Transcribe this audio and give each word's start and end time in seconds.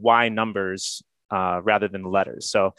why 0.00 0.28
numbers 0.28 1.02
uh, 1.30 1.60
rather 1.62 1.88
than 1.88 2.02
the 2.02 2.08
letters. 2.08 2.50
So, 2.50 2.74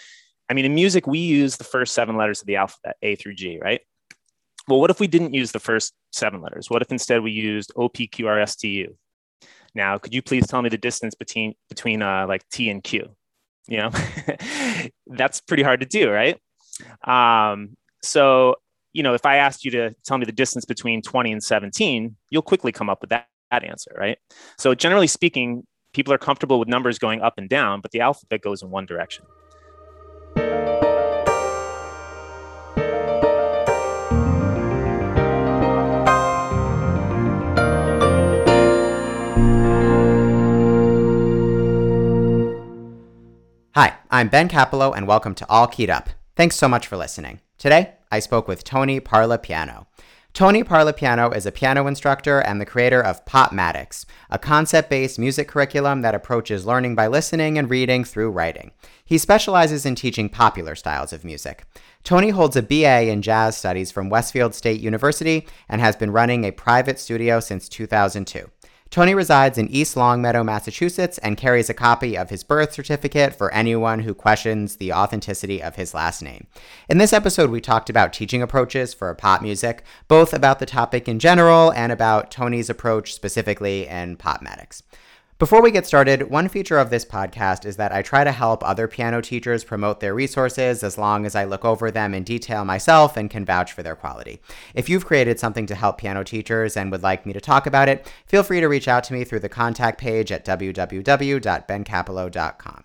I 0.49 0.53
mean, 0.53 0.65
in 0.65 0.73
music, 0.73 1.05
we 1.05 1.19
use 1.19 1.57
the 1.57 1.63
first 1.63 1.93
seven 1.93 2.17
letters 2.17 2.41
of 2.41 2.47
the 2.47 2.55
alphabet, 2.55 2.97
A 3.01 3.15
through 3.15 3.35
G, 3.35 3.59
right? 3.61 3.81
Well, 4.67 4.79
what 4.79 4.89
if 4.89 4.99
we 4.99 5.07
didn't 5.07 5.33
use 5.33 5.51
the 5.51 5.59
first 5.59 5.93
seven 6.11 6.41
letters? 6.41 6.69
What 6.69 6.81
if 6.81 6.91
instead 6.91 7.21
we 7.21 7.31
used 7.31 7.71
O, 7.75 7.89
P, 7.89 8.07
Q, 8.07 8.27
R, 8.27 8.39
S, 8.39 8.55
T, 8.55 8.67
U? 8.69 8.97
Now, 9.75 9.97
could 9.97 10.13
you 10.13 10.21
please 10.21 10.47
tell 10.47 10.61
me 10.61 10.69
the 10.69 10.77
distance 10.77 11.15
between 11.15 11.53
between 11.69 12.01
uh, 12.01 12.25
like 12.27 12.47
T 12.49 12.69
and 12.69 12.83
Q? 12.83 13.09
You 13.67 13.77
know, 13.77 13.91
that's 15.07 15.41
pretty 15.41 15.63
hard 15.63 15.81
to 15.81 15.85
do, 15.85 16.09
right? 16.09 16.39
Um, 17.03 17.77
so, 18.01 18.55
you 18.93 19.03
know, 19.03 19.13
if 19.13 19.25
I 19.25 19.37
asked 19.37 19.63
you 19.63 19.71
to 19.71 19.95
tell 20.05 20.17
me 20.17 20.25
the 20.25 20.31
distance 20.31 20.65
between 20.65 21.01
20 21.01 21.31
and 21.31 21.43
17, 21.43 22.15
you'll 22.29 22.41
quickly 22.41 22.71
come 22.71 22.89
up 22.89 23.01
with 23.01 23.11
that, 23.11 23.27
that 23.51 23.63
answer, 23.63 23.91
right? 23.95 24.17
So, 24.57 24.73
generally 24.73 25.07
speaking, 25.07 25.67
people 25.93 26.13
are 26.13 26.17
comfortable 26.17 26.59
with 26.59 26.67
numbers 26.67 26.99
going 26.99 27.21
up 27.21 27.37
and 27.37 27.49
down, 27.49 27.81
but 27.81 27.91
the 27.91 28.01
alphabet 28.01 28.41
goes 28.41 28.61
in 28.61 28.69
one 28.69 28.85
direction. 28.85 29.25
Hi, 43.75 43.97
I'm 44.11 44.27
Ben 44.27 44.49
Capello, 44.49 44.95
and 44.95 45.07
welcome 45.07 45.33
to 45.35 45.47
All 45.49 45.67
Keyed 45.67 45.89
Up. 45.89 46.09
Thanks 46.35 46.55
so 46.55 46.67
much 46.67 46.85
for 46.87 46.97
listening. 46.97 47.39
Today, 47.57 47.93
I 48.11 48.19
spoke 48.19 48.47
with 48.47 48.63
Tony 48.63 48.99
Parlapiano. 48.99 49.85
Tony 50.33 50.63
Parlapiano 50.63 51.35
is 51.35 51.45
a 51.45 51.51
piano 51.51 51.87
instructor 51.87 52.39
and 52.39 52.61
the 52.61 52.65
creator 52.65 53.01
of 53.01 53.25
Popmatics, 53.25 54.05
a 54.29 54.39
concept 54.39 54.89
based 54.89 55.19
music 55.19 55.47
curriculum 55.47 56.01
that 56.01 56.15
approaches 56.15 56.65
learning 56.65 56.95
by 56.95 57.07
listening 57.07 57.57
and 57.57 57.69
reading 57.69 58.03
through 58.03 58.29
writing. 58.29 58.71
He 59.03 59.17
specializes 59.17 59.85
in 59.85 59.95
teaching 59.95 60.29
popular 60.29 60.75
styles 60.75 61.11
of 61.11 61.25
music. 61.25 61.65
Tony 62.03 62.29
holds 62.29 62.55
a 62.55 62.61
BA 62.61 63.09
in 63.09 63.21
jazz 63.21 63.57
studies 63.57 63.91
from 63.91 64.09
Westfield 64.09 64.53
State 64.53 64.79
University 64.79 65.45
and 65.67 65.81
has 65.81 65.95
been 65.95 66.11
running 66.11 66.45
a 66.45 66.51
private 66.51 66.99
studio 66.99 67.39
since 67.39 67.67
2002. 67.67 68.49
Tony 68.91 69.13
resides 69.13 69.59
in 69.59 69.67
East 69.69 69.95
Longmeadow, 69.95 70.43
Massachusetts, 70.43 71.19
and 71.19 71.37
carries 71.37 71.69
a 71.69 71.75
copy 71.75 72.17
of 72.17 72.31
his 72.31 72.43
birth 72.43 72.73
certificate 72.73 73.35
for 73.35 73.53
anyone 73.53 73.99
who 73.99 74.15
questions 74.15 74.77
the 74.77 74.91
authenticity 74.91 75.61
of 75.61 75.75
his 75.75 75.93
last 75.93 76.23
name. 76.23 76.47
In 76.89 76.97
this 76.97 77.13
episode, 77.13 77.51
we 77.51 77.61
talked 77.61 77.91
about 77.91 78.13
teaching 78.13 78.41
approaches 78.41 78.95
for 78.95 79.13
pop 79.13 79.43
music, 79.43 79.83
both 80.07 80.33
about 80.33 80.57
the 80.57 80.65
topic 80.65 81.07
in 81.07 81.19
general 81.19 81.71
and 81.73 81.91
about 81.91 82.31
Tony's 82.31 82.69
approach 82.69 83.13
specifically 83.13 83.87
in 83.87 84.17
Popmatics. 84.17 84.81
Before 85.39 85.61
we 85.61 85.71
get 85.71 85.87
started, 85.87 86.29
one 86.29 86.49
feature 86.49 86.77
of 86.77 86.89
this 86.89 87.05
podcast 87.05 87.65
is 87.65 87.77
that 87.77 87.93
I 87.93 88.01
try 88.01 88.25
to 88.25 88.31
help 88.33 88.61
other 88.61 88.89
piano 88.89 89.21
teachers 89.21 89.63
promote 89.63 90.01
their 90.01 90.13
resources 90.13 90.83
as 90.83 90.97
long 90.97 91.25
as 91.25 91.33
I 91.33 91.45
look 91.45 91.63
over 91.63 91.89
them 91.89 92.13
in 92.13 92.25
detail 92.25 92.65
myself 92.65 93.15
and 93.15 93.29
can 93.29 93.45
vouch 93.45 93.71
for 93.71 93.81
their 93.81 93.95
quality. 93.95 94.41
If 94.73 94.89
you've 94.89 95.05
created 95.05 95.39
something 95.39 95.65
to 95.67 95.75
help 95.75 95.97
piano 95.97 96.25
teachers 96.25 96.75
and 96.75 96.91
would 96.91 97.03
like 97.03 97.25
me 97.25 97.31
to 97.31 97.39
talk 97.39 97.65
about 97.65 97.87
it, 97.87 98.11
feel 98.25 98.43
free 98.43 98.59
to 98.59 98.67
reach 98.67 98.89
out 98.89 99.05
to 99.05 99.13
me 99.13 99.23
through 99.23 99.39
the 99.39 99.47
contact 99.47 99.97
page 99.97 100.29
at 100.29 100.43
www.bencapello.com. 100.43 102.83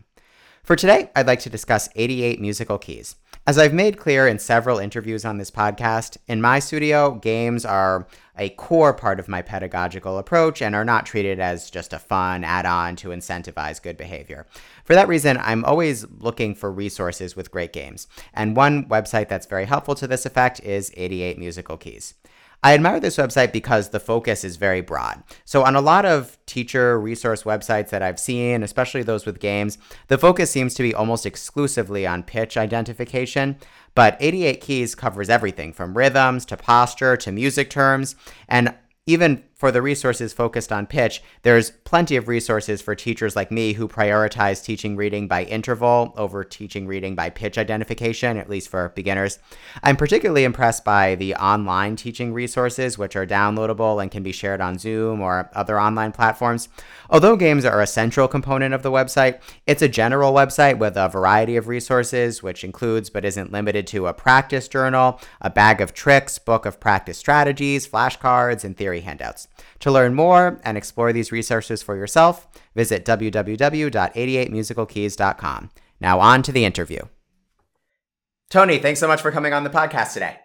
For 0.63 0.77
today, 0.77 1.11
I'd 1.17 1.27
like 1.27 1.41
to 1.41 1.51
discuss 1.51 1.89
88 1.97 2.41
musical 2.41 2.79
keys. 2.79 3.17
As 3.47 3.59
I've 3.59 3.75
made 3.75 3.99
clear 3.99 4.27
in 4.27 4.39
several 4.39 4.79
interviews 4.79 5.23
on 5.27 5.37
this 5.37 5.51
podcast, 5.51 6.17
in 6.27 6.41
my 6.41 6.61
studio, 6.61 7.11
games 7.17 7.67
are 7.67 8.07
a 8.39 8.49
core 8.49 8.95
part 8.95 9.21
of 9.21 9.29
my 9.29 9.43
pedagogical 9.43 10.17
approach 10.17 10.63
and 10.63 10.75
are 10.75 10.85
not 10.85 11.05
treated 11.05 11.39
as 11.39 11.69
just 11.69 11.93
a 11.93 11.99
fun 11.99 12.43
add 12.43 12.65
on 12.65 12.97
to 12.97 13.09
incentivize 13.09 13.83
good 13.83 13.99
behavior. 13.99 14.47
For 14.87 14.95
that 14.95 15.09
reason, 15.09 15.37
I'm 15.37 15.63
always 15.67 16.07
looking 16.21 16.55
for 16.55 16.73
resources 16.73 17.37
with 17.37 17.51
great 17.51 17.75
games. 17.75 18.09
And 18.33 18.57
one 18.57 18.87
website 18.87 19.29
that's 19.29 19.45
very 19.45 19.67
helpful 19.67 19.95
to 19.97 20.07
this 20.07 20.25
effect 20.25 20.61
is 20.61 20.91
88 20.97 21.39
Musical 21.39 21.77
Keys. 21.77 22.15
I 22.65 22.73
admire 22.73 22.99
this 22.99 23.19
website 23.19 23.53
because 23.53 23.91
the 23.91 24.01
focus 24.01 24.43
is 24.43 24.57
very 24.57 24.81
broad. 24.81 25.23
So, 25.45 25.65
on 25.65 25.77
a 25.77 25.83
lot 25.83 26.07
of 26.07 26.39
teacher 26.47 26.99
resource 26.99 27.43
websites 27.43 27.91
that 27.91 28.03
I've 28.03 28.19
seen, 28.19 28.63
especially 28.63 29.03
those 29.03 29.27
with 29.27 29.39
games, 29.39 29.77
the 30.09 30.17
focus 30.17 30.51
seems 30.51 30.73
to 30.75 30.83
be 30.83 30.95
almost 30.95 31.27
exclusively 31.27 32.07
on 32.07 32.23
pitch 32.23 32.57
identification. 32.57 33.59
But 33.95 34.17
88 34.19 34.63
Keys 34.63 34.95
covers 34.95 35.29
everything 35.29 35.75
from 35.75 35.97
rhythms 35.97 36.47
to 36.47 36.57
posture 36.57 37.19
to 37.19 37.31
music 37.31 37.69
terms. 37.69 38.17
And 38.49 38.75
even 39.07 39.45
for 39.55 39.71
the 39.71 39.81
resources 39.81 40.33
focused 40.33 40.73
on 40.73 40.87
pitch, 40.87 41.23
there's 41.43 41.71
plenty 41.71 42.17
of 42.17 42.29
resources 42.29 42.83
for 42.83 42.95
teachers 42.95 43.37
like 43.37 43.51
me 43.51 43.73
who 43.73 43.87
prioritize 43.87 44.65
teaching 44.65 44.97
reading 44.97 45.29
by 45.29 45.45
interval 45.45 46.13
over 46.17 46.43
teaching 46.43 46.87
reading 46.87 47.15
by 47.15 47.31
pitch 47.31 47.57
identification, 47.57 48.37
at 48.37 48.51
least 48.51 48.69
for 48.69 48.91
beginners. 48.91 49.39
I'm 49.83 49.97
particularly 49.97 50.45
impressed 50.45 50.85
by 50.85 51.15
the 51.15 51.35
online 51.37 51.97
teaching 51.97 52.33
resources, 52.33 52.99
which 52.99 53.15
are 53.17 53.27
downloadable 53.27 54.03
and 54.03 54.11
can 54.11 54.23
be 54.23 54.33
shared 54.33 54.61
on 54.61 54.79
Zoom 54.79 55.21
or 55.21 55.51
other 55.55 55.81
online 55.81 56.13
platforms. 56.13 56.69
Although 57.09 57.37
games 57.37 57.65
are 57.65 57.81
a 57.81 57.87
central 57.87 58.27
component 58.27 58.75
of 58.75 58.83
the 58.83 58.91
website, 58.91 59.41
it's 59.67 59.83
a 59.83 59.89
general 59.89 60.33
website 60.33 60.79
with 60.79 60.97
a 60.97 61.09
variety 61.09 61.57
of 61.57 61.69
resources, 61.69 62.43
which 62.43 62.65
includes 62.65 63.09
but 63.09 63.25
isn't 63.25 63.53
limited 63.53 63.87
to 63.89 64.09
a 64.09 64.15
practice 64.15 64.67
journal, 64.67 65.21
a 65.41 65.51
bag 65.51 65.81
of 65.81 65.95
tricks, 65.95 66.39
book 66.39 66.67
of 66.67 66.81
practice 66.81 67.19
strategies, 67.19 67.87
flashcards, 67.87 68.65
and 68.65 68.77
theory 68.77 69.01
handouts. 69.01 69.44
To 69.81 69.91
learn 69.91 70.15
more 70.15 70.61
and 70.65 70.79
explore 70.79 71.13
these 71.13 71.33
resources 71.33 71.83
for 71.83 71.97
yourself, 71.97 72.47
visit 72.75 73.05
www.88musicalkeys.com. 73.05 75.71
Now, 76.01 76.21
on 76.21 76.43
to 76.43 76.53
the 76.53 76.65
interview. 76.65 77.01
Tony, 78.51 78.79
thanks 78.79 79.01
so 79.01 79.09
much 79.09 79.21
for 79.21 79.33
coming 79.33 79.53
on 79.53 79.65
the 79.65 79.71
podcast 79.71 80.13
today. 80.13 80.37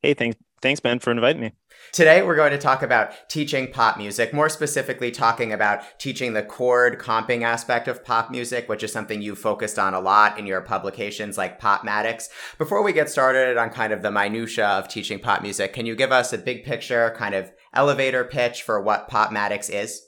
Hey, 0.00 0.14
thanks, 0.14 0.36
thanks, 0.60 0.80
Ben, 0.80 0.98
for 0.98 1.10
inviting 1.10 1.42
me. 1.42 1.52
Today, 1.92 2.22
we're 2.22 2.36
going 2.36 2.52
to 2.52 2.58
talk 2.58 2.82
about 2.82 3.28
teaching 3.28 3.70
pop 3.70 3.98
music, 3.98 4.32
more 4.32 4.48
specifically, 4.48 5.10
talking 5.10 5.52
about 5.52 5.98
teaching 5.98 6.32
the 6.32 6.42
chord 6.42 6.98
comping 6.98 7.42
aspect 7.42 7.86
of 7.86 8.04
pop 8.04 8.30
music, 8.30 8.68
which 8.68 8.82
is 8.82 8.90
something 8.90 9.20
you 9.20 9.34
focused 9.34 9.78
on 9.78 9.92
a 9.92 10.00
lot 10.00 10.38
in 10.38 10.46
your 10.46 10.62
publications 10.62 11.36
like 11.36 11.60
Popmatics. 11.60 12.28
Before 12.56 12.82
we 12.82 12.92
get 12.92 13.10
started 13.10 13.58
on 13.58 13.70
kind 13.70 13.92
of 13.92 14.02
the 14.02 14.10
minutiae 14.10 14.66
of 14.66 14.88
teaching 14.88 15.18
pop 15.18 15.42
music, 15.42 15.72
can 15.72 15.84
you 15.84 15.94
give 15.94 16.12
us 16.12 16.32
a 16.32 16.38
big 16.38 16.64
picture, 16.64 17.14
kind 17.16 17.34
of 17.34 17.52
elevator 17.74 18.24
pitch 18.24 18.62
for 18.62 18.80
what 18.80 19.08
Popmatics 19.08 19.70
is? 19.70 20.02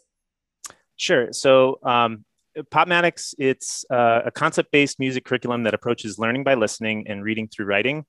Sure. 0.96 1.32
So, 1.32 1.78
um, 1.82 2.24
Popmatics, 2.56 3.34
it's 3.36 3.84
uh, 3.90 4.22
a 4.26 4.30
concept-based 4.30 5.00
music 5.00 5.24
curriculum 5.24 5.64
that 5.64 5.74
approaches 5.74 6.18
learning 6.20 6.44
by 6.44 6.54
listening 6.54 7.08
and 7.08 7.24
reading 7.24 7.48
through 7.48 7.66
writing. 7.66 8.04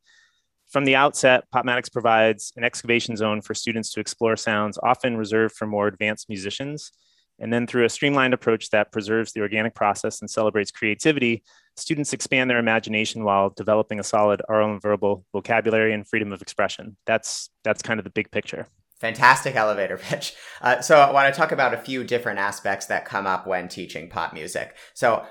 From 0.70 0.86
the 0.86 0.96
outset, 0.96 1.46
Popmatics 1.54 1.92
provides 1.92 2.54
an 2.56 2.64
excavation 2.64 3.16
zone 3.16 3.42
for 3.42 3.56
students 3.56 3.92
to 3.94 4.00
explore 4.00 4.36
sounds 4.36 4.78
often 4.84 5.18
reserved 5.18 5.56
for 5.56 5.66
more 5.66 5.88
advanced 5.88 6.30
musicians. 6.30 6.92
And 7.40 7.52
then 7.52 7.68
through 7.68 7.86
a 7.86 7.90
streamlined 7.90 8.34
approach 8.34 8.70
that 8.70 8.92
preserves 8.92 9.34
the 9.34 9.42
organic 9.42 9.76
process 9.76 10.22
and 10.22 10.30
celebrates 10.30 10.72
creativity, 10.72 11.44
students 11.76 12.14
expand 12.14 12.50
their 12.50 12.60
imagination 12.60 13.24
while 13.24 13.50
developing 13.50 14.00
a 14.00 14.04
solid 14.04 14.42
oral 14.48 14.72
and 14.72 14.82
verbal 14.82 15.26
vocabulary 15.34 15.94
and 15.94 16.08
freedom 16.08 16.32
of 16.32 16.42
expression. 16.42 16.98
That's, 17.06 17.50
that's 17.64 17.82
kind 17.82 18.00
of 18.00 18.04
the 18.04 18.10
big 18.10 18.32
picture. 18.32 18.68
Fantastic 19.06 19.56
elevator 19.56 19.98
pitch. 20.02 20.34
Uh, 20.62 20.82
so, 20.82 20.98
I 20.98 21.12
want 21.12 21.34
to 21.34 21.40
talk 21.40 21.52
about 21.52 21.74
a 21.74 21.78
few 21.78 22.04
different 22.04 22.40
aspects 22.40 22.88
that 22.88 23.06
come 23.06 23.28
up 23.28 23.46
when 23.46 23.68
teaching 23.68 24.10
pop 24.10 24.34
music. 24.34 24.76
So, 24.96 25.24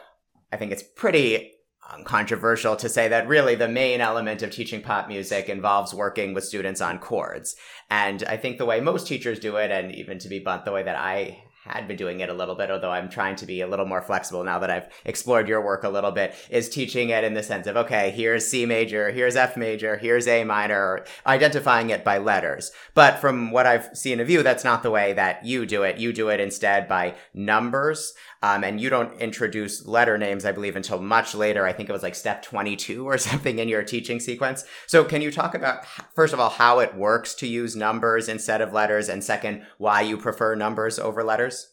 I 0.52 0.56
think 0.56 0.70
it's 0.70 0.84
pretty 0.84 1.50
controversial 2.04 2.76
to 2.76 2.88
say 2.88 3.08
that 3.08 3.28
really 3.28 3.54
the 3.54 3.68
main 3.68 4.00
element 4.00 4.42
of 4.42 4.50
teaching 4.50 4.80
pop 4.80 5.08
music 5.08 5.48
involves 5.48 5.92
working 5.92 6.34
with 6.34 6.44
students 6.44 6.80
on 6.80 6.98
chords. 6.98 7.56
And 7.90 8.22
I 8.24 8.36
think 8.36 8.58
the 8.58 8.64
way 8.64 8.80
most 8.80 9.06
teachers 9.06 9.38
do 9.38 9.56
it, 9.56 9.70
and 9.70 9.94
even 9.94 10.18
to 10.20 10.28
be 10.28 10.38
blunt, 10.38 10.64
the 10.64 10.72
way 10.72 10.82
that 10.82 10.96
I 10.96 11.42
had 11.64 11.88
been 11.88 11.96
doing 11.96 12.20
it 12.20 12.28
a 12.28 12.34
little 12.34 12.54
bit, 12.54 12.70
although 12.70 12.90
I'm 12.90 13.08
trying 13.08 13.36
to 13.36 13.46
be 13.46 13.62
a 13.62 13.66
little 13.66 13.86
more 13.86 14.02
flexible 14.02 14.44
now 14.44 14.58
that 14.58 14.70
I've 14.70 14.88
explored 15.04 15.48
your 15.48 15.64
work 15.64 15.82
a 15.82 15.88
little 15.88 16.10
bit, 16.10 16.34
is 16.50 16.68
teaching 16.68 17.08
it 17.08 17.24
in 17.24 17.34
the 17.34 17.42
sense 17.42 17.66
of, 17.66 17.76
okay, 17.76 18.10
here's 18.10 18.46
C 18.46 18.66
major, 18.66 19.10
here's 19.10 19.34
F 19.34 19.56
major, 19.56 19.96
here's 19.96 20.28
A 20.28 20.44
minor, 20.44 21.04
identifying 21.26 21.90
it 21.90 22.04
by 22.04 22.18
letters. 22.18 22.70
But 22.92 23.18
from 23.18 23.50
what 23.50 23.66
I've 23.66 23.96
seen 23.96 24.20
of 24.20 24.28
you, 24.28 24.42
that's 24.42 24.64
not 24.64 24.82
the 24.82 24.90
way 24.90 25.14
that 25.14 25.44
you 25.44 25.64
do 25.64 25.82
it. 25.82 25.96
You 25.96 26.12
do 26.12 26.28
it 26.28 26.40
instead 26.40 26.86
by 26.86 27.14
numbers. 27.32 28.14
Um, 28.44 28.62
and 28.62 28.78
you 28.78 28.90
don't 28.90 29.18
introduce 29.22 29.86
letter 29.86 30.18
names, 30.18 30.44
I 30.44 30.52
believe, 30.52 30.76
until 30.76 31.00
much 31.00 31.34
later. 31.34 31.66
I 31.66 31.72
think 31.72 31.88
it 31.88 31.92
was 31.92 32.02
like 32.02 32.14
step 32.14 32.42
22 32.42 33.08
or 33.08 33.16
something 33.30 33.58
in 33.58 33.68
your 33.68 33.82
teaching 33.82 34.20
sequence. 34.20 34.66
So, 34.86 35.02
can 35.02 35.22
you 35.22 35.32
talk 35.32 35.54
about, 35.54 35.86
first 36.14 36.34
of 36.34 36.40
all, 36.40 36.50
how 36.50 36.80
it 36.80 36.94
works 36.94 37.34
to 37.36 37.46
use 37.46 37.74
numbers 37.74 38.28
instead 38.28 38.60
of 38.60 38.74
letters? 38.74 39.08
And 39.08 39.24
second, 39.24 39.64
why 39.78 40.02
you 40.02 40.18
prefer 40.18 40.54
numbers 40.56 40.98
over 40.98 41.24
letters? 41.24 41.72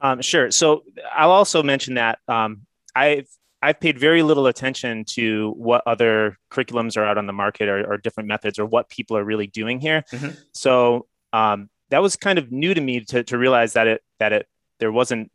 Um, 0.00 0.22
sure. 0.22 0.52
So, 0.52 0.84
I'll 1.12 1.32
also 1.32 1.64
mention 1.64 1.94
that 1.94 2.20
um, 2.28 2.62
I've 2.94 3.26
I've 3.60 3.80
paid 3.80 3.98
very 3.98 4.22
little 4.22 4.46
attention 4.46 5.04
to 5.16 5.52
what 5.56 5.82
other 5.84 6.38
curriculums 6.52 6.96
are 6.96 7.04
out 7.04 7.18
on 7.18 7.26
the 7.26 7.32
market 7.32 7.68
or, 7.68 7.84
or 7.92 7.96
different 7.96 8.28
methods 8.28 8.60
or 8.60 8.66
what 8.66 8.88
people 8.88 9.16
are 9.16 9.24
really 9.24 9.48
doing 9.48 9.80
here. 9.80 10.04
Mm-hmm. 10.12 10.30
So 10.52 11.06
um, 11.32 11.70
that 11.90 12.02
was 12.02 12.14
kind 12.14 12.38
of 12.38 12.52
new 12.52 12.72
to 12.72 12.80
me 12.80 13.00
to, 13.06 13.24
to 13.24 13.36
realize 13.36 13.72
that 13.72 13.88
it 13.88 14.02
that 14.20 14.32
it 14.32 14.46
there 14.78 14.92
wasn't 14.92 15.32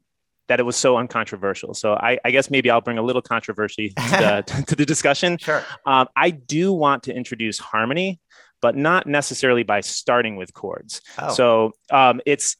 that 0.47 0.59
it 0.59 0.63
was 0.63 0.75
so 0.75 0.97
uncontroversial. 0.97 1.73
So 1.73 1.93
I, 1.93 2.19
I 2.23 2.31
guess 2.31 2.49
maybe 2.49 2.69
I'll 2.69 2.81
bring 2.81 2.97
a 2.97 3.01
little 3.01 3.21
controversy 3.21 3.89
to, 3.89 3.95
the, 3.95 4.63
to 4.67 4.75
the 4.75 4.85
discussion. 4.85 5.37
Sure. 5.37 5.63
Um, 5.85 6.07
I 6.15 6.29
do 6.31 6.73
want 6.73 7.03
to 7.03 7.13
introduce 7.13 7.59
harmony, 7.59 8.19
but 8.61 8.75
not 8.75 9.07
necessarily 9.07 9.63
by 9.63 9.81
starting 9.81 10.35
with 10.35 10.53
chords. 10.53 11.01
Oh. 11.19 11.33
So 11.33 11.71
um, 11.91 12.21
it's 12.25 12.55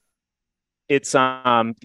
it's 0.90 1.16
um 1.16 1.76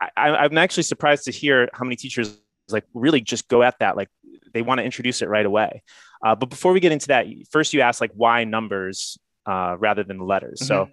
I, 0.00 0.10
I'm 0.16 0.58
actually 0.58 0.82
surprised 0.82 1.24
to 1.24 1.30
hear 1.30 1.68
how 1.72 1.84
many 1.84 1.96
teachers 1.96 2.38
like 2.68 2.84
really 2.92 3.20
just 3.20 3.48
go 3.48 3.62
at 3.62 3.78
that 3.78 3.96
like 3.96 4.08
they 4.52 4.62
want 4.62 4.78
to 4.78 4.84
introduce 4.84 5.22
it 5.22 5.28
right 5.28 5.46
away. 5.46 5.82
Uh, 6.24 6.34
but 6.34 6.50
before 6.50 6.72
we 6.72 6.80
get 6.80 6.92
into 6.92 7.08
that, 7.08 7.26
first 7.50 7.72
you 7.72 7.80
ask 7.80 8.00
like 8.00 8.12
why 8.14 8.44
numbers 8.44 9.18
uh, 9.46 9.76
rather 9.78 10.02
than 10.02 10.18
the 10.18 10.24
letters. 10.24 10.60
Mm-hmm. 10.60 10.66
So, 10.66 10.88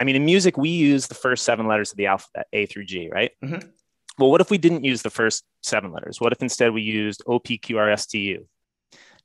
I 0.00 0.04
mean, 0.04 0.16
in 0.16 0.24
music 0.24 0.56
we 0.56 0.70
use 0.70 1.06
the 1.06 1.14
first 1.14 1.44
seven 1.44 1.66
letters 1.66 1.92
of 1.92 1.96
the 1.96 2.06
alphabet, 2.06 2.46
A 2.52 2.66
through 2.66 2.86
G, 2.86 3.08
right? 3.10 3.30
Mm-hmm. 3.44 3.68
Well, 4.18 4.30
what 4.30 4.40
if 4.40 4.50
we 4.50 4.58
didn't 4.58 4.84
use 4.84 5.02
the 5.02 5.10
first 5.10 5.44
seven 5.62 5.92
letters? 5.92 6.20
What 6.20 6.32
if 6.32 6.42
instead 6.42 6.72
we 6.72 6.82
used 6.82 7.22
O 7.26 7.38
P 7.38 7.58
Q 7.58 7.78
R 7.78 7.90
S 7.90 8.06
T 8.06 8.18
U? 8.20 8.46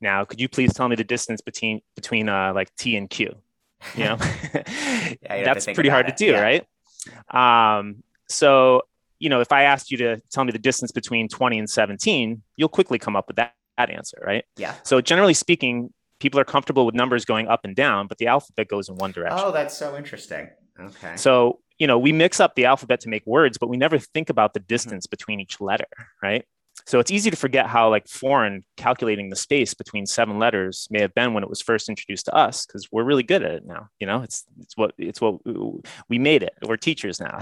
Now, 0.00 0.24
could 0.24 0.40
you 0.40 0.48
please 0.48 0.72
tell 0.72 0.88
me 0.88 0.96
the 0.96 1.04
distance 1.04 1.40
between 1.40 1.82
between 1.94 2.28
uh, 2.28 2.52
like 2.54 2.74
T 2.76 2.96
and 2.96 3.08
Q? 3.08 3.34
You 3.94 4.04
know, 4.04 4.18
yeah, 5.22 5.44
that's 5.44 5.66
pretty 5.66 5.88
hard 5.88 6.08
it. 6.08 6.16
to 6.16 6.24
do, 6.24 6.32
yeah. 6.32 6.40
right? 7.30 7.78
Um, 7.78 8.02
so 8.28 8.82
you 9.18 9.28
know, 9.28 9.40
if 9.40 9.52
I 9.52 9.64
asked 9.64 9.90
you 9.90 9.96
to 9.98 10.20
tell 10.30 10.44
me 10.44 10.52
the 10.52 10.58
distance 10.58 10.92
between 10.92 11.28
20 11.28 11.58
and 11.58 11.68
17, 11.68 12.42
you'll 12.56 12.68
quickly 12.68 12.98
come 12.98 13.16
up 13.16 13.26
with 13.26 13.36
that, 13.36 13.54
that 13.76 13.90
answer, 13.90 14.22
right? 14.24 14.44
Yeah. 14.56 14.74
So 14.84 15.00
generally 15.00 15.34
speaking, 15.34 15.92
people 16.20 16.38
are 16.40 16.44
comfortable 16.44 16.86
with 16.86 16.94
numbers 16.94 17.24
going 17.24 17.48
up 17.48 17.64
and 17.64 17.74
down, 17.74 18.06
but 18.06 18.18
the 18.18 18.26
alphabet 18.26 18.68
goes 18.68 18.88
in 18.88 18.96
one 18.96 19.12
direction. 19.12 19.38
Oh, 19.40 19.52
that's 19.52 19.76
so 19.76 19.96
interesting. 19.96 20.48
Okay. 20.78 21.16
So, 21.16 21.60
you 21.78 21.86
know, 21.86 21.98
we 21.98 22.12
mix 22.12 22.40
up 22.40 22.54
the 22.54 22.64
alphabet 22.64 23.00
to 23.00 23.08
make 23.08 23.26
words, 23.26 23.58
but 23.58 23.68
we 23.68 23.76
never 23.76 23.98
think 23.98 24.30
about 24.30 24.54
the 24.54 24.60
distance 24.60 25.06
mm-hmm. 25.06 25.10
between 25.10 25.40
each 25.40 25.60
letter, 25.60 25.86
right? 26.22 26.44
So 26.86 26.98
it's 26.98 27.10
easy 27.10 27.30
to 27.30 27.36
forget 27.36 27.66
how 27.66 27.90
like 27.90 28.08
foreign 28.08 28.64
calculating 28.76 29.30
the 29.30 29.36
space 29.36 29.74
between 29.74 30.06
seven 30.06 30.38
letters 30.38 30.88
may 30.90 31.00
have 31.00 31.14
been 31.14 31.34
when 31.34 31.42
it 31.42 31.50
was 31.50 31.60
first 31.60 31.88
introduced 31.88 32.26
to 32.26 32.34
us 32.34 32.64
because 32.64 32.88
we're 32.90 33.04
really 33.04 33.22
good 33.22 33.42
at 33.42 33.52
it 33.52 33.66
now. 33.66 33.88
You 34.00 34.06
know, 34.06 34.22
it's 34.22 34.44
it's 34.60 34.76
what 34.76 34.94
it's 34.96 35.20
what 35.20 35.36
we 36.08 36.18
made 36.18 36.42
it. 36.42 36.54
We're 36.66 36.76
teachers 36.76 37.20
now. 37.20 37.40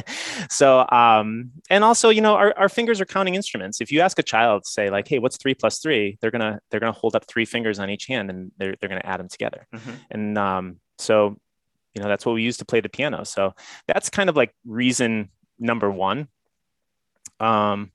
so 0.50 0.86
um, 0.90 1.52
and 1.70 1.84
also 1.84 2.08
you 2.08 2.20
know 2.20 2.34
our, 2.34 2.56
our 2.58 2.68
fingers 2.68 3.00
are 3.00 3.06
counting 3.06 3.34
instruments. 3.34 3.80
If 3.80 3.92
you 3.92 4.00
ask 4.00 4.18
a 4.18 4.22
child, 4.22 4.66
say 4.66 4.90
like, 4.90 5.06
hey, 5.06 5.18
what's 5.18 5.36
three 5.36 5.54
plus 5.54 5.78
three? 5.78 6.18
They're 6.20 6.30
gonna 6.32 6.58
they're 6.70 6.80
gonna 6.80 6.92
hold 6.92 7.14
up 7.14 7.26
three 7.28 7.44
fingers 7.44 7.78
on 7.78 7.90
each 7.90 8.06
hand 8.06 8.30
and 8.30 8.50
they're 8.58 8.74
they're 8.80 8.88
gonna 8.88 9.02
add 9.04 9.20
them 9.20 9.28
together. 9.28 9.66
Mm-hmm. 9.74 9.90
And 10.10 10.38
um, 10.38 10.76
so 10.98 11.38
you 11.94 12.02
know 12.02 12.08
that's 12.08 12.24
what 12.26 12.34
we 12.34 12.42
use 12.42 12.58
to 12.58 12.64
play 12.64 12.80
the 12.80 12.88
piano. 12.88 13.24
So 13.24 13.54
that's 13.86 14.10
kind 14.10 14.28
of 14.28 14.36
like 14.36 14.54
reason 14.66 15.30
number 15.58 15.90
one. 15.90 16.28
Um, 17.40 17.92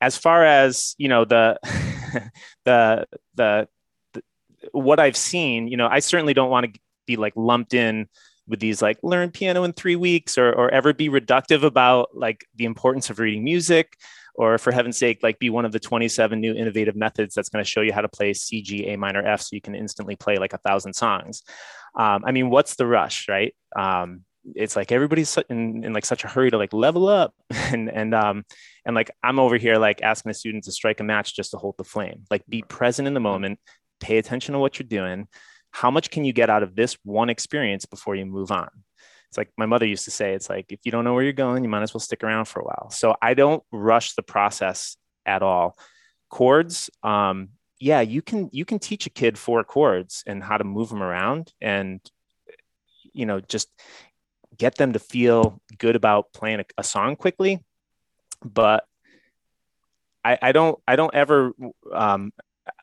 as 0.00 0.16
far 0.16 0.44
as 0.44 0.94
you 0.98 1.08
know 1.08 1.24
the 1.24 1.58
the 2.64 3.06
the, 3.34 3.68
what 4.72 5.00
I've 5.00 5.16
seen, 5.16 5.68
you 5.68 5.76
know, 5.76 5.88
I 5.88 6.00
certainly 6.00 6.34
don't 6.34 6.50
want 6.50 6.72
to 6.72 6.80
be 7.06 7.16
like 7.16 7.34
lumped 7.36 7.74
in 7.74 8.08
with 8.46 8.60
these 8.60 8.82
like 8.82 8.98
learn 9.02 9.30
piano 9.30 9.64
in 9.64 9.72
three 9.72 9.96
weeks 9.96 10.36
or, 10.36 10.52
or 10.52 10.70
ever 10.70 10.92
be 10.92 11.08
reductive 11.08 11.62
about 11.62 12.10
like 12.14 12.46
the 12.56 12.64
importance 12.64 13.10
of 13.10 13.18
reading 13.18 13.42
music 13.42 13.96
or 14.34 14.58
for 14.58 14.72
heaven's 14.72 14.98
sake 14.98 15.20
like 15.22 15.38
be 15.38 15.48
one 15.48 15.64
of 15.64 15.72
the 15.72 15.80
27 15.80 16.40
new 16.40 16.52
innovative 16.52 16.96
methods 16.96 17.34
that's 17.34 17.48
going 17.48 17.64
to 17.64 17.70
show 17.70 17.80
you 17.80 17.92
how 17.92 18.02
to 18.02 18.08
play 18.08 18.34
c 18.34 18.60
g 18.60 18.86
a 18.88 18.96
minor 18.96 19.26
f 19.26 19.40
so 19.40 19.54
you 19.54 19.60
can 19.60 19.74
instantly 19.74 20.16
play 20.16 20.36
like 20.36 20.52
a 20.52 20.58
thousand 20.58 20.92
songs 20.92 21.42
um, 21.96 22.24
i 22.24 22.32
mean 22.32 22.50
what's 22.50 22.76
the 22.76 22.86
rush 22.86 23.28
right? 23.28 23.54
Um, 23.76 24.24
it's 24.54 24.76
like 24.76 24.92
everybody's 24.92 25.38
in, 25.48 25.84
in 25.84 25.92
like 25.92 26.04
such 26.04 26.24
a 26.24 26.28
hurry 26.28 26.50
to 26.50 26.58
like 26.58 26.72
level 26.72 27.08
up 27.08 27.34
and 27.50 27.90
and 27.90 28.14
um 28.14 28.44
and 28.84 28.94
like 28.94 29.10
i'm 29.22 29.38
over 29.38 29.56
here 29.56 29.76
like 29.76 30.02
asking 30.02 30.30
the 30.30 30.34
students 30.34 30.66
to 30.66 30.72
strike 30.72 31.00
a 31.00 31.04
match 31.04 31.34
just 31.34 31.52
to 31.52 31.56
hold 31.56 31.76
the 31.78 31.84
flame. 31.84 32.24
Like 32.30 32.44
be 32.46 32.62
present 32.62 33.08
in 33.08 33.14
the 33.14 33.20
moment 33.20 33.58
pay 34.00 34.18
attention 34.18 34.52
to 34.52 34.58
what 34.58 34.78
you're 34.78 34.86
doing. 34.86 35.28
How 35.70 35.90
much 35.90 36.10
can 36.10 36.24
you 36.24 36.32
get 36.32 36.50
out 36.50 36.62
of 36.62 36.76
this 36.76 36.96
one 37.04 37.30
experience 37.30 37.86
before 37.86 38.14
you 38.14 38.26
move 38.26 38.50
on? 38.50 38.68
It's 39.30 39.38
like 39.38 39.50
my 39.56 39.66
mother 39.66 39.86
used 39.86 40.04
to 40.04 40.10
say 40.10 40.34
it's 40.34 40.48
like 40.48 40.66
if 40.70 40.80
you 40.84 40.92
don't 40.92 41.04
know 41.04 41.14
where 41.14 41.24
you're 41.24 41.32
going 41.32 41.64
you 41.64 41.70
might 41.70 41.82
as 41.82 41.94
well 41.94 42.00
stick 42.00 42.22
around 42.22 42.44
for 42.44 42.60
a 42.60 42.64
while. 42.64 42.90
So 42.90 43.16
i 43.22 43.34
don't 43.34 43.62
rush 43.72 44.14
the 44.14 44.22
process 44.22 44.96
at 45.24 45.42
all. 45.42 45.76
Chords 46.28 46.90
um 47.02 47.50
yeah 47.80 48.00
you 48.00 48.22
can 48.22 48.48
you 48.52 48.64
can 48.64 48.78
teach 48.78 49.06
a 49.06 49.10
kid 49.10 49.38
four 49.38 49.62
chords 49.64 50.22
and 50.26 50.42
how 50.42 50.56
to 50.56 50.64
move 50.64 50.88
them 50.88 51.02
around 51.02 51.52
and 51.60 52.00
you 53.12 53.26
know 53.26 53.40
just 53.40 53.68
get 54.56 54.76
them 54.76 54.92
to 54.92 54.98
feel 54.98 55.60
good 55.78 55.96
about 55.96 56.32
playing 56.32 56.60
a, 56.60 56.64
a 56.78 56.84
song 56.84 57.16
quickly 57.16 57.58
but 58.44 58.84
I, 60.24 60.38
I 60.40 60.52
don't 60.52 60.78
I 60.86 60.96
don't 60.96 61.14
ever 61.14 61.52
um, 61.92 62.32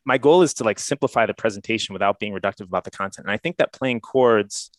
my 0.05 0.17
goal 0.17 0.41
is 0.41 0.53
to 0.55 0.63
like 0.63 0.79
simplify 0.79 1.25
the 1.25 1.33
presentation 1.33 1.93
without 1.93 2.19
being 2.19 2.33
reductive 2.33 2.61
about 2.61 2.83
the 2.83 2.91
content. 2.91 3.25
And 3.25 3.33
I 3.33 3.37
think 3.37 3.57
that 3.57 3.73
playing 3.73 4.01
chords, 4.01 4.71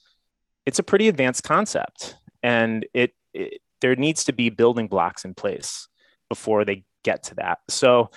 it's 0.67 0.79
a 0.79 0.83
pretty 0.83 1.09
advanced 1.09 1.43
concept, 1.43 2.17
and 2.43 2.87
it, 2.95 3.15
it 3.35 3.61
there 3.81 3.97
needs 3.97 4.25
to 4.25 4.33
be 4.33 4.49
building 4.49 4.87
blocks 4.87 5.25
in 5.25 5.35
place 5.35 5.89
before 6.29 6.65
they 6.65 6.85
get 7.03 7.25
to 7.25 7.35
that. 7.37 7.59
So 7.69 8.11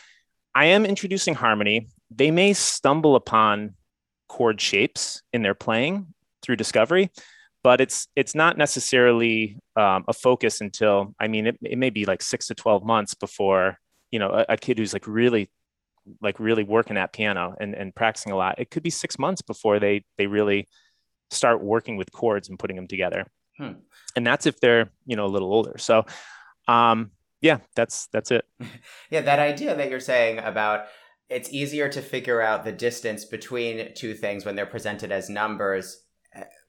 I 0.55 0.65
am 0.65 0.85
introducing 0.85 1.35
harmony. 1.35 1.89
They 2.09 2.31
may 2.31 2.53
stumble 2.53 3.15
upon 3.15 3.75
chord 4.29 4.59
shapes 4.61 5.21
in 5.33 5.41
their 5.41 5.53
playing 5.53 6.07
through 6.41 6.55
discovery, 6.55 7.11
but 7.61 7.81
it's 7.81 8.07
it's 8.15 8.33
not 8.33 8.57
necessarily 8.57 9.57
um, 9.75 10.05
a 10.07 10.13
focus 10.13 10.61
until 10.61 11.13
I 11.19 11.27
mean 11.27 11.47
it, 11.47 11.57
it 11.61 11.77
may 11.77 11.89
be 11.89 12.05
like 12.05 12.21
six 12.21 12.47
to 12.47 12.55
twelve 12.55 12.85
months 12.85 13.13
before 13.13 13.77
you 14.11 14.19
know 14.19 14.29
a, 14.29 14.45
a, 14.49 14.57
kid 14.57 14.77
who's 14.77 14.93
like 14.93 15.07
really 15.07 15.51
like 16.21 16.39
really 16.39 16.63
working 16.63 16.97
at 16.97 17.11
piano 17.11 17.55
and, 17.59 17.75
and 17.75 17.93
practicing 17.93 18.31
a 18.31 18.37
lot. 18.37 18.59
It 18.59 18.71
could 18.71 18.83
be 18.83 18.89
six 18.89 19.19
months 19.19 19.41
before 19.41 19.79
they 19.79 20.05
they 20.17 20.27
really 20.27 20.67
start 21.31 21.61
working 21.61 21.97
with 21.97 22.11
chords 22.11 22.47
and 22.47 22.57
putting 22.57 22.77
them 22.77 22.87
together. 22.87 23.25
Hmm. 23.57 23.71
And 24.15 24.25
that's 24.25 24.45
if 24.45 24.59
they're 24.61 24.89
you 25.05 25.17
know 25.17 25.25
a 25.25 25.33
little 25.35 25.51
older. 25.51 25.77
So 25.77 26.05
um, 26.67 27.11
yeah, 27.45 27.59
that's 27.75 28.07
that's 28.07 28.31
it. 28.31 28.43
yeah, 29.11 29.21
that 29.21 29.37
idea 29.37 29.75
that 29.75 29.91
you're 29.91 29.99
saying 29.99 30.39
about 30.39 30.85
it's 31.29 31.53
easier 31.53 31.87
to 31.89 32.01
figure 32.01 32.41
out 32.41 32.63
the 32.63 32.71
distance 32.71 33.23
between 33.23 33.93
two 33.93 34.15
things 34.15 34.45
when 34.45 34.55
they're 34.55 34.65
presented 34.65 35.11
as 35.11 35.29
numbers 35.29 36.04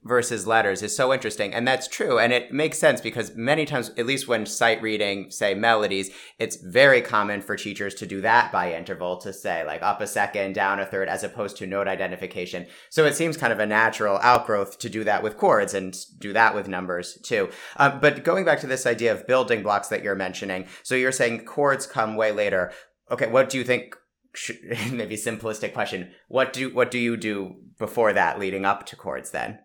versus 0.07 0.47
letters 0.47 0.81
is 0.81 0.95
so 0.95 1.13
interesting. 1.13 1.53
And 1.53 1.67
that's 1.67 1.87
true. 1.87 2.17
And 2.17 2.31
it 2.31 2.51
makes 2.51 2.77
sense 2.77 3.01
because 3.01 3.35
many 3.35 3.65
times, 3.65 3.91
at 3.97 4.05
least 4.05 4.27
when 4.27 4.45
sight 4.45 4.81
reading, 4.81 5.29
say 5.29 5.53
melodies, 5.53 6.09
it's 6.39 6.55
very 6.55 7.01
common 7.01 7.41
for 7.41 7.55
teachers 7.55 7.93
to 7.95 8.05
do 8.05 8.21
that 8.21 8.51
by 8.51 8.73
interval 8.73 9.17
to 9.17 9.33
say 9.33 9.65
like 9.65 9.83
up 9.83 10.01
a 10.01 10.07
second, 10.07 10.55
down 10.55 10.79
a 10.79 10.85
third, 10.85 11.09
as 11.09 11.23
opposed 11.23 11.57
to 11.57 11.67
note 11.67 11.87
identification. 11.87 12.65
So 12.89 13.05
it 13.05 13.15
seems 13.15 13.37
kind 13.37 13.53
of 13.53 13.59
a 13.59 13.65
natural 13.65 14.17
outgrowth 14.21 14.79
to 14.79 14.89
do 14.89 15.03
that 15.03 15.23
with 15.23 15.37
chords 15.37 15.73
and 15.73 15.95
do 16.19 16.33
that 16.33 16.55
with 16.55 16.67
numbers 16.67 17.19
too. 17.23 17.49
Um, 17.75 17.99
but 17.99 18.23
going 18.23 18.45
back 18.45 18.61
to 18.61 18.67
this 18.67 18.85
idea 18.85 19.11
of 19.11 19.27
building 19.27 19.63
blocks 19.63 19.89
that 19.89 20.03
you're 20.03 20.15
mentioning, 20.15 20.67
so 20.83 20.95
you're 20.95 21.11
saying 21.11 21.45
chords 21.45 21.85
come 21.85 22.15
way 22.15 22.31
later. 22.31 22.71
Okay, 23.11 23.27
what 23.27 23.49
do 23.49 23.57
you 23.57 23.63
think 23.63 23.95
maybe 24.91 25.15
simplistic 25.15 25.73
question 25.73 26.11
what 26.27 26.53
do 26.53 26.73
what 26.73 26.91
do 26.91 26.97
you 26.97 27.17
do 27.17 27.55
before 27.79 28.13
that 28.13 28.39
leading 28.39 28.65
up 28.65 28.85
to 28.85 28.95
chords 28.95 29.31
then 29.31 29.59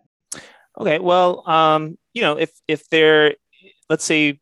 Okay, 0.79 0.99
well, 0.99 1.47
um, 1.47 1.97
you 2.13 2.21
know, 2.21 2.37
if 2.37 2.51
if 2.67 2.87
they're 2.89 3.35
let's 3.89 4.03
say 4.03 4.39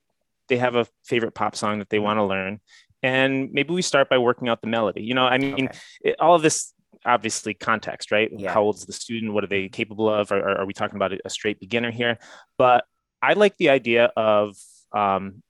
they 0.48 0.58
have 0.58 0.76
a 0.76 0.88
favorite 1.06 1.34
pop 1.34 1.56
song 1.56 1.80
that 1.80 1.90
they 1.90 1.98
mm-hmm. 1.98 2.06
want 2.06 2.18
to 2.18 2.24
learn, 2.24 2.60
and 3.04 3.52
maybe 3.52 3.74
we 3.74 3.82
start 3.82 4.10
by 4.10 4.18
working 4.18 4.48
out 4.48 4.62
the 4.62 4.68
melody. 4.68 5.04
You 5.04 5.14
know, 5.14 5.26
I 5.26 5.38
mean, 5.38 5.66
okay. 5.68 5.78
it, 6.02 6.16
all 6.20 6.36
of 6.36 6.42
this 6.42 6.74
obviously 7.06 7.54
context, 7.54 8.12
right? 8.12 8.30
Yeah. 8.32 8.54
How 8.54 8.62
old 8.62 8.76
is 8.76 8.86
the 8.86 8.94
student? 8.94 9.34
What 9.34 9.44
are 9.44 9.48
they 9.48 9.68
capable 9.68 10.10
of? 10.10 10.32
Or, 10.32 10.60
are 10.60 10.66
we 10.66 10.74
talking 10.74 10.96
about 10.96 11.12
a 11.14 11.30
straight 11.30 11.60
beginner 11.60 11.92
here? 11.92 12.18
But 12.58 12.86
I 13.22 13.34
like 13.34 13.58
the 13.58 13.70
idea 13.70 14.06
of 14.16 14.56
um, 14.94 15.44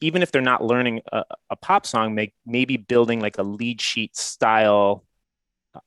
even 0.00 0.22
if 0.22 0.30
they're 0.32 0.42
not 0.42 0.62
learning 0.62 1.00
a, 1.12 1.24
a 1.50 1.56
pop 1.56 1.86
song, 1.86 2.14
make, 2.14 2.32
maybe 2.46 2.76
building 2.76 3.20
like 3.20 3.38
a 3.38 3.42
lead 3.42 3.80
sheet 3.80 4.16
style 4.16 5.04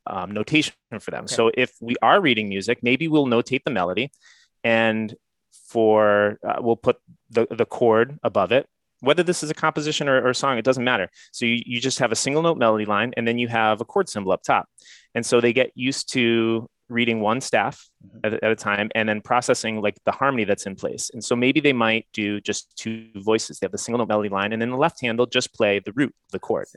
um, 0.07 0.31
notation 0.31 0.73
for 0.99 1.11
them. 1.11 1.25
Okay. 1.25 1.35
So 1.35 1.51
if 1.53 1.73
we 1.81 1.95
are 2.01 2.19
reading 2.21 2.49
music, 2.49 2.79
maybe 2.81 3.07
we'll 3.07 3.27
notate 3.27 3.63
the 3.63 3.71
melody 3.71 4.11
and 4.63 5.15
for 5.71 6.37
uh, 6.47 6.57
we'll 6.59 6.75
put 6.75 6.97
the, 7.29 7.47
the 7.49 7.65
chord 7.65 8.19
above 8.23 8.51
it 8.51 8.67
whether 8.99 9.23
this 9.23 9.41
is 9.41 9.49
a 9.49 9.53
composition 9.53 10.07
or, 10.07 10.27
or 10.27 10.33
song 10.33 10.57
it 10.57 10.65
doesn't 10.65 10.83
matter 10.83 11.09
so 11.31 11.45
you, 11.45 11.61
you 11.65 11.79
just 11.79 11.99
have 11.99 12.11
a 12.11 12.15
single 12.15 12.41
note 12.41 12.57
melody 12.57 12.85
line 12.85 13.13
and 13.17 13.27
then 13.27 13.37
you 13.37 13.47
have 13.47 13.81
a 13.81 13.85
chord 13.85 14.07
symbol 14.09 14.31
up 14.31 14.43
top 14.43 14.67
and 15.15 15.25
so 15.25 15.41
they 15.41 15.53
get 15.53 15.71
used 15.75 16.11
to 16.11 16.69
reading 16.91 17.21
one 17.21 17.41
staff 17.41 17.89
mm-hmm. 18.05 18.19
at, 18.23 18.33
at, 18.43 18.51
a 18.51 18.55
time 18.55 18.89
and 18.95 19.07
then 19.07 19.21
processing 19.21 19.81
like 19.81 19.95
the 20.05 20.11
harmony 20.11 20.43
that's 20.43 20.65
in 20.65 20.75
place 20.75 21.09
and 21.13 21.23
so 21.23 21.35
maybe 21.35 21.59
they 21.59 21.73
might 21.73 22.05
do 22.13 22.39
just 22.41 22.75
two 22.77 23.07
voices 23.15 23.59
they 23.59 23.65
have 23.65 23.71
the 23.71 23.77
single 23.77 23.97
note 23.99 24.07
melody 24.07 24.29
line 24.29 24.53
and 24.53 24.61
then 24.61 24.69
the 24.69 24.77
left 24.77 25.01
hand 25.01 25.17
they'll 25.17 25.25
just 25.25 25.53
play 25.53 25.79
the 25.79 25.91
root 25.93 26.13
the 26.31 26.39
chord 26.39 26.67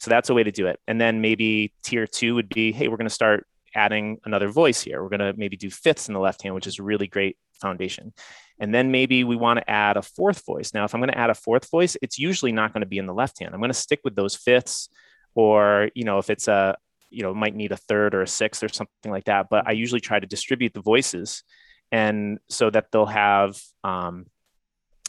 so 0.00 0.10
that's 0.10 0.30
a 0.30 0.34
way 0.34 0.42
to 0.42 0.52
do 0.52 0.66
it 0.66 0.78
and 0.86 1.00
then 1.00 1.20
maybe 1.20 1.72
tier 1.82 2.06
two 2.06 2.34
would 2.34 2.48
be 2.48 2.72
hey 2.72 2.88
we're 2.88 2.96
going 2.96 3.08
to 3.08 3.14
start 3.14 3.46
adding 3.74 4.18
another 4.24 4.48
voice 4.48 4.82
here 4.82 5.02
we're 5.02 5.08
going 5.08 5.20
to 5.20 5.32
maybe 5.38 5.56
do 5.56 5.70
fifths 5.70 6.08
in 6.08 6.14
the 6.14 6.20
left 6.20 6.42
hand 6.42 6.54
which 6.54 6.66
is 6.66 6.78
a 6.78 6.82
really 6.82 7.06
great 7.06 7.36
foundation. 7.62 8.12
And 8.58 8.74
then 8.74 8.90
maybe 8.90 9.24
we 9.24 9.36
want 9.36 9.60
to 9.60 9.70
add 9.70 9.96
a 9.96 10.02
fourth 10.02 10.44
voice. 10.44 10.74
Now, 10.74 10.84
if 10.84 10.94
I'm 10.94 11.00
going 11.00 11.10
to 11.10 11.18
add 11.18 11.30
a 11.30 11.34
fourth 11.34 11.70
voice, 11.70 11.96
it's 12.02 12.18
usually 12.18 12.52
not 12.52 12.74
going 12.74 12.82
to 12.82 12.86
be 12.86 12.98
in 12.98 13.06
the 13.06 13.14
left 13.14 13.38
hand. 13.38 13.54
I'm 13.54 13.60
going 13.60 13.70
to 13.70 13.74
stick 13.74 14.00
with 14.04 14.14
those 14.14 14.36
fifths, 14.36 14.90
or 15.34 15.88
you 15.94 16.04
know, 16.04 16.18
if 16.18 16.28
it's 16.28 16.48
a 16.48 16.76
you 17.12 17.22
know 17.22 17.34
might 17.34 17.54
need 17.54 17.72
a 17.72 17.76
third 17.76 18.14
or 18.14 18.22
a 18.22 18.26
sixth 18.26 18.62
or 18.62 18.68
something 18.68 19.10
like 19.10 19.24
that. 19.24 19.48
But 19.50 19.66
I 19.66 19.72
usually 19.72 20.00
try 20.00 20.18
to 20.18 20.26
distribute 20.26 20.74
the 20.74 20.80
voices, 20.80 21.42
and 21.90 22.38
so 22.48 22.70
that 22.70 22.86
they'll 22.90 23.06
have 23.06 23.60
um, 23.84 24.26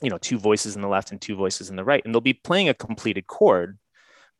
you 0.01 0.09
know 0.09 0.17
two 0.17 0.37
voices 0.37 0.75
in 0.75 0.81
the 0.81 0.87
left 0.87 1.11
and 1.11 1.21
two 1.21 1.35
voices 1.35 1.69
in 1.69 1.75
the 1.75 1.83
right, 1.83 2.03
and 2.03 2.13
they'll 2.13 2.21
be 2.21 2.33
playing 2.33 2.69
a 2.69 2.73
completed 2.73 3.27
chord, 3.27 3.77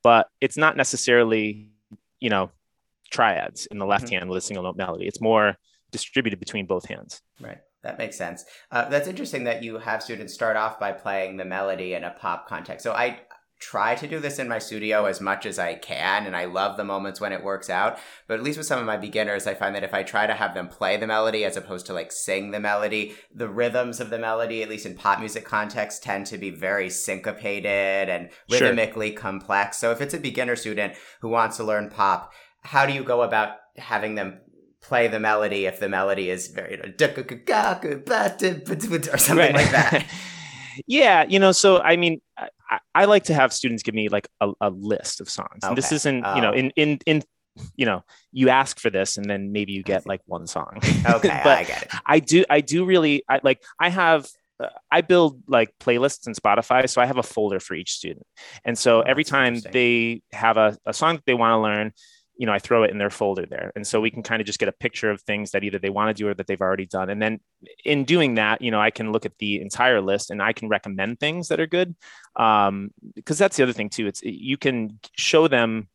but 0.03 0.27
it's 0.41 0.57
not 0.57 0.77
necessarily 0.77 1.69
you 2.19 2.29
know 2.29 2.51
triads 3.09 3.65
in 3.67 3.77
the 3.77 3.85
left 3.85 4.05
mm-hmm. 4.05 4.15
hand 4.15 4.29
with 4.29 4.37
a 4.37 4.41
single 4.41 4.63
note 4.63 4.77
melody. 4.77 5.07
It's 5.07 5.21
more 5.21 5.55
distributed 5.91 6.39
between 6.39 6.65
both 6.65 6.85
hands. 6.85 7.21
Right. 7.39 7.59
That 7.83 7.97
makes 7.97 8.17
sense. 8.17 8.45
Uh, 8.71 8.87
that's 8.89 9.07
interesting 9.07 9.43
that 9.43 9.61
you 9.61 9.77
have 9.77 10.01
students 10.01 10.33
start 10.33 10.55
off 10.55 10.79
by 10.79 10.93
playing 10.93 11.37
the 11.37 11.45
melody 11.45 11.93
in 11.93 12.05
a 12.05 12.11
pop 12.11 12.47
context. 12.47 12.83
So 12.83 12.93
I 12.93 13.19
try 13.59 13.95
to 13.95 14.07
do 14.07 14.19
this 14.19 14.39
in 14.39 14.47
my 14.47 14.59
studio 14.59 15.05
as 15.05 15.21
much 15.21 15.45
as 15.45 15.57
I 15.57 15.75
can, 15.75 16.25
and 16.25 16.35
I 16.35 16.45
love 16.45 16.75
the 16.75 16.83
moments 16.83 17.21
when 17.21 17.31
it 17.31 17.43
works 17.43 17.69
out. 17.69 17.97
But 18.27 18.37
at 18.37 18.43
least 18.43 18.57
with 18.57 18.67
some 18.67 18.79
of 18.79 18.85
my 18.85 18.97
beginners, 18.97 19.47
I 19.47 19.53
find 19.53 19.75
that 19.75 19.83
if 19.83 19.93
I 19.93 20.03
try 20.03 20.27
to 20.27 20.33
have 20.33 20.53
them 20.53 20.67
play 20.67 20.97
the 20.97 21.07
melody 21.07 21.45
as 21.45 21.55
opposed 21.55 21.85
to 21.85 21.93
like 21.93 22.11
sing 22.11 22.51
the 22.51 22.59
melody, 22.59 23.15
the 23.33 23.47
rhythms 23.47 23.99
of 23.99 24.09
the 24.09 24.19
melody, 24.19 24.61
at 24.61 24.69
least 24.69 24.85
in 24.85 24.95
pop 24.95 25.19
music 25.19 25.45
context, 25.45 26.03
tend 26.03 26.25
to 26.27 26.37
be 26.37 26.49
very 26.49 26.89
syncopated 26.89 28.09
and 28.09 28.29
rhythmically 28.51 29.11
sure. 29.11 29.19
complex. 29.19 29.77
So 29.77 29.91
if 29.91 30.01
it's 30.01 30.13
a 30.13 30.19
beginner 30.19 30.55
student 30.55 30.93
who 31.21 31.29
wants 31.29 31.57
to 31.57 31.63
learn 31.63 31.89
pop, 31.89 32.33
how 32.63 32.85
do 32.85 32.93
you 32.93 33.03
go 33.03 33.21
about 33.21 33.57
having 33.77 34.15
them 34.15 34.39
play 34.83 35.07
the 35.07 35.19
melody 35.19 35.65
if 35.65 35.79
the 35.79 35.89
melody 35.89 36.29
is 36.29 36.47
very 36.47 36.77
or 39.07 39.17
something 39.17 39.37
right. 39.37 39.55
like 39.55 39.71
that. 39.71 40.05
yeah, 40.87 41.23
you 41.27 41.39
know, 41.39 41.51
so 41.51 41.81
I 41.81 41.95
mean, 41.95 42.21
I, 42.73 42.79
I, 43.03 43.05
like 43.05 43.25
to 43.25 43.33
have 43.33 43.53
students 43.53 43.83
give 43.83 43.95
me 43.95 44.09
like 44.09 44.27
a, 44.41 44.51
a 44.59 44.69
list 44.69 45.21
of 45.21 45.29
songs. 45.29 45.59
Okay. 45.63 45.67
And 45.67 45.77
this 45.77 45.91
isn't, 45.91 46.23
oh. 46.25 46.35
you 46.35 46.41
know, 46.41 46.51
oh. 46.51 46.57
in 46.57 46.71
in 46.75 46.99
in 47.05 47.23
you 47.75 47.85
know, 47.85 48.03
you 48.31 48.49
ask 48.49 48.79
for 48.79 48.89
this 48.89 49.17
and 49.17 49.29
then 49.29 49.51
maybe 49.51 49.73
you 49.73 49.83
get 49.83 50.07
like 50.07 50.21
one 50.25 50.47
song. 50.47 50.79
Okay, 51.05 51.41
but 51.43 51.57
I 51.57 51.63
get 51.63 51.83
it. 51.83 51.91
I 52.05 52.19
do 52.19 52.45
I 52.49 52.61
do 52.61 52.85
really 52.85 53.23
I 53.29 53.39
like 53.43 53.63
I 53.79 53.89
have 53.89 54.27
uh, 54.59 54.69
I 54.91 55.01
build 55.01 55.43
like 55.47 55.73
playlists 55.79 56.27
in 56.27 56.33
Spotify, 56.33 56.89
so 56.89 57.01
I 57.01 57.05
have 57.05 57.17
a 57.17 57.23
folder 57.23 57.59
for 57.59 57.75
each 57.75 57.91
student. 57.91 58.25
And 58.65 58.77
so 58.77 58.99
oh, 58.99 59.01
every 59.01 59.23
time 59.23 59.59
they 59.59 60.21
have 60.31 60.57
a, 60.57 60.77
a 60.85 60.93
song 60.93 61.15
that 61.15 61.25
they 61.25 61.33
want 61.33 61.51
to 61.51 61.61
learn, 61.61 61.93
you 62.35 62.47
know, 62.47 62.53
I 62.53 62.59
throw 62.59 62.83
it 62.83 62.89
in 62.89 62.97
their 62.97 63.09
folder 63.09 63.45
there. 63.45 63.71
And 63.75 63.85
so 63.85 64.01
we 64.01 64.09
can 64.09 64.23
kind 64.23 64.41
of 64.41 64.47
just 64.47 64.59
get 64.59 64.67
a 64.67 64.73
picture 64.73 65.11
of 65.11 65.21
things 65.21 65.51
that 65.51 65.63
either 65.63 65.77
they 65.77 65.89
want 65.89 66.15
to 66.15 66.19
do 66.19 66.27
or 66.27 66.33
that 66.33 66.47
they've 66.47 66.61
already 66.61 66.87
done. 66.87 67.09
And 67.09 67.21
then 67.21 67.39
in 67.85 68.05
doing 68.05 68.35
that, 68.35 68.61
you 68.61 68.71
know, 68.71 68.81
I 68.81 68.89
can 68.89 69.11
look 69.11 69.25
at 69.25 69.37
the 69.37 69.61
entire 69.61 70.01
list 70.01 70.31
and 70.31 70.41
I 70.41 70.51
can 70.53 70.67
recommend 70.67 71.19
things 71.19 71.49
that 71.49 71.59
are 71.59 71.67
good. 71.67 71.95
Um, 72.35 72.91
because 73.13 73.37
that's 73.37 73.55
the 73.57 73.63
other 73.63 73.73
thing 73.73 73.89
too. 73.89 74.07
It's 74.07 74.21
you 74.23 74.57
can 74.57 74.99
show 75.15 75.47
them 75.47 75.89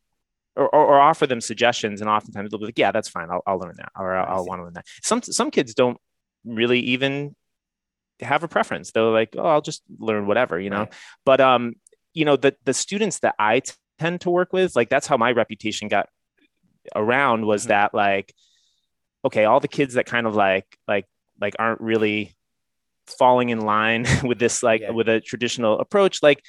or, 0.55 0.73
or, 0.73 0.85
or, 0.85 0.99
offer 0.99 1.27
them 1.27 1.41
suggestions 1.41 2.01
and 2.01 2.09
oftentimes 2.09 2.49
they'll 2.49 2.59
be 2.59 2.65
like, 2.65 2.79
yeah, 2.79 2.91
that's 2.91 3.09
fine. 3.09 3.29
I'll, 3.29 3.43
I'll 3.45 3.59
learn 3.59 3.75
that 3.77 3.91
or 3.97 4.15
I'll, 4.15 4.37
I'll 4.37 4.45
want 4.45 4.59
to 4.59 4.63
learn 4.63 4.73
that. 4.73 4.87
Some, 5.03 5.21
some 5.21 5.51
kids 5.51 5.73
don't 5.73 5.97
really 6.45 6.79
even 6.79 7.35
have 8.21 8.43
a 8.43 8.47
preference. 8.47 8.91
They're 8.91 9.03
like, 9.03 9.35
oh, 9.37 9.45
I'll 9.45 9.61
just 9.61 9.83
learn 9.99 10.25
whatever, 10.25 10.59
you 10.59 10.69
know? 10.69 10.79
Right. 10.79 10.93
But, 11.25 11.41
um, 11.41 11.75
you 12.13 12.25
know, 12.25 12.35
the, 12.35 12.55
the 12.65 12.73
students 12.73 13.19
that 13.19 13.35
I 13.37 13.59
t- 13.59 13.73
tend 13.99 14.21
to 14.21 14.29
work 14.29 14.51
with, 14.53 14.75
like 14.75 14.89
that's 14.89 15.07
how 15.07 15.17
my 15.17 15.31
reputation 15.31 15.87
got 15.87 16.09
around 16.95 17.45
was 17.45 17.63
mm-hmm. 17.63 17.69
that 17.69 17.93
like 17.93 18.33
okay 19.25 19.45
all 19.45 19.59
the 19.59 19.67
kids 19.67 19.95
that 19.95 20.05
kind 20.05 20.27
of 20.27 20.35
like 20.35 20.65
like 20.87 21.05
like 21.39 21.55
aren't 21.59 21.81
really 21.81 22.35
falling 23.07 23.49
in 23.49 23.61
line 23.61 24.05
with 24.23 24.39
this 24.39 24.63
like 24.63 24.81
yeah. 24.81 24.91
with 24.91 25.09
a 25.09 25.19
traditional 25.19 25.79
approach 25.79 26.21
like 26.21 26.43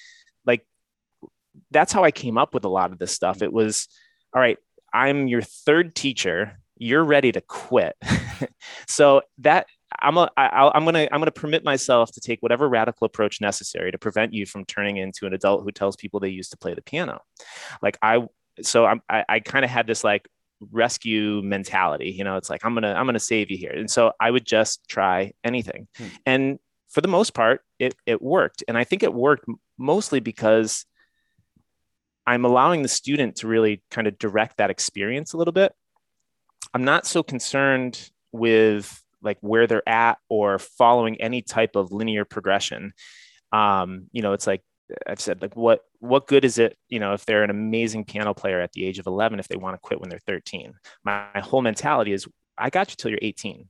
like 0.45 0.65
that's 1.71 1.93
how 1.93 2.05
i 2.05 2.11
came 2.11 2.39
up 2.39 2.55
with 2.55 2.65
a 2.65 2.69
lot 2.69 2.93
of 2.93 2.99
this 2.99 3.13
stuff. 3.13 3.43
It 3.43 3.53
was 3.53 3.89
all 4.35 4.41
right 4.41 4.59
i'm 4.93 5.29
your 5.29 5.43
third 5.43 5.95
teacher. 5.95 6.59
You're 6.77 7.05
ready 7.05 7.33
to 7.33 7.41
quit. 7.41 7.97
So 8.87 9.23
that 9.39 9.67
i'm 10.01 10.17
a, 10.17 10.31
I, 10.37 10.71
i'm 10.75 10.85
gonna 10.85 11.09
i'm 11.11 11.21
gonna 11.21 11.31
permit 11.31 11.65
myself 11.65 12.13
to 12.13 12.21
take 12.21 12.41
whatever 12.41 12.69
radical 12.69 13.05
approach 13.05 13.41
necessary 13.41 13.91
to 13.91 13.99
prevent 13.99 14.33
you 14.33 14.47
from 14.47 14.65
turning 14.65 14.99
into 14.99 15.27
an 15.27 15.35
adult 15.35 15.65
who 15.65 15.73
tells 15.73 15.97
people 15.97 16.21
they 16.21 16.29
used 16.29 16.53
to 16.53 16.57
play 16.57 16.75
the 16.75 16.83
piano. 16.83 17.21
Like 17.83 17.99
i 18.03 18.27
so 18.63 18.87
I'm, 18.87 19.03
I, 19.09 19.25
I 19.29 19.41
kind 19.41 19.65
of 19.65 19.71
had 19.71 19.87
this 19.87 20.05
like 20.05 20.29
rescue 20.71 21.43
mentality. 21.43 22.11
You 22.11 22.25
know, 22.25 22.37
it's 22.37 22.51
like 22.51 22.65
I'm 22.65 22.75
gonna 22.75 22.93
I'm 22.93 23.07
gonna 23.07 23.19
save 23.19 23.51
you 23.51 23.57
here, 23.57 23.73
and 23.73 23.91
so 23.91 24.13
I 24.21 24.31
would 24.31 24.45
just 24.45 24.87
try 24.89 25.33
anything, 25.45 25.89
hmm. 25.97 26.07
and 26.27 26.59
for 26.89 27.01
the 27.01 27.09
most 27.09 27.35
part, 27.35 27.63
it 27.79 27.95
it 28.07 28.21
worked, 28.21 28.65
and 28.69 28.77
I 28.77 28.85
think 28.85 29.03
it 29.03 29.15
worked 29.15 29.47
mostly 29.79 30.21
because 30.21 30.85
I'm 32.27 32.45
allowing 32.45 32.83
the 32.83 32.89
student 32.89 33.37
to 33.37 33.49
really 33.49 33.83
kind 33.91 34.07
of 34.07 34.19
direct 34.19 34.59
that 34.59 34.71
experience 34.71 35.33
a 35.33 35.37
little 35.37 35.53
bit. 35.53 35.73
I'm 36.73 36.85
not 36.85 37.07
so 37.07 37.23
concerned 37.23 38.11
with 38.33 39.03
like 39.23 39.39
where 39.41 39.67
they're 39.67 39.89
at 39.89 40.19
or 40.29 40.59
following 40.59 41.21
any 41.21 41.43
type 41.43 41.77
of 41.77 41.93
linear 41.93 42.25
progression. 42.25 42.93
Um, 43.53 44.07
you 44.13 44.23
know, 44.23 44.33
it's 44.33 44.47
like 44.47 44.63
I've 45.07 45.21
said 45.21 45.43
like 45.43 45.57
what 45.57 45.85
what 45.99 46.27
good 46.27 46.45
is 46.45 46.59
it 46.59 46.77
you 46.89 46.99
know 46.99 47.13
if 47.13 47.25
they're 47.25 47.43
an 47.43 47.51
amazing 47.51 48.05
piano 48.05 48.35
player 48.35 48.61
at 48.61 48.73
the 48.73 48.85
age 48.85 48.99
of 48.99 49.07
11 49.07 49.39
if 49.39 49.49
they 49.49 49.57
want 49.57 49.75
to 49.75 49.81
quit 49.81 50.01
when 50.01 50.09
they're 50.09 50.19
13 50.27 50.75
my, 51.05 51.27
my 51.35 51.41
whole 51.41 51.63
mentality 51.63 52.13
is 52.13 52.27
I 52.57 52.71
got 52.71 52.91
you 52.91 52.97
till 52.97 53.11
you're 53.11 53.21
18 53.23 53.69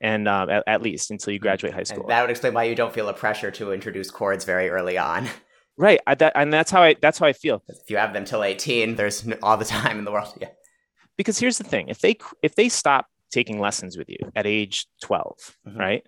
and 0.00 0.28
uh, 0.28 0.46
at, 0.50 0.64
at, 0.66 0.82
least 0.82 1.10
until 1.10 1.32
you 1.32 1.38
graduate 1.38 1.72
high 1.72 1.82
school. 1.82 2.02
and 2.02 2.10
that 2.10 2.20
would 2.20 2.30
explain 2.30 2.52
why 2.52 2.64
you 2.64 2.74
don't 2.74 2.92
feel 2.92 3.08
a 3.08 3.14
pressure 3.14 3.50
to 3.52 3.72
introduce 3.72 4.10
chords 4.10 4.44
very 4.44 4.68
early 4.68 4.98
on. 4.98 5.28
Right 5.78 6.00
I, 6.06 6.14
that, 6.14 6.32
and 6.34 6.50
that's 6.50 6.70
how 6.70 6.82
I 6.82 6.96
that's 7.02 7.18
how 7.18 7.26
I 7.26 7.34
feel. 7.34 7.62
If 7.68 7.90
you 7.90 7.98
have 7.98 8.14
them 8.14 8.24
till 8.24 8.42
18 8.42 8.96
there's 8.96 9.28
all 9.42 9.58
the 9.58 9.66
time 9.66 9.98
in 9.98 10.06
the 10.06 10.10
world 10.10 10.32
yeah. 10.40 10.48
Because 11.18 11.38
here's 11.38 11.58
the 11.58 11.64
thing 11.64 11.88
if 11.88 11.98
they 11.98 12.16
if 12.42 12.54
they 12.54 12.70
stop 12.70 13.08
taking 13.30 13.60
lessons 13.60 13.98
with 13.98 14.08
you 14.08 14.16
at 14.34 14.46
age 14.46 14.86
12 15.02 15.56
mm-hmm. 15.68 15.78
right 15.78 16.06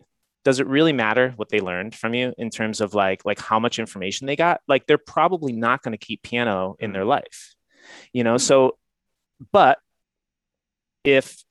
does 0.49 0.61
it 0.61 0.67
really 0.67 0.95
matter 0.95 1.35
what 1.37 1.51
they 1.51 1.61
learned 1.61 1.95
from 1.95 2.15
you 2.15 2.33
in 2.39 2.49
terms 2.49 2.81
of 2.81 2.95
like 2.95 3.25
like 3.27 3.39
how 3.39 3.61
much 3.61 3.79
information 3.79 4.27
they 4.27 4.37
got? 4.37 4.61
Like 4.67 4.87
they're 4.87 4.97
probably 4.97 5.53
not 5.53 5.83
going 5.83 5.93
to 5.93 5.99
keep 5.99 6.23
piano 6.23 6.77
in 6.79 6.93
their 6.93 7.05
life 7.05 7.55
you 8.13 8.25
know? 8.25 8.39
So 8.39 8.77
but 9.53 9.79
if 11.05 11.43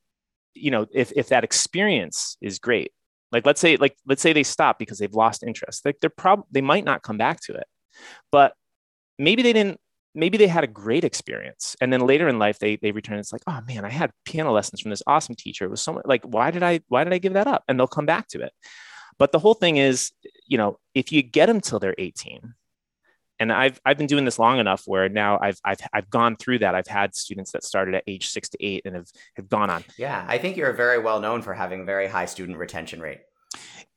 you 0.54 0.72
know 0.72 0.86
if 0.94 1.12
if 1.16 1.30
that 1.30 1.44
experience 1.44 2.36
is 2.42 2.60
great 2.60 2.92
like 3.32 3.46
let's 3.46 3.62
say 3.62 3.78
like 3.78 3.96
let's 4.06 4.22
say 4.22 4.34
they 4.34 4.44
stop 4.44 4.78
because 4.78 4.98
they've 4.98 5.14
lost 5.14 5.44
interest 5.44 5.86
like 5.86 5.98
they're 6.02 6.10
probably 6.10 6.46
they 6.52 6.62
might 6.62 6.84
not 6.84 7.02
come 7.02 7.18
back 7.18 7.40
to 7.40 7.54
it 7.54 7.66
but 8.32 8.54
maybe 9.18 9.42
they 9.42 9.54
didn't 9.54 9.80
maybe 10.16 10.38
they 10.38 10.48
had 10.48 10.64
a 10.64 10.68
great 10.68 11.04
experience 11.04 11.76
and 11.80 11.94
then 11.94 12.02
later 12.02 12.28
in 12.28 12.40
life 12.40 12.60
they 12.60 12.76
they 12.76 12.92
return 12.92 13.20
it's 13.20 13.32
like 13.32 13.44
oh 13.48 13.60
man 13.68 13.86
i 13.86 13.90
had 13.90 14.12
piano 14.26 14.52
lessons 14.52 14.82
from 14.82 14.90
this 14.90 15.04
awesome 15.08 15.36
teacher. 15.36 15.66
It 15.66 15.72
was 15.72 15.82
so 15.82 15.94
much 15.94 16.06
like 16.06 16.24
why 16.24 16.52
did 16.52 16.64
i 16.64 16.82
why 16.88 17.04
did 17.04 17.14
i 17.14 17.20
give 17.20 17.34
that 17.34 17.48
up? 17.48 17.64
And 17.68 17.80
they'll 17.80 17.88
come 17.88 18.08
back 18.08 18.28
to 18.30 18.42
it 18.42 18.52
but 19.18 19.32
the 19.32 19.40
whole 19.40 19.54
thing 19.54 19.78
is, 19.78 20.12
you 20.46 20.58
know, 20.58 20.80
if 20.94 21.12
you 21.12 21.22
get 21.24 21.48
them 21.48 21.62
till 21.62 21.80
they're 21.80 21.96
18, 21.98 22.54
and 23.40 23.52
I've 23.52 23.80
I've 23.86 23.98
been 23.98 24.08
doing 24.08 24.26
this 24.26 24.40
long 24.40 24.60
enough 24.60 24.84
where 24.86 25.10
now 25.10 25.38
I've 25.40 25.60
I've 25.64 25.80
I've 25.94 26.10
gone 26.10 26.38
through 26.38 26.60
that. 26.60 26.76
I've 26.76 26.88
had 26.88 27.16
students 27.16 27.52
that 27.52 27.64
started 27.64 27.96
at 27.96 28.04
age 28.08 28.30
six 28.30 28.50
to 28.50 28.58
eight 28.66 28.84
and 28.86 28.96
have 28.96 29.08
have 29.36 29.48
gone 29.48 29.70
on. 29.70 29.84
Yeah, 29.98 30.26
I 30.28 30.38
think 30.38 30.58
you're 30.58 30.74
very 30.74 31.00
well 31.00 31.20
known 31.20 31.42
for 31.42 31.54
having 31.54 31.86
very 31.86 32.08
high 32.08 32.26
student 32.26 32.58
retention 32.58 33.00
rate. 33.00 33.20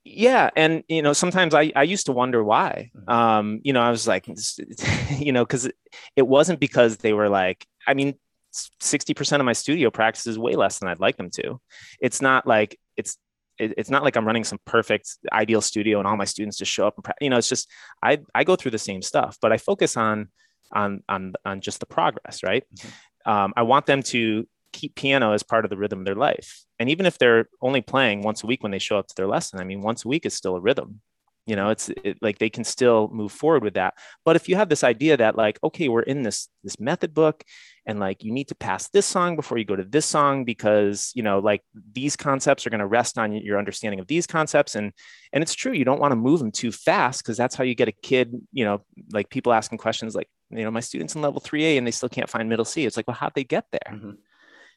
Yeah, 0.05 0.51
and 0.57 0.83
you 0.89 1.03
know 1.03 1.13
sometimes 1.13 1.55
I 1.55 1.73
I 1.75 1.85
used 1.85 2.07
to 2.07 2.13
wonder 2.13 2.43
why. 2.43 2.91
Mm-hmm. 2.97 3.11
Um, 3.11 3.61
you 3.63 3.73
know, 3.73 3.81
I 3.81 3.91
was 3.91 4.07
like, 4.07 4.27
you 5.19 5.33
know, 5.33 5.45
because 5.45 5.71
it 6.17 6.27
wasn't 6.27 6.61
because 6.61 6.99
they 6.99 7.13
were 7.13 7.29
like, 7.29 7.67
I 7.87 7.95
mean, 7.95 8.15
60% 8.53 9.39
of 9.39 9.45
my 9.45 9.53
studio 9.53 9.91
practice 9.91 10.27
is 10.27 10.39
way 10.39 10.55
less 10.55 10.79
than 10.79 10.89
I'd 10.89 11.01
like 11.01 11.17
them 11.17 11.31
to. 11.31 11.61
It's 12.01 12.21
not 12.21 12.47
like 12.47 12.79
it's 12.97 13.17
it, 13.61 13.75
it's 13.77 13.91
not 13.91 14.03
like 14.03 14.17
I'm 14.17 14.27
running 14.27 14.45
some 14.45 14.59
perfect 14.65 15.19
ideal 15.33 15.61
studio 15.61 15.99
and 15.99 16.09
all 16.09 16.17
my 16.17 16.25
students 16.25 16.57
just 16.57 16.73
show 16.73 16.87
up 16.87 16.95
and 16.97 17.15
you 17.21 17.31
know 17.31 17.37
it's 17.37 17.49
just 17.49 17.71
I 18.03 18.19
I 18.35 18.45
go 18.45 18.57
through 18.57 18.73
the 18.73 18.79
same 18.79 19.03
stuff, 19.03 19.37
but 19.41 19.53
I 19.53 19.59
focus 19.59 19.97
on 19.97 20.29
on 20.73 21.03
on 21.09 21.35
on 21.45 21.61
just 21.61 21.81
the 21.81 21.87
progress, 21.87 22.43
right? 22.43 22.65
Mm-hmm. 22.75 23.31
Um, 23.31 23.53
I 23.57 23.63
want 23.63 23.87
them 23.87 24.03
to 24.05 24.49
keep 24.73 24.95
piano 24.95 25.33
as 25.33 25.43
part 25.43 25.65
of 25.65 25.71
the 25.71 25.77
rhythm 25.77 26.01
of 26.01 26.05
their 26.07 26.15
life, 26.15 26.65
and 26.79 26.89
even 26.89 27.07
if 27.07 27.19
they're 27.19 27.49
only 27.61 27.83
playing 27.83 28.23
once 28.23 28.43
a 28.43 28.47
week 28.47 28.63
when 28.63 28.73
they 28.73 28.79
show 28.79 28.99
up 28.99 29.07
to 29.09 29.15
their 29.17 29.29
lesson, 29.29 29.61
I 29.61 29.65
mean 29.65 29.83
once 29.83 30.05
a 30.05 30.09
week 30.09 30.25
is 30.27 30.35
still 30.35 30.57
a 30.57 30.61
rhythm 30.61 31.01
you 31.47 31.57
know 31.57 31.71
it's 31.71 31.89
it, 32.05 32.19
like 32.21 32.39
they 32.39 32.51
can 32.51 32.65
still 32.65 33.09
move 33.13 33.33
forward 33.33 33.63
with 33.63 33.75
that 33.75 33.95
but 34.25 34.37
if 34.37 34.49
you 34.49 34.57
have 34.57 34.69
this 34.69 34.85
idea 34.85 35.17
that 35.17 35.37
like 35.37 35.59
okay 35.65 35.89
we're 35.89 36.03
in 36.03 36.23
this 36.23 36.49
this 36.63 36.79
method 36.79 37.15
book 37.15 37.43
and 37.87 37.99
like 37.99 38.23
you 38.23 38.33
need 38.33 38.49
to 38.49 38.55
pass 38.55 38.89
this 38.91 39.07
song 39.07 39.37
before 39.37 39.59
you 39.59 39.65
go 39.65 39.77
to 39.77 39.85
this 39.85 40.07
song 40.07 40.45
because 40.45 41.11
you 41.15 41.23
know 41.23 41.39
like 41.39 41.63
these 41.93 42.17
concepts 42.17 42.67
are 42.67 42.71
going 42.71 42.81
to 42.81 42.87
rest 42.87 43.19
on 43.19 43.33
your 43.33 43.59
understanding 43.59 44.01
of 44.01 44.07
these 44.07 44.27
concepts 44.27 44.75
and 44.75 44.93
and 45.33 45.43
it's 45.43 45.55
true 45.55 45.73
you 45.73 45.85
don't 45.85 46.01
want 46.01 46.13
to 46.13 46.17
move 46.17 46.41
them 46.41 46.53
too 46.53 46.73
fast 46.73 47.23
because 47.23 47.37
that's 47.37 47.55
how 47.55 47.65
you 47.65 47.75
get 47.75 47.89
a 47.89 47.93
kid 47.93 48.35
you 48.53 48.65
know 48.65 48.85
like 49.13 49.31
people 49.31 49.53
asking 49.53 49.79
questions 49.79 50.15
like 50.15 50.29
you 50.51 50.65
know 50.65 50.71
my 50.71 50.81
students 50.81 51.15
in 51.15 51.23
level 51.23 51.41
3a 51.41 51.79
and 51.79 51.87
they 51.87 51.91
still 51.91 52.09
can't 52.09 52.29
find 52.29 52.49
middle 52.49 52.65
c 52.65 52.85
it's 52.85 52.97
like 52.97 53.09
well 53.09 53.17
how'd 53.17 53.35
they 53.35 53.45
get 53.45 53.65
there 53.73 53.93
mm-hmm. 53.95 54.13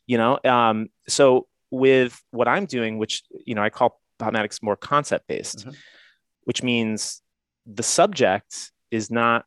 you 0.07 0.17
know 0.17 0.39
um 0.45 0.87
so 1.07 1.47
with 1.71 2.21
what 2.31 2.47
i'm 2.47 2.65
doing 2.65 2.97
which 2.97 3.23
you 3.45 3.55
know 3.55 3.63
i 3.63 3.69
call 3.69 3.99
Popmatics 4.19 4.61
more 4.61 4.75
concept 4.75 5.27
based, 5.27 5.59
mm-hmm. 5.59 5.71
Which 6.45 6.63
means 6.63 7.21
the 7.65 7.83
subject 7.83 8.71
is 8.91 9.09
not 9.09 9.45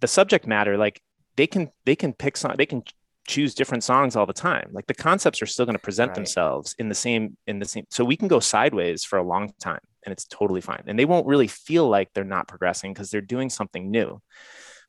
the 0.00 0.06
subject 0.06 0.46
matter. 0.46 0.76
Like 0.76 1.00
they 1.36 1.46
can 1.46 1.70
they 1.84 1.96
can 1.96 2.12
pick 2.12 2.36
song 2.36 2.54
they 2.56 2.66
can 2.66 2.82
choose 3.26 3.54
different 3.54 3.82
songs 3.82 4.16
all 4.16 4.26
the 4.26 4.32
time. 4.32 4.68
Like 4.72 4.86
the 4.86 4.94
concepts 4.94 5.40
are 5.40 5.46
still 5.46 5.64
going 5.64 5.76
to 5.76 5.82
present 5.82 6.10
right. 6.10 6.14
themselves 6.14 6.74
in 6.78 6.88
the 6.88 6.94
same 6.94 7.36
in 7.46 7.58
the 7.58 7.64
same. 7.64 7.84
So 7.90 8.04
we 8.04 8.16
can 8.16 8.28
go 8.28 8.40
sideways 8.40 9.04
for 9.04 9.18
a 9.18 9.22
long 9.22 9.52
time, 9.60 9.80
and 10.04 10.12
it's 10.12 10.24
totally 10.26 10.60
fine. 10.60 10.84
And 10.86 10.98
they 10.98 11.04
won't 11.04 11.26
really 11.26 11.48
feel 11.48 11.88
like 11.88 12.10
they're 12.12 12.24
not 12.24 12.48
progressing 12.48 12.92
because 12.92 13.10
they're 13.10 13.20
doing 13.20 13.50
something 13.50 13.90
new. 13.90 14.20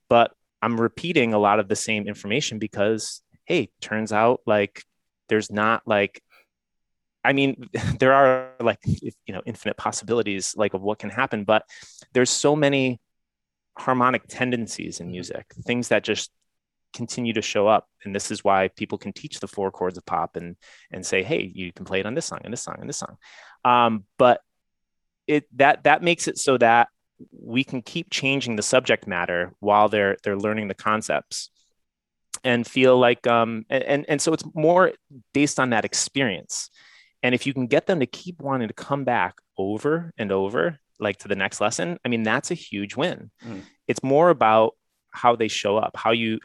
But 0.10 0.32
I'm 0.62 0.80
repeating 0.80 1.34
a 1.34 1.40
lot 1.40 1.60
of 1.60 1.68
the 1.68 1.76
same 1.76 2.08
information 2.08 2.60
because 2.60 3.22
hey, 3.46 3.70
turns 3.80 4.12
out 4.12 4.42
like 4.46 4.84
there's 5.30 5.52
not 5.52 5.84
like 5.86 6.22
I 7.26 7.34
mean, 7.34 7.70
there 8.00 8.14
are 8.14 8.52
like 8.60 8.80
you 8.86 9.34
know 9.34 9.42
infinite 9.46 9.78
possibilities 9.78 10.54
like 10.58 10.74
of 10.74 10.82
what 10.82 11.00
can 11.00 11.10
happen, 11.10 11.44
but 11.44 11.64
there's 12.14 12.30
so 12.30 12.56
many 12.56 13.00
harmonic 13.78 14.24
tendencies 14.28 15.00
in 15.00 15.12
music, 15.12 15.46
things 15.66 15.90
that 15.90 16.04
just 16.04 16.32
continue 16.94 17.34
to 17.34 17.42
show 17.42 17.68
up, 17.68 17.88
and 18.04 18.16
this 18.16 18.32
is 18.32 18.44
why 18.44 18.70
people 18.70 18.98
can 18.98 19.12
teach 19.12 19.40
the 19.40 19.48
four 19.48 19.72
chords 19.72 19.98
of 19.98 20.06
pop 20.06 20.36
and 20.36 20.56
and 20.92 21.06
say, 21.06 21.24
hey, 21.24 21.52
you 21.54 21.74
can 21.74 21.86
play 21.86 22.00
it 22.00 22.06
on 22.06 22.14
this 22.14 22.26
song 22.26 22.40
and 22.44 22.54
this 22.54 22.62
song 22.62 22.78
and 22.80 22.90
this 22.90 22.98
song. 22.98 23.18
Um, 23.64 24.06
but 24.18 24.42
it 25.28 25.46
that 25.58 25.84
that 25.84 26.04
makes 26.04 26.28
it 26.28 26.38
so 26.38 26.58
that 26.58 26.90
we 27.32 27.64
can 27.64 27.82
keep 27.82 28.10
changing 28.10 28.56
the 28.56 28.62
subject 28.62 29.08
matter 29.08 29.54
while 29.60 29.90
they're 29.90 30.18
they're 30.24 30.38
learning 30.38 30.68
the 30.68 30.74
concepts 30.74 31.50
and 32.44 32.68
feel 32.68 32.98
like 32.98 33.26
um 33.26 33.66
and 33.70 34.06
and 34.08 34.22
so 34.22 34.34
it's 34.34 34.44
more 34.54 34.92
based 35.34 35.60
on 35.60 35.70
that 35.70 35.86
experience 35.86 36.70
and 37.26 37.34
if 37.34 37.48
you 37.48 37.54
can 37.56 37.66
get 37.66 37.88
them 37.88 38.00
to 38.00 38.06
keep 38.06 38.40
wanting 38.40 38.68
to 38.68 38.74
come 38.74 39.04
back 39.04 39.36
over 39.58 40.12
and 40.16 40.32
over 40.32 40.80
like 41.00 41.18
to 41.18 41.28
the 41.28 41.36
next 41.36 41.60
lesson 41.60 41.98
i 42.06 42.08
mean 42.08 42.24
that's 42.24 42.52
a 42.52 42.54
huge 42.54 42.96
win 42.96 43.32
mm. 43.44 43.62
it's 43.88 44.04
more 44.04 44.30
about 44.30 44.74
how 45.12 45.36
they 45.36 45.48
show 45.48 45.78
up 45.78 45.96
how 45.96 46.12
you 46.12 46.40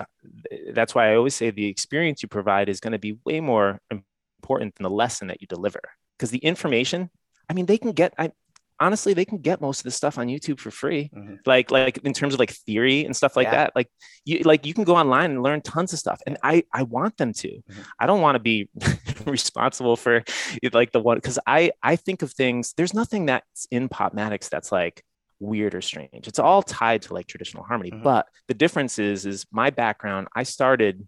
that's 0.73 0.95
why 0.95 1.11
i 1.11 1.17
always 1.17 1.35
say 1.35 1.51
the 1.51 1.67
experience 1.67 2.23
you 2.23 2.29
provide 2.29 2.69
is 2.69 2.81
going 2.81 2.93
to 2.93 2.99
be 2.99 3.19
way 3.25 3.41
more 3.41 3.79
important 3.91 4.75
than 4.75 4.85
the 4.85 4.91
lesson 4.91 5.29
that 5.29 5.41
you 5.41 5.47
deliver 5.47 5.81
because 6.17 6.31
the 6.31 6.39
information 6.39 7.11
i 7.49 7.53
mean 7.53 7.67
they 7.67 7.79
can 7.79 7.93
get 7.93 8.15
I, 8.17 8.33
honestly 8.81 9.13
they 9.13 9.25
can 9.25 9.39
get 9.39 9.61
most 9.61 9.81
of 9.81 9.85
this 9.85 9.95
stuff 9.95 10.19
on 10.19 10.27
youtube 10.27 10.59
for 10.59 10.71
free 10.71 11.11
mm-hmm. 11.15 11.35
like 11.47 11.71
like 11.71 11.99
in 11.99 12.13
terms 12.13 12.35
of 12.35 12.41
like 12.41 12.51
theory 12.51 13.05
and 13.05 13.15
stuff 13.15 13.37
like 13.37 13.47
yeah. 13.47 13.53
that 13.53 13.73
like 13.77 13.89
you 14.25 14.41
like 14.41 14.67
you 14.67 14.75
can 14.75 14.85
go 14.85 14.97
online 14.97 15.31
and 15.31 15.43
learn 15.43 15.61
tons 15.61 15.93
of 15.93 15.99
stuff 15.99 16.21
and 16.27 16.39
i 16.43 16.63
i 16.73 16.83
want 16.83 17.17
them 17.19 17.33
to 17.33 17.49
mm-hmm. 17.49 17.81
i 17.99 18.07
don't 18.07 18.21
want 18.21 18.35
to 18.35 18.41
be 18.41 18.69
responsible 19.27 19.97
for 19.97 20.25
like 20.73 20.91
the 20.93 21.01
one 21.01 21.19
because 21.19 21.39
i 21.47 21.71
i 21.83 21.95
think 21.95 22.23
of 22.23 22.33
things 22.33 22.73
there's 22.77 22.95
nothing 22.95 23.27
that's 23.27 23.67
in 23.71 23.89
popmatics 23.89 24.49
that's 24.49 24.73
like 24.73 25.05
weird 25.39 25.75
or 25.75 25.81
strange 25.81 26.27
it's 26.27 26.39
all 26.39 26.63
tied 26.63 27.03
to 27.03 27.15
like 27.15 27.27
traditional 27.27 27.63
harmony 27.63 27.91
mm-hmm. 27.91 28.03
but 28.03 28.27
the 28.49 28.55
difference 28.55 28.99
is 28.99 29.27
is 29.27 29.47
my 29.51 29.71
background 29.71 30.29
i 30.35 30.43
started 30.43 31.07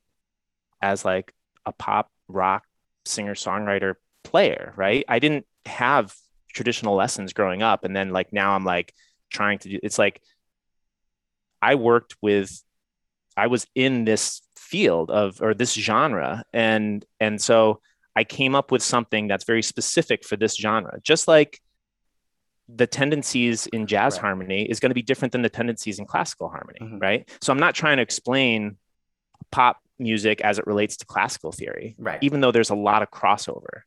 as 0.81 1.05
like 1.05 1.33
a 1.67 1.73
pop 1.73 2.11
rock 2.29 2.65
singer 3.05 3.35
songwriter 3.35 3.95
player 4.25 4.73
right 4.77 5.05
i 5.09 5.19
didn't 5.19 5.47
have 5.67 6.15
traditional 6.53 6.95
lessons 6.95 7.33
growing 7.33 7.63
up. 7.63 7.85
And 7.85 7.95
then 7.95 8.11
like 8.11 8.33
now 8.33 8.55
i'm 8.55 8.65
like 8.65 8.95
trying 9.31 9.59
to 9.59 9.69
do 9.69 9.79
it's 9.83 9.99
like 9.99 10.21
i 11.61 11.75
worked 11.75 12.17
with 12.21 12.63
i 13.37 13.47
was 13.47 13.67
in 13.75 14.05
this 14.05 14.43
field 14.57 15.11
of 15.11 15.41
or 15.43 15.55
this 15.55 15.73
genre. 15.75 16.45
And 16.53 17.05
and 17.21 17.41
so 17.41 17.81
i 18.17 18.25
came 18.25 18.55
up 18.55 18.71
with 18.71 18.83
something 18.83 19.29
that's 19.29 19.45
very 19.45 19.63
specific 19.63 20.25
for 20.25 20.37
this 20.37 20.57
genre. 20.57 20.99
Just 21.03 21.29
like 21.29 21.61
the 22.69 22.87
tendencies 22.87 23.67
in 23.67 23.87
jazz 23.87 24.15
right. 24.15 24.23
harmony 24.23 24.63
is 24.63 24.81
going 24.81 24.91
to 24.91 24.95
be 24.95 25.03
different 25.03 25.33
than 25.33 25.43
the 25.43 25.49
tendencies 25.49 25.99
in 25.99 26.07
classical 26.07 26.49
harmony 26.49 26.79
mm-hmm. 26.81 26.99
right? 26.99 27.29
So 27.41 27.53
i'm 27.53 27.59
not 27.59 27.75
trying 27.75 27.97
to 27.97 28.03
explain 28.03 28.77
pop 29.51 29.79
music 29.99 30.41
as 30.41 30.59
it 30.59 30.67
relates 30.67 30.97
to 30.97 31.07
classical 31.07 31.53
theory 31.53 31.95
right. 31.99 32.19
even 32.23 32.41
though 32.41 32.53
there's 32.53 32.71
a 32.71 32.75
lot 32.75 33.03
of 33.03 33.11
crossover 33.11 33.83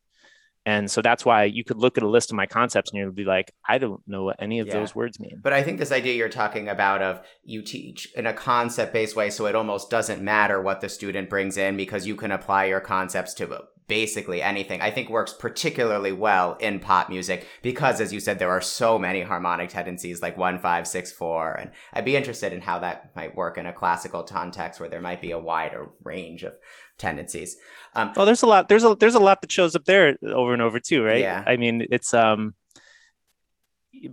and 0.65 0.89
so 0.89 1.01
that's 1.01 1.23
why 1.23 1.43
you 1.43 1.63
could 1.63 1.77
look 1.77 1.97
at 1.97 2.03
a 2.03 2.09
list 2.09 2.31
of 2.31 2.35
my 2.35 2.47
concepts 2.47 2.91
and 2.91 2.99
you'll 2.99 3.11
be 3.11 3.23
like, 3.23 3.53
I 3.67 3.77
don't 3.77 4.01
know 4.07 4.23
what 4.23 4.37
any 4.39 4.59
of 4.59 4.67
yeah. 4.67 4.73
those 4.73 4.95
words 4.95 5.19
mean. 5.19 5.39
But 5.43 5.53
I 5.53 5.61
think 5.61 5.77
this 5.77 5.91
idea 5.91 6.15
you're 6.15 6.27
talking 6.27 6.67
about 6.67 7.03
of 7.03 7.21
you 7.43 7.61
teach 7.61 8.11
in 8.15 8.25
a 8.25 8.33
concept 8.33 8.91
based 8.91 9.15
way, 9.15 9.29
so 9.29 9.45
it 9.45 9.55
almost 9.55 9.91
doesn't 9.91 10.21
matter 10.23 10.59
what 10.61 10.81
the 10.81 10.89
student 10.89 11.29
brings 11.29 11.57
in 11.57 11.77
because 11.77 12.07
you 12.07 12.15
can 12.15 12.31
apply 12.31 12.65
your 12.65 12.79
concepts 12.79 13.33
to 13.35 13.45
basically 13.87 14.41
anything, 14.41 14.81
I 14.81 14.91
think 14.91 15.09
works 15.09 15.33
particularly 15.33 16.11
well 16.11 16.57
in 16.59 16.79
pop 16.79 17.09
music 17.09 17.47
because, 17.61 18.01
as 18.01 18.11
you 18.11 18.19
said, 18.19 18.39
there 18.39 18.49
are 18.49 18.61
so 18.61 18.97
many 18.97 19.21
harmonic 19.21 19.69
tendencies 19.69 20.21
like 20.21 20.37
one, 20.37 20.59
five, 20.59 20.87
six, 20.87 21.11
four. 21.11 21.53
And 21.53 21.71
I'd 21.93 22.05
be 22.05 22.15
interested 22.15 22.53
in 22.53 22.61
how 22.61 22.79
that 22.79 23.15
might 23.15 23.35
work 23.35 23.57
in 23.57 23.65
a 23.65 23.73
classical 23.73 24.23
context 24.23 24.79
where 24.79 24.89
there 24.89 25.01
might 25.01 25.21
be 25.21 25.31
a 25.31 25.39
wider 25.39 25.89
range 26.03 26.43
of 26.43 26.53
tendencies. 26.97 27.57
Um, 27.93 28.13
well, 28.15 28.25
there's 28.25 28.43
a 28.43 28.47
lot. 28.47 28.69
There's 28.69 28.83
a 28.83 28.95
there's 28.95 29.15
a 29.15 29.19
lot 29.19 29.41
that 29.41 29.51
shows 29.51 29.75
up 29.75 29.85
there 29.85 30.17
over 30.23 30.53
and 30.53 30.61
over 30.61 30.79
too, 30.79 31.03
right? 31.03 31.21
Yeah. 31.21 31.43
I 31.45 31.57
mean, 31.57 31.85
it's 31.91 32.13
um, 32.13 32.55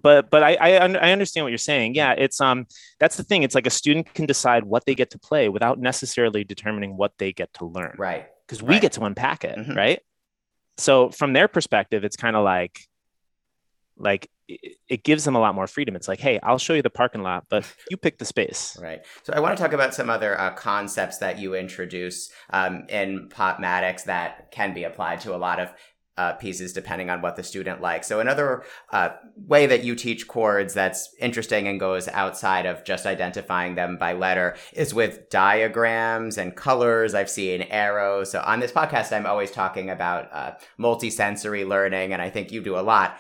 but 0.01 0.31
but 0.31 0.43
I 0.43 0.55
I, 0.55 0.71
I 0.77 1.13
understand 1.13 1.45
what 1.45 1.51
you're 1.51 1.59
saying. 1.59 1.95
Yeah, 1.95 2.13
it's 2.13 2.41
um, 2.41 2.67
that's 2.99 3.17
the 3.17 3.25
thing. 3.25 3.43
It's 3.43 3.55
like 3.55 3.67
a 3.67 3.71
student 3.71 4.13
can 4.15 4.27
decide 4.27 4.65
what 4.65 4.85
they 4.85 4.95
get 4.95 5.11
to 5.11 5.19
play 5.19 5.49
without 5.49 5.79
necessarily 5.79 6.45
determining 6.45 6.97
what 6.97 7.13
they 7.19 7.33
get 7.33 7.53
to 7.55 7.65
learn. 7.65 7.95
Right. 7.99 8.27
Because 8.53 8.62
we 8.62 8.75
right. 8.75 8.83
get 8.83 8.93
to 8.93 9.05
unpack 9.05 9.45
it, 9.45 9.57
mm-hmm. 9.57 9.73
right? 9.73 10.01
So 10.77 11.09
from 11.09 11.33
their 11.33 11.49
perspective, 11.49 12.05
it's 12.05 12.17
kind 12.17 12.37
of 12.37 12.45
like 12.45 12.79
like 13.97 14.29
it, 14.47 15.05
gives 15.05 15.25
them 15.25 15.37
a 15.37 15.38
lot 15.38 15.55
more 15.55 15.67
freedom. 15.67 15.97
It's 15.97 16.09
like, 16.09 16.21
hey, 16.21 16.38
I'll 16.43 16.59
show 16.59 16.75
you 16.75 16.83
the 16.83 16.91
parking 16.91 17.23
lot, 17.23 17.45
but 17.49 17.65
you 17.91 17.97
pick 17.97 18.19
the 18.19 18.27
space. 18.27 18.77
Right. 18.79 19.01
So 19.23 19.33
I 19.33 19.41
want 19.41 19.57
to 19.57 19.62
talk 19.62 19.73
about 19.73 19.95
some 19.95 20.11
other 20.11 20.38
uh, 20.38 20.53
concepts 20.53 21.19
that 21.19 21.38
you 21.38 21.55
introduce 21.55 22.31
um, 22.51 22.85
in 22.91 23.31
Popmatics 23.31 24.05
that 24.05 24.51
can 24.51 24.75
be 24.75 24.85
applied 24.85 25.21
to 25.21 25.35
a 25.35 25.38
lot 25.38 25.61
of 25.61 25.73
uh, 26.18 26.35
pieces 26.35 26.72
depending 26.72 27.09
on 27.09 27.22
what 27.22 27.37
the 27.37 27.42
student 27.42 27.81
likes. 27.81 28.07
So 28.07 28.20
another 28.20 28.64
uh, 28.90 29.11
way 29.37 29.66
that 29.66 29.83
you 29.83 29.94
teach 29.94 30.29
chords 30.29 30.75
that's 30.75 31.14
interesting 31.18 31.66
and 31.66 31.81
goes 31.81 32.07
outside 32.09 32.66
of 32.66 32.85
just 32.85 33.07
identifying 33.07 33.75
them 33.77 33.96
by 33.96 34.12
letter 34.12 34.57
is 34.75 34.92
with 34.92 35.31
diagrams 35.31 36.37
and 36.37 36.55
colors. 36.55 37.14
I've 37.14 37.31
seen 37.31 37.62
arrows. 37.62 38.31
So 38.31 38.42
on 38.44 38.61
this 38.61 38.72
podcast, 38.72 39.12
I'm 39.12 39.27
always 39.27 39.51
talking 39.51 39.88
about 39.88 40.29
uh, 40.33 40.53
multisensory 40.79 41.66
learning, 41.66 42.12
and 42.12 42.20
I 42.20 42.29
think 42.29 42.53
you 42.53 42.62
do 42.62 42.79
a 42.79 42.81
lot 42.81 43.18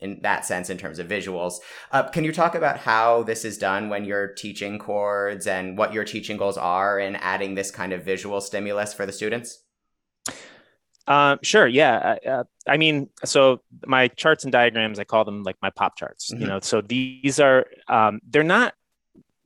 in 0.00 0.20
that 0.22 0.46
sense 0.46 0.70
in 0.70 0.78
terms 0.78 0.98
of 0.98 1.08
visuals. 1.08 1.56
Uh, 1.92 2.08
can 2.08 2.24
you 2.24 2.32
talk 2.32 2.54
about 2.54 2.78
how 2.78 3.22
this 3.22 3.44
is 3.44 3.58
done 3.58 3.90
when 3.90 4.06
you're 4.06 4.28
teaching 4.28 4.78
chords 4.78 5.46
and 5.46 5.76
what 5.76 5.92
your 5.92 6.04
teaching 6.04 6.38
goals 6.38 6.56
are 6.56 6.98
in 6.98 7.16
adding 7.16 7.54
this 7.54 7.70
kind 7.70 7.92
of 7.92 8.02
visual 8.02 8.40
stimulus 8.40 8.94
for 8.94 9.04
the 9.04 9.12
students? 9.12 9.62
Um, 11.06 11.38
sure. 11.42 11.66
Yeah. 11.66 12.16
Uh, 12.24 12.28
uh, 12.28 12.44
I 12.66 12.76
mean, 12.76 13.08
so 13.24 13.62
my 13.86 14.08
charts 14.08 14.44
and 14.44 14.52
diagrams, 14.52 14.98
I 14.98 15.04
call 15.04 15.24
them 15.24 15.42
like 15.42 15.56
my 15.60 15.70
pop 15.70 15.96
charts. 15.96 16.30
Mm-hmm. 16.30 16.40
You 16.40 16.48
know, 16.48 16.60
so 16.60 16.80
these 16.80 17.40
are 17.40 17.66
um, 17.88 18.20
they're 18.28 18.42
not 18.42 18.74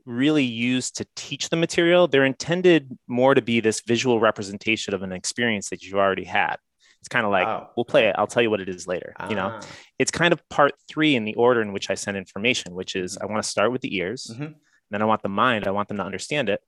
really 0.06 0.44
used 0.44 0.96
to 0.96 1.06
teach 1.16 1.48
the 1.48 1.56
material. 1.56 2.06
They're 2.06 2.24
intended 2.24 2.96
more 3.06 3.34
to 3.34 3.42
be 3.42 3.60
this 3.60 3.80
visual 3.80 4.20
representation 4.20 4.94
of 4.94 5.02
an 5.02 5.12
experience 5.12 5.70
that 5.70 5.82
you've 5.82 5.94
already 5.94 6.24
had. 6.24 6.56
It's 7.00 7.08
kind 7.08 7.26
of 7.26 7.32
like 7.32 7.68
we'll 7.76 7.84
play 7.84 8.08
it. 8.08 8.14
I'll 8.18 8.26
tell 8.26 8.42
you 8.42 8.48
what 8.48 8.60
it 8.60 8.68
is 8.68 8.86
later. 8.86 9.12
Ah. 9.18 9.28
You 9.28 9.36
know, 9.36 9.58
ah. 9.60 9.66
it's 9.98 10.10
kind 10.10 10.32
of 10.32 10.46
part 10.48 10.72
three 10.88 11.16
in 11.16 11.24
the 11.24 11.34
order 11.34 11.60
in 11.60 11.72
which 11.74 11.90
I 11.90 11.94
send 11.94 12.16
information, 12.16 12.74
which 12.74 12.96
is 12.96 13.14
mm-hmm. 13.14 13.24
I 13.24 13.30
want 13.30 13.42
to 13.42 13.48
start 13.48 13.72
with 13.72 13.82
the 13.82 13.94
ears, 13.94 14.30
mm-hmm. 14.32 14.52
then 14.90 15.02
I 15.02 15.04
want 15.04 15.22
the 15.22 15.28
mind. 15.28 15.66
I 15.66 15.70
want 15.70 15.88
them 15.88 15.98
to 15.98 16.04
understand 16.04 16.48
it, 16.48 16.60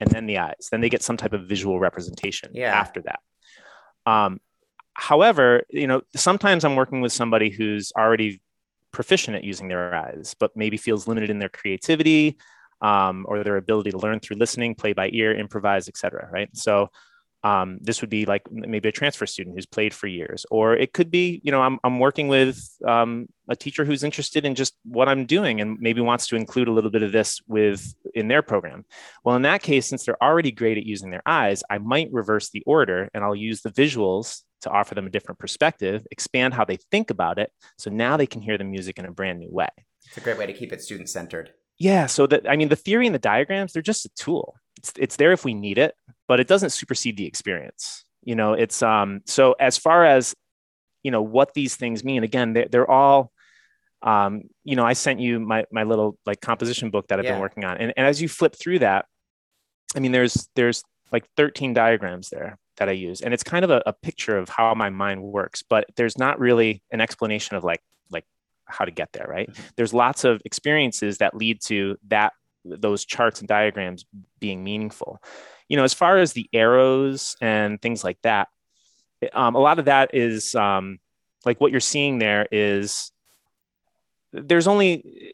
and 0.00 0.10
then 0.10 0.26
the 0.26 0.38
eyes. 0.38 0.68
Then 0.70 0.80
they 0.80 0.88
get 0.88 1.02
some 1.02 1.16
type 1.16 1.32
of 1.32 1.42
visual 1.42 1.78
representation 1.78 2.50
yeah. 2.54 2.74
after 2.74 3.02
that. 3.02 3.20
Um, 4.06 4.40
however, 4.94 5.64
you 5.70 5.86
know, 5.86 6.02
sometimes 6.14 6.64
I'm 6.64 6.76
working 6.76 7.00
with 7.00 7.12
somebody 7.12 7.50
who's 7.50 7.92
already 7.96 8.40
proficient 8.92 9.36
at 9.36 9.44
using 9.44 9.68
their 9.68 9.94
eyes, 9.94 10.34
but 10.38 10.56
maybe 10.56 10.76
feels 10.76 11.08
limited 11.08 11.30
in 11.30 11.38
their 11.38 11.48
creativity 11.48 12.38
um, 12.80 13.24
or 13.28 13.42
their 13.42 13.56
ability 13.56 13.90
to 13.90 13.98
learn 13.98 14.20
through 14.20 14.36
listening, 14.36 14.74
play 14.74 14.92
by 14.92 15.10
ear, 15.12 15.34
improvise, 15.34 15.88
etc. 15.88 16.28
Right. 16.32 16.48
So 16.56 16.90
um, 17.44 17.78
this 17.82 18.00
would 18.00 18.08
be 18.08 18.24
like 18.24 18.42
maybe 18.50 18.88
a 18.88 18.92
transfer 18.92 19.26
student 19.26 19.54
who's 19.54 19.66
played 19.66 19.92
for 19.92 20.06
years, 20.06 20.46
or 20.50 20.74
it 20.74 20.94
could 20.94 21.10
be, 21.10 21.42
you 21.44 21.52
know, 21.52 21.60
I'm, 21.60 21.78
I'm 21.84 21.98
working 21.98 22.28
with 22.28 22.66
um, 22.86 23.26
a 23.50 23.54
teacher 23.54 23.84
who's 23.84 24.02
interested 24.02 24.46
in 24.46 24.54
just 24.54 24.74
what 24.84 25.10
I'm 25.10 25.26
doing 25.26 25.60
and 25.60 25.78
maybe 25.78 26.00
wants 26.00 26.26
to 26.28 26.36
include 26.36 26.68
a 26.68 26.72
little 26.72 26.90
bit 26.90 27.02
of 27.02 27.12
this 27.12 27.42
with 27.46 27.94
in 28.14 28.28
their 28.28 28.40
program. 28.40 28.86
Well, 29.24 29.36
in 29.36 29.42
that 29.42 29.62
case, 29.62 29.86
since 29.86 30.04
they're 30.04 30.22
already 30.22 30.52
great 30.52 30.78
at 30.78 30.86
using 30.86 31.10
their 31.10 31.22
eyes, 31.26 31.62
I 31.68 31.76
might 31.76 32.08
reverse 32.12 32.48
the 32.48 32.62
order 32.66 33.10
and 33.12 33.22
I'll 33.22 33.36
use 33.36 33.60
the 33.60 33.70
visuals 33.70 34.40
to 34.62 34.70
offer 34.70 34.94
them 34.94 35.06
a 35.06 35.10
different 35.10 35.38
perspective, 35.38 36.06
expand 36.10 36.54
how 36.54 36.64
they 36.64 36.78
think 36.90 37.10
about 37.10 37.38
it. 37.38 37.52
So 37.76 37.90
now 37.90 38.16
they 38.16 38.26
can 38.26 38.40
hear 38.40 38.56
the 38.56 38.64
music 38.64 38.98
in 38.98 39.04
a 39.04 39.12
brand 39.12 39.38
new 39.38 39.50
way. 39.50 39.68
It's 40.06 40.16
a 40.16 40.20
great 40.20 40.38
way 40.38 40.46
to 40.46 40.54
keep 40.54 40.72
it 40.72 40.82
student 40.82 41.10
centered. 41.10 41.52
Yeah. 41.78 42.06
So 42.06 42.26
that, 42.26 42.48
I 42.48 42.56
mean, 42.56 42.68
the 42.68 42.76
theory 42.76 43.04
and 43.04 43.14
the 43.14 43.18
diagrams, 43.18 43.74
they're 43.74 43.82
just 43.82 44.06
a 44.06 44.10
tool. 44.16 44.54
It's, 44.76 44.92
it's 44.98 45.16
there 45.16 45.32
if 45.32 45.44
we 45.44 45.54
need 45.54 45.78
it, 45.78 45.94
but 46.28 46.40
it 46.40 46.48
doesn't 46.48 46.70
supersede 46.70 47.16
the 47.16 47.26
experience. 47.26 48.04
You 48.22 48.34
know, 48.34 48.54
it's 48.54 48.82
um 48.82 49.20
so 49.26 49.54
as 49.58 49.76
far 49.78 50.04
as 50.04 50.34
you 51.04 51.10
know 51.10 51.22
what 51.22 51.54
these 51.54 51.76
things 51.76 52.02
mean 52.02 52.24
again 52.24 52.54
they're, 52.54 52.66
they're 52.68 52.90
all 52.90 53.30
um, 54.02 54.42
you 54.64 54.74
know 54.74 54.84
i 54.84 54.94
sent 54.94 55.20
you 55.20 55.38
my 55.38 55.64
my 55.70 55.84
little 55.84 56.18
like 56.26 56.40
composition 56.40 56.90
book 56.90 57.06
that 57.08 57.18
i've 57.20 57.24
yeah. 57.24 57.32
been 57.32 57.40
working 57.40 57.64
on 57.64 57.76
and, 57.76 57.92
and 57.96 58.06
as 58.06 58.20
you 58.20 58.28
flip 58.28 58.56
through 58.56 58.80
that 58.80 59.06
i 59.94 60.00
mean 60.00 60.10
there's 60.10 60.48
there's 60.56 60.82
like 61.12 61.24
13 61.36 61.74
diagrams 61.74 62.30
there 62.30 62.58
that 62.78 62.88
i 62.88 62.92
use 62.92 63.20
and 63.20 63.32
it's 63.32 63.44
kind 63.44 63.64
of 63.64 63.70
a, 63.70 63.82
a 63.86 63.92
picture 63.92 64.36
of 64.36 64.48
how 64.48 64.74
my 64.74 64.90
mind 64.90 65.22
works 65.22 65.62
but 65.62 65.86
there's 65.96 66.18
not 66.18 66.40
really 66.40 66.82
an 66.90 67.00
explanation 67.00 67.56
of 67.56 67.62
like 67.62 67.80
like 68.10 68.24
how 68.64 68.84
to 68.84 68.90
get 68.90 69.12
there 69.12 69.26
right 69.28 69.50
mm-hmm. 69.50 69.62
there's 69.76 69.94
lots 69.94 70.24
of 70.24 70.42
experiences 70.44 71.18
that 71.18 71.36
lead 71.36 71.60
to 71.60 71.96
that 72.08 72.32
those 72.64 73.04
charts 73.04 73.40
and 73.40 73.48
diagrams 73.48 74.04
being 74.40 74.64
meaningful. 74.64 75.22
You 75.68 75.76
know 75.76 75.84
as 75.84 75.94
far 75.94 76.18
as 76.18 76.32
the 76.32 76.48
arrows 76.52 77.36
and 77.40 77.80
things 77.80 78.04
like 78.04 78.20
that 78.22 78.48
um, 79.32 79.54
a 79.54 79.58
lot 79.58 79.78
of 79.78 79.86
that 79.86 80.14
is 80.14 80.54
um, 80.54 80.98
like 81.44 81.60
what 81.60 81.70
you're 81.70 81.80
seeing 81.80 82.18
there 82.18 82.46
is 82.50 83.12
there's 84.32 84.66
only 84.66 85.32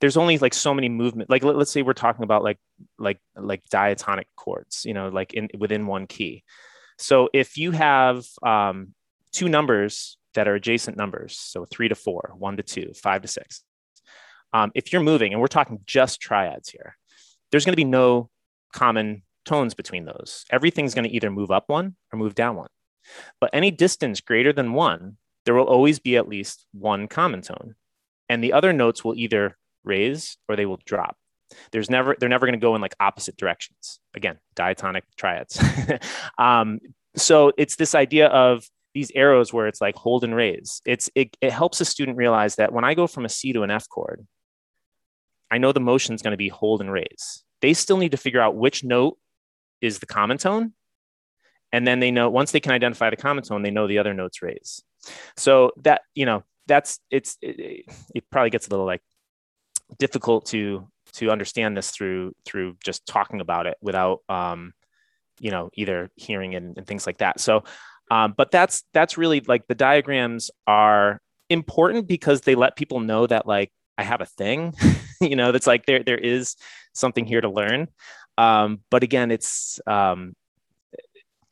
there's 0.00 0.16
only 0.16 0.38
like 0.38 0.54
so 0.54 0.72
many 0.72 0.88
movement 0.88 1.28
like 1.28 1.42
let, 1.42 1.56
us 1.56 1.70
say 1.70 1.82
we're 1.82 1.92
talking 1.92 2.22
about 2.22 2.42
like 2.42 2.58
like 2.98 3.18
like 3.36 3.68
diatonic 3.70 4.28
chords 4.36 4.84
you 4.84 4.94
know 4.94 5.08
like 5.08 5.34
in 5.34 5.48
within 5.58 5.86
one 5.86 6.06
key. 6.06 6.44
So 7.00 7.28
if 7.32 7.56
you 7.56 7.70
have 7.72 8.24
um, 8.42 8.94
two 9.32 9.48
numbers 9.48 10.16
that 10.34 10.48
are 10.48 10.54
adjacent 10.54 10.96
numbers 10.96 11.36
so 11.36 11.64
three 11.64 11.88
to 11.88 11.94
four 11.94 12.32
one 12.36 12.56
to 12.56 12.62
two 12.62 12.92
five 12.94 13.22
to 13.22 13.28
six 13.28 13.62
um, 14.52 14.70
if 14.74 14.92
you're 14.92 15.02
moving 15.02 15.32
and 15.32 15.40
we're 15.40 15.46
talking 15.46 15.80
just 15.86 16.20
triads 16.20 16.68
here 16.68 16.96
there's 17.50 17.64
going 17.64 17.72
to 17.72 17.76
be 17.76 17.84
no 17.84 18.28
common 18.72 19.22
tones 19.44 19.74
between 19.74 20.04
those 20.04 20.44
everything's 20.50 20.94
going 20.94 21.04
to 21.04 21.14
either 21.14 21.30
move 21.30 21.50
up 21.50 21.64
one 21.68 21.96
or 22.12 22.18
move 22.18 22.34
down 22.34 22.56
one 22.56 22.68
but 23.40 23.50
any 23.52 23.70
distance 23.70 24.20
greater 24.20 24.52
than 24.52 24.72
one, 24.72 25.16
there 25.44 25.54
will 25.54 25.64
always 25.64 25.98
be 25.98 26.16
at 26.16 26.28
least 26.28 26.66
one 26.72 27.08
common 27.08 27.42
tone. 27.42 27.74
And 28.28 28.42
the 28.42 28.52
other 28.52 28.72
notes 28.72 29.04
will 29.04 29.14
either 29.14 29.56
raise 29.84 30.36
or 30.48 30.56
they 30.56 30.66
will 30.66 30.80
drop. 30.84 31.16
There's 31.72 31.88
never, 31.88 32.14
they're 32.18 32.28
never 32.28 32.46
going 32.46 32.58
to 32.58 32.64
go 32.64 32.74
in 32.74 32.82
like 32.82 32.94
opposite 33.00 33.36
directions. 33.36 34.00
Again, 34.14 34.38
diatonic 34.54 35.04
triads. 35.16 35.62
um, 36.38 36.78
so 37.16 37.52
it's 37.56 37.76
this 37.76 37.94
idea 37.94 38.26
of 38.28 38.68
these 38.92 39.10
arrows 39.14 39.52
where 39.52 39.66
it's 39.66 39.80
like 39.80 39.96
hold 39.96 40.24
and 40.24 40.34
raise. 40.34 40.82
It's, 40.84 41.08
it, 41.14 41.36
it 41.40 41.52
helps 41.52 41.80
a 41.80 41.86
student 41.86 42.18
realize 42.18 42.56
that 42.56 42.72
when 42.72 42.84
I 42.84 42.94
go 42.94 43.06
from 43.06 43.24
a 43.24 43.30
C 43.30 43.52
to 43.54 43.62
an 43.62 43.70
F 43.70 43.88
chord, 43.88 44.26
I 45.50 45.58
know 45.58 45.72
the 45.72 45.80
motion 45.80 46.14
is 46.14 46.22
going 46.22 46.32
to 46.32 46.38
be 46.38 46.48
hold 46.48 46.80
and 46.80 46.92
raise. 46.92 47.44
They 47.60 47.74
still 47.74 47.96
need 47.96 48.12
to 48.12 48.16
figure 48.16 48.40
out 48.40 48.56
which 48.56 48.84
note 48.84 49.18
is 49.80 49.98
the 49.98 50.06
common 50.06 50.38
tone 50.38 50.72
and 51.72 51.86
then 51.86 52.00
they 52.00 52.10
know 52.10 52.30
once 52.30 52.52
they 52.52 52.60
can 52.60 52.72
identify 52.72 53.10
the 53.10 53.16
common 53.16 53.44
tone 53.44 53.62
they 53.62 53.70
know 53.70 53.86
the 53.86 53.98
other 53.98 54.14
notes 54.14 54.42
raise. 54.42 54.82
So 55.36 55.72
that 55.82 56.02
you 56.14 56.26
know 56.26 56.44
that's 56.66 57.00
it's 57.10 57.36
it, 57.40 57.86
it, 58.14 58.24
probably 58.30 58.50
gets 58.50 58.66
a 58.66 58.70
little 58.70 58.86
like 58.86 59.02
difficult 59.98 60.46
to 60.46 60.88
to 61.14 61.30
understand 61.30 61.76
this 61.76 61.90
through 61.90 62.32
through 62.44 62.76
just 62.84 63.06
talking 63.06 63.40
about 63.40 63.66
it 63.66 63.76
without 63.80 64.20
um 64.28 64.72
you 65.40 65.50
know 65.50 65.70
either 65.74 66.10
hearing 66.16 66.54
and, 66.54 66.76
and 66.76 66.86
things 66.86 67.06
like 67.06 67.18
that. 67.18 67.40
So 67.40 67.64
um 68.10 68.34
but 68.36 68.50
that's 68.50 68.84
that's 68.92 69.18
really 69.18 69.40
like 69.40 69.66
the 69.66 69.74
diagrams 69.74 70.50
are 70.66 71.20
important 71.50 72.06
because 72.06 72.42
they 72.42 72.54
let 72.54 72.76
people 72.76 73.00
know 73.00 73.26
that 73.26 73.46
like 73.46 73.72
i 73.96 74.02
have 74.02 74.20
a 74.20 74.26
thing 74.26 74.74
you 75.30 75.36
know 75.36 75.52
that's 75.52 75.66
like 75.66 75.86
there 75.86 76.02
there 76.02 76.18
is 76.18 76.56
something 76.94 77.26
here 77.26 77.40
to 77.40 77.50
learn. 77.50 77.88
Um 78.36 78.80
but 78.90 79.02
again 79.02 79.30
it's 79.30 79.80
um 79.86 80.34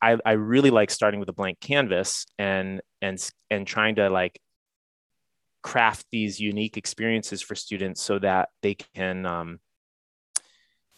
I, 0.01 0.17
I 0.25 0.33
really 0.33 0.69
like 0.69 0.91
starting 0.91 1.19
with 1.19 1.29
a 1.29 1.33
blank 1.33 1.59
canvas 1.59 2.25
and 2.37 2.81
and 3.01 3.31
and 3.49 3.65
trying 3.65 3.95
to 3.95 4.09
like 4.09 4.39
craft 5.63 6.05
these 6.11 6.39
unique 6.39 6.77
experiences 6.77 7.41
for 7.41 7.55
students 7.55 8.01
so 8.01 8.19
that 8.19 8.49
they 8.61 8.75
can 8.75 9.25
um, 9.25 9.59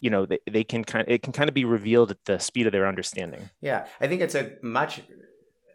you 0.00 0.10
know 0.10 0.26
they, 0.26 0.38
they 0.50 0.64
can 0.64 0.84
kind 0.84 1.06
of, 1.06 1.12
it 1.12 1.22
can 1.22 1.32
kind 1.32 1.48
of 1.48 1.54
be 1.54 1.64
revealed 1.64 2.10
at 2.10 2.18
the 2.26 2.38
speed 2.38 2.66
of 2.66 2.72
their 2.72 2.86
understanding. 2.86 3.50
Yeah 3.60 3.86
i 4.00 4.06
think 4.06 4.20
it's 4.20 4.34
a 4.34 4.52
much 4.62 5.02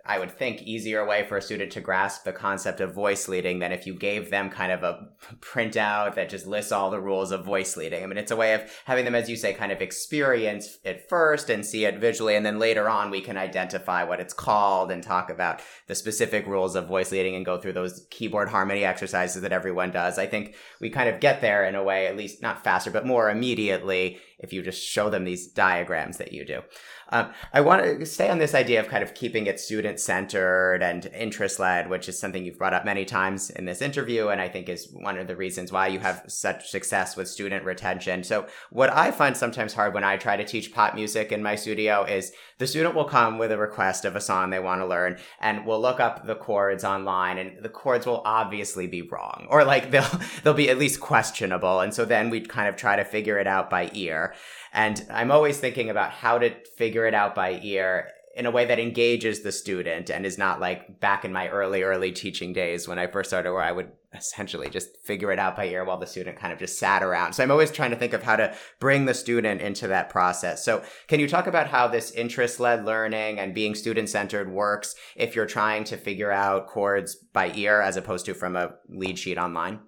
I 0.08 0.20
would 0.20 0.32
think, 0.32 0.62
easier 0.62 1.06
way 1.06 1.26
for 1.26 1.38
a 1.38 1.42
student 1.42 1.72
to 1.72 1.82
grasp 1.82 2.26
the 2.26 2.32
concept 2.32 2.80
of 2.80 2.94
voice 2.94 3.28
leading 3.28 3.60
than 3.60 3.72
if 3.72 3.88
you 3.88 3.96
gave 3.96 4.30
them 4.30 4.52
kind 4.52 4.72
of 4.72 4.84
a 4.84 5.08
printout 5.42 6.14
that 6.14 6.30
just 6.30 6.46
lists 6.46 6.72
all 6.72 6.92
the 6.92 7.00
rules 7.00 7.32
of 7.32 7.44
voice 7.44 7.76
leading. 7.76 8.04
I 8.04 8.06
mean, 8.06 8.18
it's 8.18 8.32
a 8.32 8.36
way 8.36 8.54
of 8.54 8.72
having 8.86 9.06
them, 9.06 9.16
as 9.16 9.30
you 9.30 9.36
say, 9.36 9.54
kind 9.54 9.72
of 9.72 9.82
experience 9.82 10.78
it 10.84 11.10
first 11.10 11.50
and 11.50 11.66
see 11.66 11.86
it 11.86 11.98
visually. 11.98 12.36
And 12.36 12.46
then 12.46 12.60
later 12.60 12.88
on, 12.88 13.10
we 13.10 13.22
can 13.22 13.36
identify 13.36 14.04
what 14.04 14.20
it's 14.20 14.34
called 14.34 14.92
and 14.92 15.02
talk 15.02 15.32
about 15.32 15.62
the 15.88 15.96
specific 15.96 16.46
rules 16.46 16.76
of 16.76 16.88
voice 16.88 17.12
leading 17.12 17.36
and 17.36 17.46
go 17.46 17.58
through 17.58 17.74
those 17.74 18.06
keyboard 18.12 18.50
harmony 18.50 18.84
exercises 18.84 19.42
that 19.42 19.54
everyone 19.54 19.92
does. 19.92 20.20
I 20.20 20.28
think 20.28 20.56
we 20.80 20.92
kind 20.92 21.10
of 21.10 21.20
get 21.20 21.42
there 21.42 21.66
in 21.66 21.74
a 21.74 21.84
way, 21.84 22.06
at 22.06 22.16
least 22.16 22.44
not 22.44 22.64
faster, 22.64 22.92
but 22.92 23.08
more 23.08 23.32
immediately 23.32 24.20
if 24.40 24.54
you 24.54 24.62
just 24.62 24.84
show 24.84 25.10
them 25.10 25.24
these 25.24 25.48
diagrams 25.48 26.18
that 26.18 26.34
you 26.34 26.46
do. 26.46 26.62
Um, 27.10 27.32
I 27.54 27.62
want 27.62 27.84
to 27.84 28.06
stay 28.06 28.30
on 28.30 28.40
this 28.40 28.56
idea 28.56 28.80
of 28.80 28.88
kind 28.88 29.04
of 29.04 29.14
keeping 29.14 29.46
it 29.46 29.60
student 29.60 30.00
centered 30.00 30.82
and 30.82 31.06
interest 31.08 31.60
led, 31.60 31.90
which 31.90 32.10
is 32.10 32.18
something 32.18 32.44
you've 32.44 32.58
brought 32.58 32.74
up 32.74 32.84
many 32.84 33.06
times 33.06 33.52
in 33.52 33.66
this 33.66 33.82
interview, 33.82 34.30
and 34.30 34.42
I 34.42 34.50
think 34.50 34.70
is 34.70 34.90
one 34.92 35.20
of 35.20 35.28
the 35.28 35.36
reasons 35.36 35.72
why 35.72 35.88
you 35.88 36.00
have 36.00 36.24
such 36.28 36.70
success 36.70 37.16
with 37.16 37.30
student 37.30 37.64
retention. 37.64 38.24
So, 38.24 38.48
what 38.72 38.92
I 38.92 39.12
find 39.12 39.38
sometimes 39.38 39.74
hard 39.74 39.94
when 39.94 40.04
I 40.04 40.18
try 40.18 40.36
to 40.36 40.44
teach 40.44 40.74
pop 40.74 40.96
music 40.96 41.32
in 41.32 41.44
my 41.44 41.56
studio 41.56 42.04
is 42.04 42.32
the 42.58 42.66
student 42.66 42.96
will 42.96 43.06
come 43.06 43.38
with 43.38 43.52
a 43.52 43.58
request 43.58 44.06
of 44.06 44.16
a 44.16 44.22
song 44.22 44.50
they 44.50 44.60
want 44.60 44.82
to 44.82 44.88
learn, 44.88 45.18
and 45.40 45.66
we'll 45.66 45.82
look 45.82 46.00
up 46.00 46.26
the 46.26 46.36
chords 46.36 46.84
online, 46.84 47.38
and 47.38 47.64
the 47.64 47.70
chords 47.70 48.08
will 48.08 48.24
obviously 48.26 48.88
be 48.88 49.04
wrong, 49.04 49.46
or 49.50 49.64
like 49.64 49.92
they'll 49.92 50.20
they'll 50.44 50.56
be 50.56 50.70
at 50.70 50.80
least 50.80 51.00
questionable, 51.00 51.82
and 51.82 51.94
so 51.94 52.04
then 52.04 52.32
we 52.32 52.42
kind 52.42 52.68
of 52.68 52.76
try 52.76 52.96
to 52.96 53.06
figure 53.06 53.38
it 53.38 53.46
out 53.46 53.70
by 53.70 53.92
ear. 53.94 54.25
And 54.74 55.06
I'm 55.12 55.32
always 55.32 55.60
thinking 55.60 55.90
about 55.90 56.12
how 56.12 56.38
to 56.38 56.54
figure 56.78 57.06
it 57.06 57.14
out 57.14 57.36
by 57.36 57.60
ear 57.62 58.10
in 58.36 58.46
a 58.46 58.52
way 58.52 58.66
that 58.66 58.80
engages 58.80 59.42
the 59.42 59.52
student 59.52 60.10
and 60.10 60.26
is 60.26 60.38
not 60.38 60.60
like 60.60 61.00
back 61.00 61.24
in 61.24 61.32
my 61.32 61.48
early, 61.48 61.84
early 61.84 62.12
teaching 62.12 62.52
days 62.52 62.86
when 62.86 63.00
I 63.00 63.08
first 63.08 63.30
started, 63.30 63.54
where 63.54 63.64
I 63.64 63.72
would 63.72 63.92
essentially 64.14 64.70
just 64.70 64.98
figure 65.04 65.32
it 65.32 65.40
out 65.40 65.56
by 65.56 65.68
ear 65.68 65.86
while 65.86 65.98
the 65.98 66.06
student 66.06 66.38
kind 66.38 66.52
of 66.52 66.60
just 66.60 66.78
sat 66.78 67.02
around. 67.02 67.32
So 67.32 67.44
I'm 67.44 67.52
always 67.52 67.72
trying 67.72 67.92
to 67.92 67.96
think 67.96 68.12
of 68.12 68.24
how 68.24 68.36
to 68.36 68.54
bring 68.80 69.06
the 69.06 69.14
student 69.14 69.62
into 69.62 69.88
that 69.88 70.10
process. 70.10 70.66
So 70.66 70.84
can 71.08 71.22
you 71.22 71.30
talk 71.30 71.48
about 71.48 71.68
how 71.68 71.88
this 71.88 72.12
interest 72.12 72.60
led 72.60 72.86
learning 72.86 73.40
and 73.40 73.56
being 73.56 73.74
student 73.74 74.10
centered 74.10 74.52
works 74.52 74.96
if 75.16 75.34
you're 75.34 75.46
trying 75.46 75.86
to 75.86 75.98
figure 75.98 76.32
out 76.32 76.68
chords 76.68 77.16
by 77.16 77.54
ear 77.56 77.80
as 77.80 77.96
opposed 77.96 78.26
to 78.26 78.34
from 78.34 78.58
a 78.58 78.74
lead 78.90 79.18
sheet 79.18 79.38
online? 79.38 79.80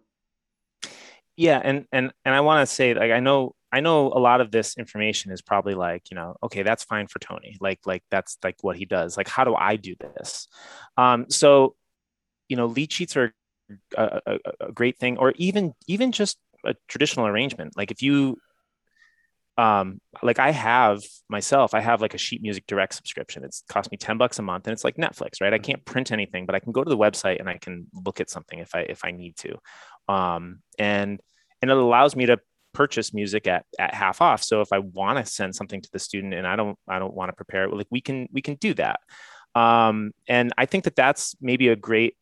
Yeah, 1.36 1.62
and 1.64 1.86
and 1.92 2.12
and 2.26 2.34
I 2.34 2.42
want 2.42 2.68
to 2.68 2.74
say 2.74 2.94
like 2.94 3.12
I 3.12 3.20
know 3.20 3.54
I 3.72 3.82
know 3.82 4.08
a 4.08 4.20
lot 4.20 4.42
of 4.42 4.52
this 4.52 4.78
information 4.78 5.32
is 5.32 5.42
probably 5.42 5.76
like, 5.76 6.10
you 6.10 6.16
know, 6.16 6.36
okay, 6.44 6.64
that's 6.64 6.84
fine 6.84 7.08
for 7.08 7.20
Tony. 7.20 7.58
Like, 7.60 7.80
like 7.86 8.04
that's 8.10 8.38
like 8.44 8.56
what 8.62 8.78
he 8.78 8.86
does. 8.86 9.18
Like, 9.18 9.28
how 9.28 9.44
do 9.44 9.56
I 9.56 9.76
do 9.76 9.96
this? 10.00 10.48
Um, 10.96 11.26
so, 11.30 11.76
you 12.48 12.56
know, 12.56 12.68
lead 12.68 12.92
sheets 12.92 13.18
are 13.18 13.34
a, 13.98 14.22
a, 14.26 14.40
a 14.68 14.72
great 14.72 14.98
thing, 14.98 15.18
or 15.18 15.34
even 15.36 15.74
even 15.88 16.12
just 16.12 16.38
a 16.66 16.76
traditional 16.88 17.28
arrangement. 17.28 17.76
Like 17.76 17.92
if 17.92 18.02
you 18.02 18.38
um 19.58 20.00
like 20.22 20.38
i 20.38 20.52
have 20.52 21.02
myself 21.30 21.74
i 21.74 21.80
have 21.80 22.00
like 22.00 22.14
a 22.14 22.18
sheet 22.18 22.42
music 22.44 22.66
direct 22.68 22.94
subscription 22.94 23.44
it's 23.44 23.64
cost 23.68 23.92
me 23.92 23.98
10 23.98 24.18
bucks 24.18 24.38
a 24.38 24.42
month 24.42 24.68
and 24.68 24.72
it's 24.72 24.84
like 24.84 24.98
netflix 24.98 25.42
right 25.42 25.54
i 25.54 25.58
can't 25.58 25.84
print 25.84 26.12
anything 26.12 26.46
but 26.46 26.54
i 26.54 26.60
can 26.60 26.72
go 26.72 26.84
to 26.84 26.90
the 26.90 26.98
website 26.98 27.40
and 27.40 27.50
i 27.50 27.58
can 27.58 27.88
look 28.06 28.22
at 28.22 28.30
something 28.30 28.60
if 28.60 28.76
i 28.76 28.82
if 28.82 29.04
i 29.04 29.12
need 29.12 29.36
to 29.36 29.58
um 30.08 30.60
and 30.78 31.20
and 31.62 31.72
it 31.72 31.78
allows 31.78 32.16
me 32.16 32.28
to 32.28 32.40
purchase 32.78 33.12
music 33.12 33.48
at, 33.48 33.66
at 33.80 33.96
half 33.96 34.22
off. 34.22 34.44
So 34.44 34.62
if 34.62 34.72
I 34.72 34.78
want 34.78 35.18
to 35.18 35.26
send 35.26 35.56
something 35.56 35.82
to 35.82 35.90
the 35.92 35.98
student 35.98 36.36
and 36.36 36.46
I 36.46 36.56
don't 36.56 36.78
I 36.88 37.00
don't 37.00 37.16
want 37.16 37.30
to 37.30 37.34
prepare 37.36 37.64
it, 37.64 37.74
like 37.74 37.88
we 37.90 38.02
can 38.02 38.30
we 38.32 38.44
can 38.44 38.54
do 38.54 38.76
that. 38.76 39.00
Um, 39.56 40.12
and 40.28 40.54
I 40.60 40.68
think 40.68 40.84
that 40.84 40.96
that's 40.96 41.36
maybe 41.42 41.70
a 41.70 41.76
great 41.76 42.16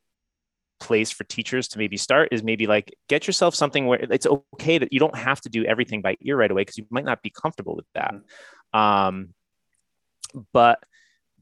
place 0.80 1.12
for 1.12 1.26
teachers 1.26 1.68
to 1.70 1.78
maybe 1.78 1.98
start 1.98 2.30
is 2.32 2.42
maybe 2.42 2.68
like 2.68 2.96
get 3.10 3.28
yourself 3.28 3.54
something 3.54 3.86
where 3.86 4.00
it's 4.00 4.26
okay 4.28 4.78
that 4.78 4.94
you 4.94 5.00
don't 5.00 5.18
have 5.18 5.42
to 5.42 5.50
do 5.50 5.66
everything 5.66 6.02
by 6.02 6.16
ear 6.22 6.38
right 6.38 6.52
away 6.52 6.62
because 6.62 6.78
you 6.78 6.86
might 6.90 7.06
not 7.06 7.22
be 7.22 7.30
comfortable 7.30 7.76
with 7.76 7.88
that. 7.94 8.14
Mm-hmm. 8.14 8.80
Um, 8.80 9.34
but 10.54 10.80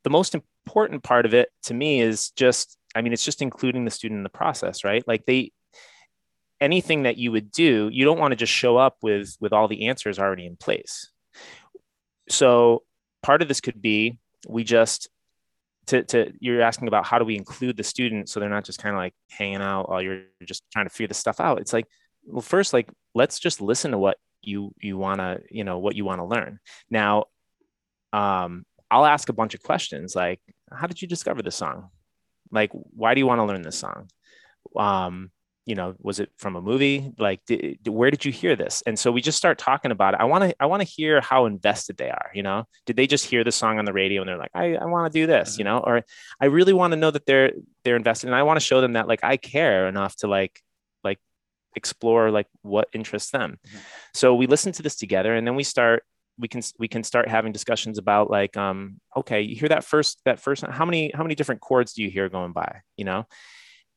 the 0.03 0.09
most 0.09 0.35
important 0.35 1.03
part 1.03 1.27
of 1.27 1.35
it 1.35 1.49
to 1.63 1.75
me 1.75 2.01
is 2.01 2.31
just 2.31 2.77
I 2.95 3.03
mean 3.03 3.13
it's 3.13 3.25
just 3.25 3.43
including 3.43 3.85
the 3.85 3.91
student 3.91 4.17
in 4.17 4.23
the 4.23 4.39
process, 4.41 4.83
right? 4.83 5.07
Like 5.07 5.27
they 5.27 5.51
anything 6.63 7.03
that 7.03 7.17
you 7.17 7.31
would 7.31 7.51
do, 7.51 7.89
you 7.91 8.05
don't 8.05 8.19
want 8.19 8.31
to 8.31 8.35
just 8.35 8.53
show 8.53 8.77
up 8.77 8.97
with 9.01 9.35
with 9.39 9.53
all 9.53 9.67
the 9.67 9.87
answers 9.87 10.19
already 10.19 10.45
in 10.45 10.55
place. 10.55 11.09
So 12.29 12.83
part 13.21 13.41
of 13.41 13.47
this 13.47 13.61
could 13.61 13.81
be 13.81 14.19
we 14.47 14.63
just 14.63 15.09
to, 15.87 16.03
to 16.03 16.33
you're 16.39 16.61
asking 16.61 16.87
about 16.87 17.05
how 17.05 17.19
do 17.19 17.25
we 17.25 17.35
include 17.35 17.77
the 17.77 17.83
student 17.83 18.29
so 18.29 18.39
they're 18.39 18.49
not 18.49 18.63
just 18.63 18.81
kind 18.81 18.95
of 18.95 18.99
like 18.99 19.13
hanging 19.29 19.61
out 19.61 19.89
while 19.89 20.01
you're 20.01 20.23
just 20.45 20.63
trying 20.71 20.85
to 20.85 20.89
figure 20.89 21.07
this 21.07 21.17
stuff 21.17 21.39
out. 21.39 21.59
It's 21.59 21.73
like, 21.73 21.87
well, 22.25 22.41
first, 22.41 22.73
like 22.73 22.89
let's 23.13 23.39
just 23.39 23.61
listen 23.61 23.91
to 23.91 23.97
what 23.97 24.17
you 24.41 24.73
you 24.81 24.97
want 24.97 25.19
to 25.19 25.41
you 25.49 25.63
know 25.63 25.79
what 25.79 25.95
you 25.95 26.05
want 26.05 26.19
to 26.19 26.25
learn. 26.25 26.59
Now, 26.89 27.25
um, 28.11 28.65
I'll 28.89 29.05
ask 29.05 29.29
a 29.29 29.33
bunch 29.33 29.53
of 29.53 29.63
questions 29.63 30.15
like, 30.15 30.39
how 30.71 30.87
did 30.87 31.01
you 31.01 31.07
discover 31.07 31.41
the 31.41 31.51
song? 31.51 31.89
like 32.53 32.71
why 32.71 33.13
do 33.13 33.19
you 33.19 33.27
want 33.27 33.39
to 33.39 33.45
learn 33.45 33.63
this 33.63 33.77
song 33.77 34.07
um 34.77 35.31
you 35.65 35.75
know 35.75 35.95
was 35.99 36.19
it 36.19 36.29
from 36.37 36.55
a 36.55 36.61
movie? 36.61 37.11
Like 37.17 37.41
did, 37.45 37.87
where 37.87 38.11
did 38.11 38.25
you 38.25 38.31
hear 38.31 38.55
this? 38.55 38.83
And 38.85 38.97
so 38.97 39.11
we 39.11 39.21
just 39.21 39.37
start 39.37 39.57
talking 39.57 39.91
about 39.91 40.13
it. 40.13 40.19
I 40.19 40.25
want 40.25 40.43
to 40.43 40.55
i 40.59 40.65
want 40.65 40.81
to 40.81 40.87
hear 40.87 41.21
how 41.21 41.45
invested 41.45 41.97
they 41.97 42.09
are 42.09 42.31
you 42.33 42.43
know? 42.43 42.65
Did 42.85 42.95
they 42.95 43.07
just 43.07 43.25
hear 43.25 43.43
the 43.43 43.51
song 43.51 43.79
on 43.79 43.85
the 43.85 43.93
radio 43.93 44.21
and 44.21 44.29
they're 44.29 44.37
like 44.37 44.51
i, 44.53 44.75
I 44.75 44.85
want 44.85 45.11
to 45.11 45.19
do 45.19 45.27
this 45.27 45.57
you 45.57 45.65
mm-hmm. 45.65 45.75
know? 45.75 45.79
Or 45.79 46.03
i 46.41 46.45
really 46.45 46.73
want 46.73 46.91
to 46.91 46.97
know 46.97 47.11
that 47.11 47.25
they're 47.25 47.53
they're 47.83 47.95
invested 47.95 48.27
and 48.27 48.35
i 48.35 48.43
want 48.43 48.59
to 48.59 48.65
show 48.65 48.81
them 48.81 48.93
that 48.93 49.07
like 49.07 49.23
i 49.23 49.37
care 49.37 49.87
enough 49.87 50.15
to 50.17 50.27
like 50.27 50.61
like 51.03 51.19
explore 51.75 52.31
like 52.31 52.47
what 52.61 52.87
interests 52.93 53.31
them. 53.31 53.59
Mm-hmm. 53.67 53.77
so 54.13 54.35
we 54.35 54.47
listen 54.47 54.71
to 54.73 54.83
this 54.83 54.95
together 54.95 55.33
and 55.35 55.47
then 55.47 55.55
we 55.55 55.63
start 55.63 56.03
we 56.37 56.47
can 56.47 56.61
we 56.79 56.87
can 56.87 57.03
start 57.03 57.27
having 57.27 57.51
discussions 57.51 57.97
about 57.97 58.29
like 58.29 58.57
um 58.57 58.99
okay 59.15 59.41
you 59.41 59.55
hear 59.55 59.69
that 59.69 59.83
first 59.83 60.19
that 60.25 60.39
first 60.39 60.65
how 60.65 60.85
many 60.85 61.11
how 61.13 61.23
many 61.23 61.35
different 61.35 61.61
chords 61.61 61.93
do 61.93 62.03
you 62.03 62.09
hear 62.09 62.29
going 62.29 62.53
by? 62.53 62.81
you 62.97 63.05
know 63.05 63.25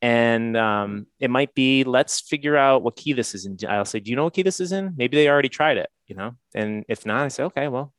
and 0.07 0.57
um, 0.57 1.07
it 1.19 1.31
might 1.31 1.53
be 1.55 1.83
let's 1.83 2.21
figure 2.21 2.57
out 2.57 2.85
what 2.85 2.95
key 2.95 3.13
this 3.13 3.35
is 3.35 3.45
in. 3.45 3.59
I'll 3.69 3.85
say 3.85 3.99
do 3.99 4.11
you 4.11 4.17
know 4.17 4.25
what 4.25 4.35
key 4.35 4.43
this 4.43 4.61
is 4.61 4.71
in? 4.71 4.95
Maybe 4.97 5.17
they 5.17 5.29
already 5.29 5.49
tried 5.49 5.79
it 5.79 5.91
you 6.07 6.15
know? 6.15 6.37
And 6.55 6.85
if 6.89 7.05
not 7.05 7.23
i 7.23 7.29
say 7.29 7.43
okay 7.45 7.69
well 7.69 7.93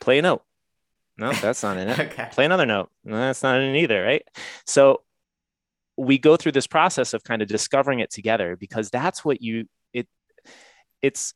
play 0.00 0.18
a 0.18 0.22
note. 0.22 0.42
No 1.18 1.32
that's 1.32 1.62
not 1.62 1.76
in 1.76 1.88
it. 1.88 1.98
Okay. 2.12 2.28
play 2.32 2.46
another 2.46 2.66
note. 2.66 2.90
No, 3.04 3.16
that's 3.16 3.42
not 3.42 3.60
in 3.60 3.74
it 3.74 3.82
either 3.82 4.02
right? 4.02 4.26
So 4.66 5.02
we 5.96 6.16
go 6.16 6.36
through 6.36 6.52
this 6.52 6.66
process 6.66 7.12
of 7.12 7.22
kind 7.24 7.42
of 7.42 7.48
discovering 7.48 8.00
it 8.00 8.10
together 8.10 8.56
because 8.56 8.88
that's 8.90 9.22
what 9.24 9.42
you 9.42 9.66
it 9.92 10.08
it's 11.02 11.34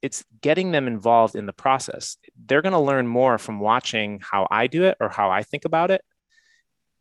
it's 0.00 0.24
getting 0.40 0.72
them 0.72 0.88
involved 0.88 1.36
in 1.36 1.46
the 1.46 1.52
process. 1.52 2.16
They're 2.46 2.62
going 2.62 2.72
to 2.72 2.80
learn 2.80 3.06
more 3.06 3.38
from 3.38 3.60
watching 3.60 4.20
how 4.20 4.48
i 4.50 4.66
do 4.66 4.82
it 4.84 4.96
or 4.98 5.08
how 5.08 5.30
i 5.30 5.44
think 5.44 5.64
about 5.64 5.92
it 5.92 6.02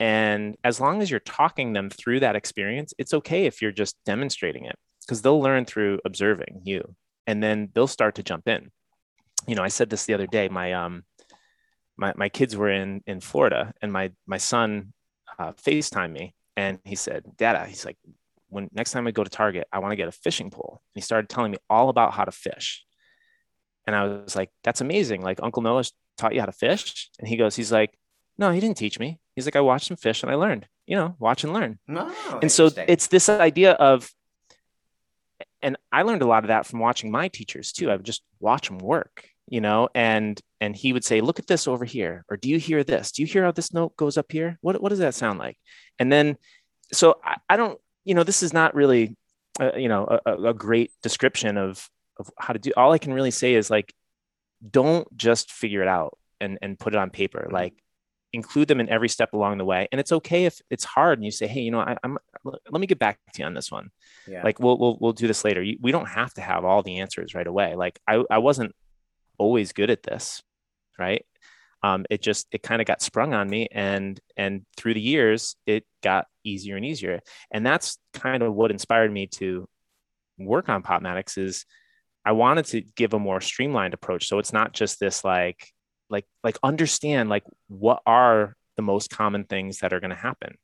and 0.02 0.58
as 0.64 0.82
long 0.82 1.04
as 1.04 1.12
you're 1.12 1.20
talking 1.20 1.74
them 1.74 1.92
through 1.92 2.22
that 2.22 2.36
experience, 2.36 2.92
it's 2.98 3.14
okay 3.14 3.46
if 3.46 3.62
you're 3.62 3.72
just 3.72 3.96
demonstrating 4.04 4.66
it 4.66 4.76
because 5.02 5.22
they'll 5.22 5.40
learn 5.40 5.64
through 5.64 6.00
observing 6.04 6.62
you 6.64 6.96
and 7.28 7.42
then 7.44 7.70
they'll 7.76 7.86
start 7.86 8.16
to 8.16 8.24
jump 8.24 8.48
in. 8.48 8.72
You 9.46 9.54
know, 9.54 9.62
I 9.62 9.68
said 9.68 9.92
this 9.92 10.06
the 10.06 10.16
other 10.16 10.26
day, 10.26 10.50
my, 10.50 10.74
um, 10.74 11.04
my, 11.98 12.14
my 12.16 12.30
kids 12.30 12.58
were 12.58 12.72
in, 12.72 13.04
in 13.06 13.22
Florida 13.22 13.74
and 13.80 13.94
my, 13.94 14.12
my 14.26 14.40
son 14.40 14.92
uh, 15.38 15.52
me 16.10 16.34
and 16.58 16.80
he 16.84 16.96
said, 16.96 17.24
Dada, 17.38 17.68
he's 17.68 17.86
like, 17.86 17.98
when 18.50 18.70
next 18.74 18.94
time 18.94 19.06
I 19.06 19.12
go 19.12 19.24
to 19.24 19.30
Target, 19.30 19.68
I 19.72 19.78
want 19.78 19.92
to 19.92 19.98
get 19.98 20.08
a 20.08 20.12
fishing 20.12 20.50
pole. 20.50 20.82
And 20.96 21.00
he 21.00 21.06
started 21.06 21.30
telling 21.30 21.52
me 21.52 21.60
all 21.70 21.90
about 21.90 22.16
how 22.16 22.26
to 22.26 22.32
fish. 22.32 22.84
And 23.86 23.96
I 23.96 24.06
was 24.06 24.36
like, 24.36 24.50
that's 24.64 24.82
amazing. 24.82 25.22
Like 25.22 25.40
Uncle 25.44 25.62
Noah 25.62 25.84
taught 26.18 26.34
you 26.34 26.40
how 26.40 26.48
to 26.48 26.52
fish. 26.52 27.12
And 27.20 27.28
he 27.28 27.38
goes, 27.38 27.56
he's 27.56 27.72
like, 27.72 27.96
no, 28.42 28.52
he 28.52 28.60
didn't 28.60 28.78
teach 28.78 29.00
me. 29.00 29.20
He's 29.36 29.46
like, 29.46 29.56
I 29.56 29.62
watched 29.62 29.90
him 29.90 29.96
fish 29.96 30.24
and 30.24 30.32
I 30.32 30.36
learned, 30.36 30.68
you 30.86 30.98
know, 30.98 31.16
watch 31.20 31.46
and 31.46 31.54
learn. 31.54 31.80
Oh, 31.88 32.40
and 32.42 32.52
so 32.52 32.70
it's 32.76 33.08
this 33.08 33.30
idea 33.30 33.72
of, 33.74 34.12
and 35.62 35.78
I 35.92 36.02
learned 36.02 36.24
a 36.24 36.28
lot 36.28 36.44
of 36.44 36.48
that 36.50 36.66
from 36.66 36.80
watching 36.80 37.12
my 37.12 37.28
teachers 37.28 37.72
too. 37.72 37.90
I 37.90 37.96
would 37.96 38.06
just 38.06 38.24
watch 38.40 38.68
them 38.68 38.80
work, 38.80 39.30
you 39.48 39.62
know, 39.62 39.90
and 39.94 40.42
and 40.60 40.76
he 40.76 40.92
would 40.92 41.06
say, 41.06 41.22
look 41.22 41.40
at 41.40 41.48
this 41.48 41.68
over 41.68 41.86
here, 41.86 42.26
or 42.30 42.36
do 42.36 42.50
you 42.50 42.60
hear 42.60 42.84
this? 42.84 43.12
Do 43.12 43.22
you 43.22 43.28
hear 43.28 43.44
how 43.44 43.52
this 43.52 43.74
note 43.74 43.96
goes 43.96 44.18
up 44.18 44.32
here? 44.32 44.58
What 44.62 44.82
what 44.82 44.90
does 44.90 45.00
that 45.00 45.16
sound 45.16 45.40
like? 45.40 45.58
And 46.00 46.12
then, 46.12 46.38
so 46.92 47.20
I, 47.24 47.38
I 47.48 47.58
don't, 47.58 47.80
you 48.04 48.16
know, 48.16 48.24
this 48.24 48.44
is 48.44 48.54
not 48.54 48.76
really, 48.76 49.16
uh, 49.60 49.76
you 49.76 49.88
know, 49.88 50.20
a, 50.26 50.34
a 50.50 50.54
great 50.54 50.92
description 51.04 51.58
of 51.58 51.88
of 52.18 52.30
how 52.38 52.54
to 52.54 52.60
do. 52.60 52.72
All 52.76 52.92
I 52.92 52.98
can 52.98 53.14
really 53.14 53.32
say 53.32 53.54
is 53.54 53.70
like, 53.70 53.94
don't 54.68 55.08
just 55.16 55.52
figure 55.52 55.84
it 55.84 55.88
out 55.88 56.18
and 56.40 56.58
and 56.62 56.80
put 56.80 56.94
it 56.94 57.00
on 57.00 57.12
paper. 57.12 57.44
Mm-hmm. 57.46 57.54
Like 57.54 57.74
include 58.34 58.68
them 58.68 58.80
in 58.80 58.90
every 58.90 59.10
step 59.10 59.34
along 59.34 59.58
the 59.58 59.66
way. 59.66 59.88
And 59.92 60.00
it's 60.00 60.12
okay 60.12 60.46
if 60.46 60.62
it's 60.70 60.84
hard 60.84 61.20
and 61.20 61.26
you 61.26 61.32
say, 61.32 61.48
Hey, 61.48 61.62
you 61.62 61.72
know, 61.72 61.80
I, 61.80 61.98
am 62.04 62.18
let 62.44 62.80
me 62.80 62.88
get 62.88 63.00
back 63.00 63.20
to 63.34 63.42
you 63.42 63.46
on 63.46 63.54
this 63.54 63.72
one. 63.72 63.90
Yeah. 64.28 64.44
Like 64.44 64.60
we'll, 64.60 64.78
we'll, 64.78 64.98
we'll 65.00 65.14
do 65.14 65.28
this 65.28 65.44
later. 65.44 65.64
We 65.82 65.92
don't 65.92 66.08
have 66.08 66.34
to 66.36 66.42
have 66.42 66.66
all 66.66 66.84
the 66.84 67.00
answers 67.00 67.36
right 67.36 67.48
away. 67.48 67.76
Like 67.76 68.00
I, 68.08 68.24
I 68.30 68.38
wasn't 68.40 68.74
always 69.38 69.74
good 69.74 69.90
at 69.90 70.04
this. 70.04 70.42
Right. 70.98 71.26
Um, 71.84 72.06
it 72.10 72.22
just, 72.22 72.48
it 72.52 72.62
kind 72.62 72.82
of 72.82 72.86
got 72.86 73.02
sprung 73.02 73.34
on 73.34 73.50
me 73.50 73.68
and, 73.72 74.20
and 74.38 74.66
through 74.78 74.94
the 74.94 75.02
years 75.02 75.56
it 75.66 75.84
got 76.04 76.28
easier 76.44 76.76
and 76.76 76.86
easier. 76.86 77.22
And 77.50 77.66
that's 77.66 77.98
kind 78.14 78.44
of 78.44 78.54
what 78.54 78.72
inspired 78.72 79.12
me 79.12 79.28
to 79.28 79.68
work 80.38 80.70
on 80.70 80.84
Popmatics 80.84 81.38
is 81.38 81.66
I 82.24 82.34
wanted 82.34 82.66
to 82.66 82.82
give 82.96 83.14
a 83.14 83.20
more 83.20 83.42
streamlined 83.42 83.96
approach. 83.96 84.28
So 84.28 84.38
it's 84.38 84.54
not 84.54 84.74
just 84.74 85.00
this 85.00 85.24
like, 85.24 85.68
like 86.12 86.26
like 86.44 86.58
understand 86.62 87.30
like 87.30 87.44
what 87.68 88.02
are 88.06 88.56
the 88.76 88.82
most 88.82 89.10
common 89.10 89.46
things 89.46 89.80
that 89.80 89.94
are 89.94 90.00
going 90.00 90.12
to 90.12 90.16
happen. 90.16 90.58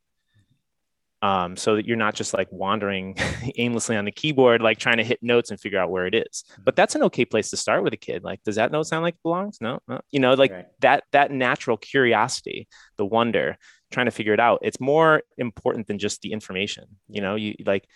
Um, 1.24 1.58
so 1.58 1.78
that 1.78 1.88
you're 1.88 1.98
not 1.98 2.14
just 2.14 2.36
like 2.36 2.48
wandering 2.52 3.18
aimlessly 3.58 3.96
on 3.96 4.06
the 4.06 4.12
keyboard 4.12 4.62
like 4.62 4.78
trying 4.78 4.98
to 4.98 5.04
hit 5.04 5.24
notes 5.24 5.50
and 5.50 5.60
figure 5.60 5.80
out 5.80 5.90
where 5.90 6.06
it 6.06 6.14
is. 6.14 6.44
But 6.64 6.76
that's 6.76 6.94
an 6.94 7.02
okay 7.04 7.26
place 7.26 7.50
to 7.50 7.58
start 7.58 7.82
with 7.82 7.94
a 7.94 7.98
kid. 7.98 8.24
Like 8.24 8.44
does 8.44 8.58
that 8.58 8.72
note 8.72 8.84
sound 8.84 9.02
like 9.02 9.16
it 9.16 9.24
belongs? 9.24 9.58
No, 9.60 9.80
no. 9.88 10.00
you 10.12 10.20
know 10.20 10.36
like 10.36 10.52
right. 10.52 10.66
that 10.82 11.06
that 11.14 11.32
natural 11.32 11.76
curiosity 11.76 12.68
the 12.98 13.06
wonder 13.06 13.58
trying 13.90 14.06
to 14.06 14.12
figure 14.12 14.34
it 14.34 14.40
out 14.40 14.60
it's 14.62 14.80
more 14.80 15.24
important 15.40 15.88
than 15.88 15.98
just 15.98 16.22
the 16.22 16.34
information. 16.34 16.86
You 17.10 17.22
know 17.22 17.34
you 17.34 17.56
like 17.66 17.88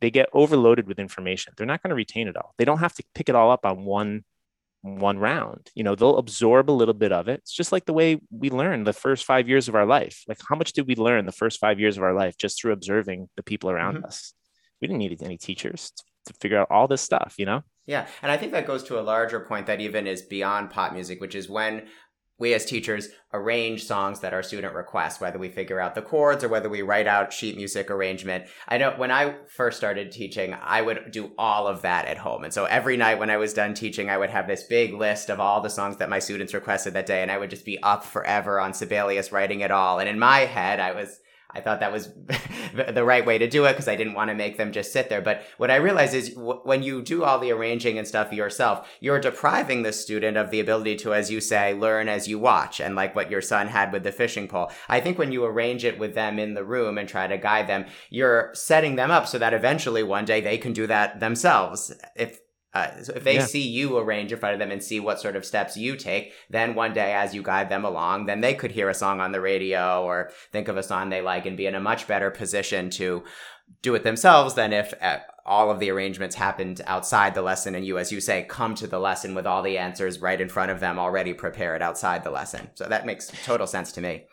they 0.00 0.10
get 0.10 0.28
overloaded 0.32 0.88
with 0.88 0.98
information. 0.98 1.52
They're 1.56 1.66
not 1.66 1.82
going 1.82 1.90
to 1.90 1.94
retain 1.94 2.28
it 2.28 2.36
all. 2.36 2.54
They 2.58 2.64
don't 2.64 2.78
have 2.78 2.94
to 2.94 3.04
pick 3.14 3.28
it 3.28 3.36
all 3.36 3.52
up 3.52 3.64
on 3.64 3.84
one 3.84 4.24
one 4.82 5.18
round. 5.18 5.70
You 5.74 5.84
know, 5.84 5.94
they'll 5.94 6.18
absorb 6.18 6.68
a 6.68 6.72
little 6.72 6.94
bit 6.94 7.12
of 7.12 7.28
it. 7.28 7.40
It's 7.40 7.52
just 7.52 7.72
like 7.72 7.86
the 7.86 7.92
way 7.92 8.20
we 8.30 8.50
learn 8.50 8.84
the 8.84 8.92
first 8.92 9.24
five 9.24 9.48
years 9.48 9.68
of 9.68 9.74
our 9.74 9.86
life. 9.86 10.24
Like, 10.28 10.38
how 10.46 10.56
much 10.56 10.72
did 10.72 10.86
we 10.86 10.96
learn 10.96 11.24
the 11.24 11.32
first 11.32 11.60
five 11.60 11.80
years 11.80 11.96
of 11.96 12.02
our 12.02 12.12
life 12.12 12.36
just 12.36 12.60
through 12.60 12.72
observing 12.72 13.28
the 13.36 13.42
people 13.42 13.70
around 13.70 13.96
mm-hmm. 13.96 14.06
us? 14.06 14.34
We 14.80 14.88
didn't 14.88 14.98
need 14.98 15.22
any 15.22 15.38
teachers 15.38 15.92
to 16.26 16.34
figure 16.34 16.58
out 16.58 16.70
all 16.70 16.88
this 16.88 17.00
stuff, 17.00 17.34
you 17.38 17.46
know? 17.46 17.62
Yeah. 17.86 18.06
And 18.22 18.30
I 18.30 18.36
think 18.36 18.52
that 18.52 18.66
goes 18.66 18.82
to 18.84 18.98
a 18.98 19.02
larger 19.02 19.40
point 19.40 19.66
that 19.66 19.80
even 19.80 20.06
is 20.06 20.22
beyond 20.22 20.70
pop 20.70 20.92
music, 20.92 21.20
which 21.20 21.34
is 21.34 21.48
when 21.48 21.86
we 22.42 22.52
as 22.54 22.64
teachers 22.64 23.08
arrange 23.32 23.84
songs 23.84 24.18
that 24.20 24.34
our 24.34 24.42
student 24.42 24.74
requests, 24.74 25.20
whether 25.20 25.38
we 25.38 25.48
figure 25.48 25.78
out 25.78 25.94
the 25.94 26.02
chords 26.02 26.42
or 26.42 26.48
whether 26.48 26.68
we 26.68 26.82
write 26.82 27.06
out 27.06 27.32
sheet 27.32 27.56
music 27.56 27.88
arrangement. 27.88 28.44
I 28.68 28.78
know 28.78 28.94
when 28.96 29.12
I 29.12 29.36
first 29.46 29.76
started 29.78 30.10
teaching, 30.10 30.52
I 30.60 30.82
would 30.82 31.12
do 31.12 31.30
all 31.38 31.68
of 31.68 31.82
that 31.82 32.06
at 32.06 32.18
home. 32.18 32.42
And 32.42 32.52
so 32.52 32.64
every 32.64 32.96
night 32.96 33.20
when 33.20 33.30
I 33.30 33.36
was 33.36 33.54
done 33.54 33.74
teaching, 33.74 34.10
I 34.10 34.18
would 34.18 34.30
have 34.30 34.48
this 34.48 34.64
big 34.64 34.92
list 34.92 35.30
of 35.30 35.38
all 35.38 35.60
the 35.60 35.70
songs 35.70 35.98
that 35.98 36.10
my 36.10 36.18
students 36.18 36.52
requested 36.52 36.94
that 36.94 37.06
day. 37.06 37.22
And 37.22 37.30
I 37.30 37.38
would 37.38 37.50
just 37.50 37.64
be 37.64 37.80
up 37.80 38.04
forever 38.04 38.58
on 38.58 38.74
Sibelius 38.74 39.30
writing 39.30 39.60
it 39.60 39.70
all. 39.70 40.00
And 40.00 40.08
in 40.08 40.18
my 40.18 40.40
head, 40.40 40.80
I 40.80 40.90
was 40.90 41.20
I 41.54 41.60
thought 41.60 41.80
that 41.80 41.92
was 41.92 42.12
the 42.74 43.04
right 43.04 43.24
way 43.24 43.38
to 43.38 43.48
do 43.48 43.64
it 43.64 43.72
because 43.72 43.88
I 43.88 43.96
didn't 43.96 44.14
want 44.14 44.30
to 44.30 44.34
make 44.34 44.56
them 44.56 44.72
just 44.72 44.92
sit 44.92 45.08
there. 45.08 45.20
But 45.20 45.42
what 45.56 45.70
I 45.70 45.76
realized 45.76 46.14
is 46.14 46.30
w- 46.30 46.60
when 46.64 46.82
you 46.82 47.02
do 47.02 47.24
all 47.24 47.38
the 47.38 47.50
arranging 47.50 47.98
and 47.98 48.06
stuff 48.06 48.32
yourself, 48.32 48.88
you're 49.00 49.20
depriving 49.20 49.82
the 49.82 49.92
student 49.92 50.36
of 50.36 50.50
the 50.50 50.60
ability 50.60 50.96
to, 50.96 51.14
as 51.14 51.30
you 51.30 51.40
say, 51.40 51.74
learn 51.74 52.08
as 52.08 52.28
you 52.28 52.38
watch. 52.38 52.80
And 52.80 52.94
like 52.94 53.14
what 53.14 53.30
your 53.30 53.40
son 53.40 53.68
had 53.68 53.92
with 53.92 54.04
the 54.04 54.12
fishing 54.12 54.48
pole. 54.48 54.70
I 54.88 55.00
think 55.00 55.18
when 55.18 55.32
you 55.32 55.44
arrange 55.44 55.84
it 55.84 55.98
with 55.98 56.14
them 56.14 56.38
in 56.38 56.54
the 56.54 56.64
room 56.64 56.98
and 56.98 57.08
try 57.08 57.26
to 57.26 57.38
guide 57.38 57.66
them, 57.66 57.86
you're 58.10 58.50
setting 58.54 58.96
them 58.96 59.10
up 59.10 59.26
so 59.26 59.38
that 59.38 59.54
eventually 59.54 60.02
one 60.02 60.24
day 60.24 60.40
they 60.40 60.58
can 60.58 60.72
do 60.72 60.86
that 60.86 61.20
themselves. 61.20 61.94
If 62.16 62.40
uh, 62.74 63.02
so 63.02 63.12
if 63.14 63.24
they 63.24 63.34
yeah. 63.34 63.44
see 63.44 63.66
you 63.66 63.98
arrange 63.98 64.32
in 64.32 64.38
front 64.38 64.54
of 64.54 64.58
them 64.58 64.70
and 64.70 64.82
see 64.82 64.98
what 64.98 65.20
sort 65.20 65.36
of 65.36 65.44
steps 65.44 65.76
you 65.76 65.94
take, 65.94 66.32
then 66.48 66.74
one 66.74 66.94
day 66.94 67.12
as 67.12 67.34
you 67.34 67.42
guide 67.42 67.68
them 67.68 67.84
along, 67.84 68.26
then 68.26 68.40
they 68.40 68.54
could 68.54 68.70
hear 68.70 68.88
a 68.88 68.94
song 68.94 69.20
on 69.20 69.32
the 69.32 69.40
radio 69.40 70.02
or 70.02 70.30
think 70.52 70.68
of 70.68 70.78
a 70.78 70.82
song 70.82 71.10
they 71.10 71.20
like 71.20 71.44
and 71.44 71.56
be 71.56 71.66
in 71.66 71.74
a 71.74 71.80
much 71.80 72.08
better 72.08 72.30
position 72.30 72.88
to 72.88 73.22
do 73.82 73.94
it 73.94 74.04
themselves 74.04 74.54
than 74.54 74.72
if 74.72 74.94
uh, 75.02 75.18
all 75.44 75.70
of 75.70 75.80
the 75.80 75.90
arrangements 75.90 76.36
happened 76.36 76.80
outside 76.86 77.34
the 77.34 77.42
lesson 77.42 77.74
and 77.74 77.84
you, 77.84 77.98
as 77.98 78.10
you 78.10 78.20
say, 78.20 78.44
come 78.48 78.74
to 78.74 78.86
the 78.86 78.98
lesson 78.98 79.34
with 79.34 79.46
all 79.46 79.62
the 79.62 79.76
answers 79.76 80.20
right 80.20 80.40
in 80.40 80.48
front 80.48 80.70
of 80.70 80.80
them 80.80 80.98
already 80.98 81.34
prepared 81.34 81.82
outside 81.82 82.24
the 82.24 82.30
lesson. 82.30 82.70
So 82.74 82.86
that 82.86 83.06
makes 83.06 83.30
total 83.44 83.66
sense 83.66 83.92
to 83.92 84.00
me. 84.00 84.24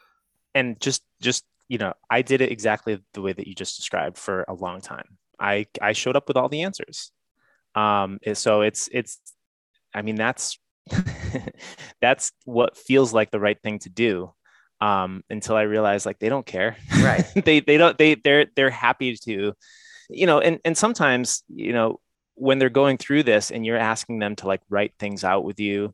And 0.56 0.80
just, 0.80 1.04
just, 1.22 1.44
you 1.68 1.78
know, 1.78 1.94
I 2.10 2.22
did 2.22 2.42
it 2.42 2.52
exactly 2.52 3.02
the 3.14 3.22
way 3.22 3.34
that 3.34 3.48
you 3.48 3.54
just 3.54 3.76
described 3.76 4.18
for 4.18 4.46
a 4.48 4.54
long 4.54 4.80
time. 4.80 5.18
I, 5.40 5.68
I 5.82 5.92
showed 5.94 6.16
up 6.16 6.28
with 6.28 6.38
all 6.38 6.50
the 6.50 6.64
answers 6.64 7.12
um, 7.76 8.20
so 8.34 8.62
it's 8.62 8.90
it's, 8.92 9.20
I 9.94 10.02
mean 10.02 10.16
that's 10.16 10.60
that's 12.02 12.32
what 12.46 12.78
feels 12.78 13.14
like 13.14 13.32
the 13.32 13.40
right 13.40 13.62
thing 13.62 13.80
to 13.80 13.90
do. 13.90 14.34
Um, 14.82 15.26
until 15.30 15.58
I 15.58 15.64
realized 15.64 16.06
like 16.06 16.20
they 16.20 16.30
don't 16.30 16.46
care. 16.46 16.78
Right. 17.02 17.26
they 17.46 17.60
they 17.60 17.78
don't 17.78 17.98
they 17.98 18.16
they're 18.16 18.48
they're 18.56 18.70
happy 18.70 19.16
to, 19.26 19.54
you 20.10 20.26
know, 20.26 20.40
and 20.40 20.60
and 20.64 20.78
sometimes 20.78 21.44
you 21.50 21.74
know 21.74 22.00
when 22.36 22.60
they're 22.60 22.70
going 22.70 22.98
through 22.98 23.24
this 23.24 23.52
and 23.52 23.66
you're 23.66 23.78
asking 23.78 24.20
them 24.20 24.36
to 24.38 24.48
like 24.48 24.62
write 24.70 24.94
things 24.98 25.24
out 25.24 25.44
with 25.44 25.60
you. 25.60 25.94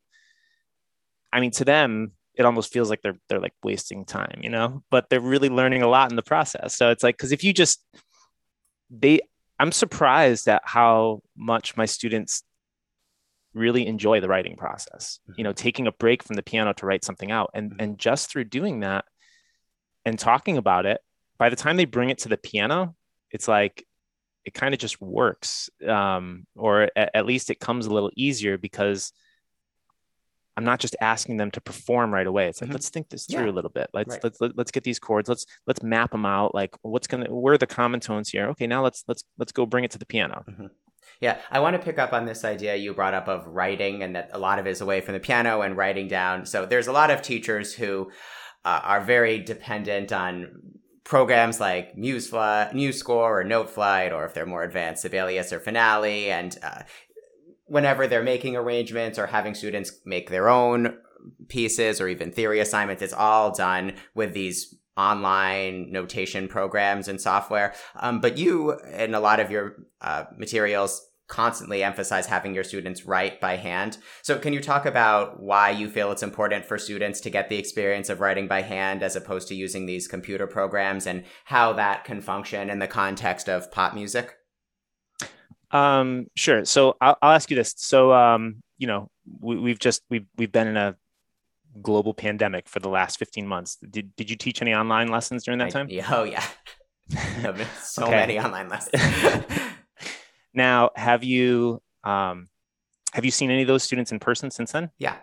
I 1.34 1.40
mean, 1.40 1.52
to 1.52 1.66
them, 1.66 2.12
it 2.36 2.46
almost 2.46 2.72
feels 2.72 2.90
like 2.90 3.02
they're 3.02 3.18
they're 3.28 3.40
like 3.40 3.56
wasting 3.64 4.06
time, 4.06 4.40
you 4.42 4.50
know, 4.50 4.84
but 4.92 5.10
they're 5.10 5.20
really 5.20 5.50
learning 5.50 5.82
a 5.82 5.88
lot 5.88 6.12
in 6.12 6.16
the 6.16 6.22
process. 6.22 6.76
So 6.76 6.92
it's 6.92 7.04
like 7.04 7.18
because 7.18 7.32
if 7.32 7.44
you 7.44 7.54
just 7.54 7.84
they 8.90 9.22
I'm 9.60 9.72
surprised 9.72 10.48
at 10.48 10.62
how 10.66 11.22
much 11.36 11.78
my 11.78 11.86
students 11.86 12.44
really 13.54 13.88
enjoy 13.88 14.20
the 14.20 14.28
writing 14.28 14.58
process. 14.58 15.20
You 15.38 15.44
know, 15.44 15.52
mm-hmm. 15.52 15.56
taking 15.56 15.88
a 15.88 15.92
break 15.92 16.24
from 16.24 16.36
the 16.36 16.44
piano 16.44 16.74
to 16.74 16.86
write 16.86 17.04
something 17.04 17.32
out, 17.32 17.52
and 17.54 17.72
mm-hmm. 17.72 17.82
and 17.82 18.00
just 18.00 18.30
through 18.30 18.46
doing 18.46 18.82
that 18.82 19.06
and 20.06 20.20
talking 20.20 20.58
about 20.58 20.86
it, 20.86 21.02
by 21.38 21.50
the 21.50 21.56
time 21.56 21.78
they 21.78 21.86
bring 21.86 22.10
it 22.10 22.20
to 22.20 22.30
the 22.30 22.38
piano, 22.38 22.96
it's 23.32 23.48
like 23.48 23.86
it 24.44 24.54
kind 24.54 24.74
of 24.74 24.80
just 24.80 25.02
works, 25.02 25.70
um, 25.88 26.46
or 26.56 26.90
at, 26.96 27.12
at 27.14 27.26
least 27.26 27.50
it 27.50 27.60
comes 27.60 27.88
a 27.88 27.94
little 27.94 28.12
easier 28.16 28.58
because 28.58 29.12
I'm 30.58 30.64
not 30.64 30.80
just 30.80 30.96
asking 31.02 31.38
them 31.38 31.52
to 31.52 31.62
perform 31.62 32.14
right 32.14 32.26
away. 32.26 32.48
It's 32.48 32.62
like, 32.62 32.70
mm-hmm. 32.70 32.76
let's 32.76 32.90
think 32.90 33.10
this 33.10 33.26
through 33.26 33.46
yeah. 33.46 33.52
a 33.52 33.54
little 33.54 33.70
bit. 33.70 33.90
Let's, 33.94 34.12
right. 34.12 34.24
let's, 34.24 34.42
let, 34.42 34.58
us 34.58 34.72
get 34.72 34.84
these 34.84 35.00
chords. 35.00 35.28
Let's, 35.28 35.46
let's 35.68 35.84
map 35.84 36.12
them 36.12 36.26
out. 36.26 36.56
Like 36.56 36.76
what's 36.82 37.08
going 37.08 37.26
to, 37.26 37.34
where 37.34 37.56
are 37.56 37.58
the 37.58 37.68
common 37.68 38.00
tones 38.00 38.30
here? 38.30 38.48
Okay. 38.50 38.68
Now 38.68 38.84
let's, 38.84 39.04
let's, 39.08 39.24
let's 39.38 39.52
go 39.52 39.66
bring 39.66 39.84
it 39.84 39.92
to 39.92 39.98
the 39.98 40.06
piano. 40.06 40.44
Mm-hmm. 40.50 40.68
Yeah. 41.22 41.38
I 41.52 41.60
want 41.60 41.76
to 41.76 41.82
pick 41.82 42.00
up 42.00 42.14
on 42.14 42.26
this 42.26 42.46
idea 42.46 42.76
you 42.76 42.94
brought 42.94 43.14
up 43.14 43.28
of 43.28 43.46
writing 43.48 44.04
and 44.04 44.16
that 44.16 44.30
a 44.34 44.40
lot 44.40 44.60
of 44.60 44.68
it 44.68 44.72
is 44.72 44.82
away 44.82 45.02
from 45.02 45.14
the 45.14 45.20
piano 45.20 45.62
and 45.62 45.76
writing 45.76 46.08
down. 46.08 46.46
So 46.46 46.66
there's 46.66 46.88
a 46.88 46.94
lot 46.94 47.12
of 47.12 47.22
teachers 47.22 47.74
who 47.74 48.12
uh, 48.64 48.82
are 48.84 49.02
very 49.02 49.40
dependent 49.40 50.12
on 50.12 50.62
programs 51.04 51.60
like 51.60 51.96
MuseFly, 51.96 52.74
MuseScore 52.74 53.10
or 53.10 53.44
NoteFlight, 53.44 54.12
or 54.12 54.26
if 54.26 54.34
they're 54.34 54.46
more 54.46 54.64
advanced, 54.64 55.04
Sibelius 55.04 55.54
or 55.54 55.60
Finale. 55.60 56.32
And 56.32 56.58
uh, 56.64 56.82
whenever 57.66 58.08
they're 58.08 58.24
making 58.24 58.56
arrangements 58.56 59.20
or 59.20 59.28
having 59.28 59.56
students 59.56 59.92
make 60.06 60.30
their 60.30 60.50
own 60.50 60.98
pieces 61.48 62.00
or 62.00 62.08
even 62.08 62.32
theory 62.32 62.60
assignments, 62.60 63.02
it's 63.02 63.14
all 63.14 63.54
done 63.54 63.94
with 64.14 64.34
these 64.34 64.76
online 64.98 65.92
notation 65.92 66.48
programs 66.48 67.08
and 67.08 67.20
software. 67.20 67.74
Um, 67.98 68.22
but 68.22 68.38
you, 68.38 68.80
in 68.80 69.14
a 69.14 69.20
lot 69.20 69.40
of 69.40 69.52
your 69.52 69.76
uh, 70.02 70.26
materials, 70.38 71.06
constantly 71.28 71.84
emphasize 71.84 72.28
having 72.28 72.54
your 72.54 72.64
students 72.64 73.06
write 73.06 73.42
by 73.42 73.58
hand. 73.58 73.98
So, 74.22 74.38
can 74.38 74.54
you 74.54 74.62
talk 74.62 74.86
about 74.86 75.42
why 75.42 75.72
you 75.72 75.90
feel 75.90 76.12
it's 76.12 76.24
important 76.24 76.66
for 76.66 76.78
students 76.78 77.20
to 77.22 77.32
get 77.32 77.50
the 77.50 77.58
experience 77.58 78.10
of 78.10 78.20
writing 78.20 78.48
by 78.48 78.62
hand 78.62 79.02
as 79.02 79.16
opposed 79.16 79.48
to 79.48 79.56
using 79.56 79.86
these 79.86 80.08
computer 80.08 80.46
programs 80.46 81.08
and 81.08 81.24
how 81.46 81.74
that 81.74 82.04
can 82.04 82.22
function 82.22 82.70
in 82.70 82.80
the 82.80 82.88
context 82.88 83.50
of 83.50 83.72
pop 83.72 83.96
music? 83.96 84.36
Um, 85.76 86.28
sure. 86.36 86.66
So 86.66 86.96
I'll, 87.02 87.18
I'll 87.22 87.32
ask 87.32 87.50
you 87.50 87.56
this. 87.56 87.74
So, 87.78 88.14
um, 88.14 88.64
you 88.78 88.88
know, 88.88 89.10
we, 89.40 89.70
have 89.70 89.80
just 89.80 90.04
we've 90.10 90.26
we've 90.38 90.52
been 90.52 90.68
in 90.68 90.78
a 90.78 90.96
global 91.82 92.14
pandemic 92.14 92.70
for 92.70 92.80
the 92.80 92.90
last 92.90 93.20
15 93.20 93.48
months. 93.48 93.78
Did 93.90 94.16
did 94.16 94.30
you 94.30 94.36
teach 94.36 94.62
any 94.62 94.74
online 94.74 95.10
lessons 95.10 95.44
during 95.44 95.60
that 95.60 95.72
time? 95.72 95.88
I, 95.92 96.04
oh 96.16 96.24
yeah, 96.24 96.44
so 97.82 98.10
many 98.10 98.40
online 98.40 98.70
lessons. 98.70 99.02
now, 100.54 100.92
have 100.96 101.24
you 101.24 101.82
um, 102.04 102.50
have 103.14 103.26
you 103.26 103.32
seen 103.32 103.52
any 103.52 103.64
of 103.64 103.68
those 103.68 103.84
students 103.84 104.12
in 104.12 104.20
person 104.20 104.52
since 104.52 104.72
then? 104.72 104.92
Yeah. 104.98 105.18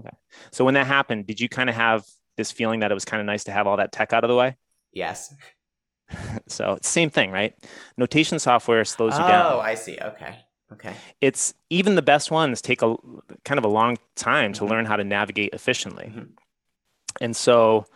Okay. 0.00 0.16
So 0.50 0.64
when 0.64 0.74
that 0.74 0.86
happened, 0.86 1.26
did 1.26 1.40
you 1.40 1.48
kind 1.48 1.68
of 1.68 1.76
have 1.76 2.04
this 2.36 2.50
feeling 2.50 2.80
that 2.80 2.90
it 2.90 2.94
was 2.94 3.04
kind 3.04 3.20
of 3.20 3.26
nice 3.26 3.44
to 3.44 3.52
have 3.52 3.66
all 3.66 3.76
that 3.76 3.92
tech 3.92 4.12
out 4.12 4.24
of 4.24 4.28
the 4.28 4.36
way? 4.36 4.56
Yes. 4.92 5.34
so 6.46 6.78
same 6.82 7.10
thing, 7.10 7.30
right? 7.30 7.54
Notation 7.96 8.38
software 8.38 8.84
slows 8.84 9.14
you 9.14 9.20
down. 9.20 9.52
Oh, 9.52 9.60
I 9.60 9.74
see. 9.74 9.98
Okay. 10.00 10.36
Okay. 10.72 10.94
It's 11.20 11.52
even 11.68 11.96
the 11.96 12.02
best 12.02 12.30
ones 12.30 12.62
take 12.62 12.82
a 12.82 12.94
kind 13.44 13.58
of 13.58 13.64
a 13.64 13.68
long 13.68 13.98
time 14.14 14.52
to 14.54 14.60
mm-hmm. 14.60 14.70
learn 14.70 14.84
how 14.86 14.96
to 14.96 15.04
navigate 15.04 15.52
efficiently. 15.52 16.06
Mm-hmm. 16.06 16.24
And 17.20 17.36
so 17.36 17.86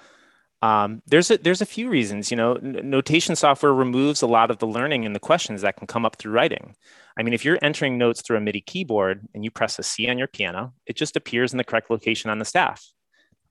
um, 0.60 1.02
there's 1.06 1.30
a, 1.30 1.38
there's 1.38 1.60
a 1.60 1.66
few 1.66 1.88
reasons, 1.88 2.30
you 2.30 2.36
know, 2.36 2.54
n- 2.54 2.80
notation 2.84 3.36
software 3.36 3.72
removes 3.72 4.22
a 4.22 4.26
lot 4.26 4.50
of 4.50 4.58
the 4.58 4.66
learning 4.66 5.04
and 5.04 5.14
the 5.14 5.20
questions 5.20 5.60
that 5.62 5.76
can 5.76 5.86
come 5.86 6.04
up 6.04 6.16
through 6.16 6.32
writing. 6.32 6.74
I 7.16 7.22
mean, 7.22 7.34
if 7.34 7.44
you're 7.44 7.58
entering 7.62 7.96
notes 7.96 8.22
through 8.22 8.38
a 8.38 8.40
MIDI 8.40 8.60
keyboard 8.60 9.28
and 9.34 9.44
you 9.44 9.50
press 9.50 9.78
a 9.78 9.82
C 9.82 10.08
on 10.08 10.18
your 10.18 10.26
piano, 10.26 10.72
it 10.86 10.96
just 10.96 11.16
appears 11.16 11.52
in 11.52 11.58
the 11.58 11.64
correct 11.64 11.90
location 11.90 12.30
on 12.30 12.38
the 12.38 12.44
staff. 12.44 12.84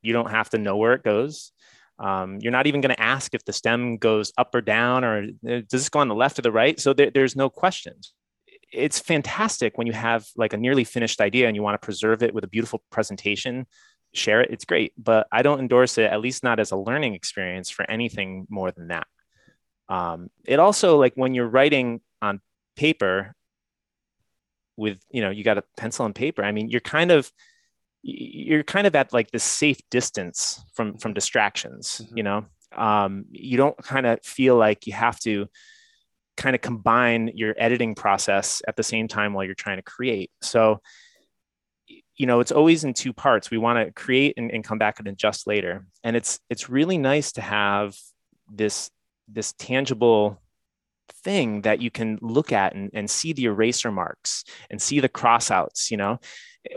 You 0.02 0.12
don't 0.12 0.32
have 0.32 0.50
to 0.50 0.58
know 0.58 0.76
where 0.76 0.94
it 0.94 1.04
goes. 1.04 1.52
Um, 2.00 2.40
you're 2.42 2.52
not 2.52 2.68
even 2.68 2.82
going 2.82 2.96
to 2.96 3.02
ask 3.02 3.34
if 3.34 3.46
the 3.46 3.54
stem 3.54 3.98
goes 3.98 4.34
up 4.38 4.54
or 4.56 4.62
down 4.62 5.04
or 5.04 5.24
uh, 5.24 5.62
does 5.70 5.70
this 5.70 5.90
go 5.90 6.00
on 6.00 6.08
the 6.08 6.16
left 6.16 6.40
or 6.40 6.42
the 6.42 6.52
right. 6.52 6.80
So 6.80 6.94
there, 6.94 7.12
there's 7.12 7.36
no 7.36 7.50
questions. 7.50 8.14
It's 8.72 9.00
fantastic 9.00 9.78
when 9.78 9.86
you 9.86 9.94
have 9.94 10.26
like 10.36 10.54
a 10.54 10.58
nearly 10.58 10.84
finished 10.84 11.22
idea 11.22 11.48
and 11.48 11.56
you 11.56 11.62
want 11.62 11.80
to 11.80 11.86
preserve 11.86 12.24
it 12.24 12.34
with 12.34 12.44
a 12.44 12.48
beautiful 12.48 12.84
presentation, 12.90 13.68
share 14.14 14.42
it. 14.42 14.50
It's 14.52 14.66
great, 14.66 14.94
but 14.98 15.28
I 15.32 15.44
don't 15.44 15.60
endorse 15.60 15.98
it, 16.00 16.12
at 16.12 16.22
least 16.22 16.44
not 16.44 16.60
as 16.60 16.72
a 16.72 16.78
learning 16.78 17.14
experience 17.14 17.70
for 17.70 17.90
anything 17.90 18.48
more 18.50 18.72
than 18.72 18.88
that. 18.88 19.08
Um, 19.88 20.30
it 20.46 20.60
also 20.60 20.98
like 20.98 21.14
when 21.16 21.36
you're 21.36 21.48
writing 21.48 22.02
on 22.22 22.42
paper 22.76 23.36
with, 24.78 24.98
you 25.12 25.22
know, 25.22 25.30
you 25.30 25.44
got 25.44 25.60
a 25.60 25.64
pencil 25.78 26.06
and 26.08 26.16
paper. 26.16 26.44
I 26.44 26.52
mean, 26.52 26.70
you're 26.70 26.82
kind 26.82 27.12
of, 27.12 27.32
you're 28.04 28.64
kind 28.64 28.86
of 28.86 28.96
at 28.96 29.14
like 29.14 29.32
this 29.32 29.44
safe 29.44 29.80
distance 29.90 30.64
from 30.74 30.98
from 30.98 31.14
distractions 31.14 32.02
mm-hmm. 32.04 32.18
you 32.18 32.24
know? 32.24 32.46
Um, 32.76 33.26
you 33.32 33.56
don't 33.56 33.78
kind 33.78 34.08
of 34.08 34.24
feel 34.24 34.56
like 34.56 34.88
you 34.88 34.94
have 34.94 35.20
to 35.22 35.48
kind 36.36 36.56
of 36.56 36.62
combine 36.62 37.32
your 37.36 37.54
editing 37.58 37.94
process 37.94 38.64
at 38.68 38.76
the 38.76 38.82
same 38.82 39.08
time 39.08 39.34
while 39.34 39.46
you're 39.46 39.54
trying 39.54 39.78
to 39.78 39.84
create. 39.84 40.32
So 40.42 40.82
you 42.16 42.26
know 42.26 42.40
it's 42.40 42.52
always 42.52 42.84
in 42.84 42.94
two 42.94 43.14
parts. 43.14 43.52
We 43.52 43.58
want 43.58 43.86
to 43.86 43.94
create 43.94 44.36
and, 44.38 44.52
and 44.52 44.64
come 44.64 44.78
back 44.78 45.00
and 45.00 45.08
adjust 45.08 45.48
later. 45.48 45.86
And 46.04 46.16
it's 46.16 46.40
it's 46.50 46.70
really 46.70 46.98
nice 46.98 47.32
to 47.34 47.42
have 47.42 47.96
this 48.52 48.90
this 49.28 49.54
tangible 49.54 50.42
thing 51.24 51.62
that 51.62 51.82
you 51.82 51.92
can 51.92 52.18
look 52.22 52.52
at 52.52 52.76
and, 52.76 52.90
and 52.94 53.10
see 53.10 53.34
the 53.34 53.46
eraser 53.46 53.92
marks 53.92 54.44
and 54.70 54.82
see 54.82 55.00
the 55.00 55.10
crossouts 55.10 55.92
you 55.92 55.98
know 55.98 56.20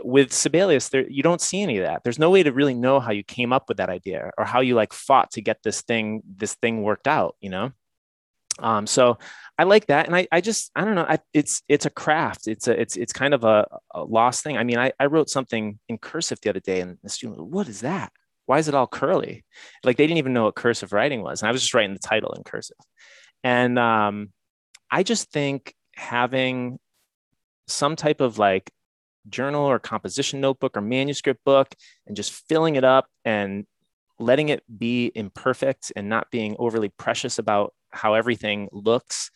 with 0.03 0.33
Sibelius, 0.33 0.89
there 0.89 1.07
you 1.09 1.23
don't 1.23 1.41
see 1.41 1.61
any 1.61 1.77
of 1.77 1.85
that. 1.85 2.03
There's 2.03 2.19
no 2.19 2.29
way 2.29 2.43
to 2.43 2.51
really 2.51 2.73
know 2.73 2.99
how 2.99 3.11
you 3.11 3.23
came 3.23 3.53
up 3.53 3.65
with 3.67 3.77
that 3.77 3.89
idea 3.89 4.31
or 4.37 4.45
how 4.45 4.61
you 4.61 4.75
like 4.75 4.93
fought 4.93 5.31
to 5.31 5.41
get 5.41 5.63
this 5.63 5.81
thing 5.81 6.23
this 6.35 6.55
thing 6.55 6.83
worked 6.83 7.07
out. 7.07 7.35
You 7.39 7.49
know, 7.49 7.71
um, 8.59 8.87
so 8.87 9.17
I 9.57 9.63
like 9.63 9.87
that, 9.87 10.07
and 10.07 10.15
I, 10.15 10.27
I 10.31 10.41
just 10.41 10.71
I 10.75 10.83
don't 10.83 10.95
know. 10.95 11.05
I, 11.07 11.19
it's 11.33 11.61
it's 11.67 11.85
a 11.85 11.89
craft. 11.89 12.47
It's 12.47 12.67
a 12.67 12.79
it's 12.79 12.95
it's 12.97 13.13
kind 13.13 13.33
of 13.33 13.43
a, 13.43 13.67
a 13.93 14.03
lost 14.03 14.43
thing. 14.43 14.57
I 14.57 14.63
mean, 14.63 14.77
I, 14.77 14.91
I 14.99 15.05
wrote 15.05 15.29
something 15.29 15.79
in 15.87 15.97
cursive 15.97 16.39
the 16.41 16.49
other 16.49 16.59
day, 16.59 16.81
and 16.81 16.97
the 17.03 17.09
student, 17.09 17.41
what 17.45 17.67
is 17.67 17.81
that? 17.81 18.11
Why 18.45 18.59
is 18.59 18.67
it 18.67 18.75
all 18.75 18.87
curly? 18.87 19.45
Like 19.83 19.97
they 19.97 20.05
didn't 20.07 20.19
even 20.19 20.33
know 20.33 20.45
what 20.45 20.55
cursive 20.55 20.93
writing 20.93 21.21
was, 21.21 21.41
and 21.41 21.49
I 21.49 21.51
was 21.51 21.61
just 21.61 21.73
writing 21.73 21.93
the 21.93 21.99
title 21.99 22.33
in 22.33 22.43
cursive. 22.43 22.77
And 23.43 23.77
um, 23.79 24.31
I 24.91 25.03
just 25.03 25.31
think 25.31 25.73
having 25.95 26.79
some 27.67 27.95
type 27.95 28.21
of 28.21 28.37
like 28.37 28.71
journal 29.29 29.65
or 29.65 29.79
composition 29.79 30.41
notebook 30.41 30.77
or 30.77 30.81
manuscript 30.81 31.43
book 31.43 31.73
and 32.05 32.15
just 32.15 32.31
filling 32.47 32.75
it 32.75 32.83
up 32.83 33.07
and 33.25 33.65
letting 34.19 34.49
it 34.49 34.63
be 34.77 35.11
imperfect 35.15 35.91
and 35.95 36.09
not 36.09 36.31
being 36.31 36.55
overly 36.59 36.89
precious 36.89 37.39
about 37.39 37.73
how 37.91 38.13
everything 38.13 38.67
looks. 38.71 39.31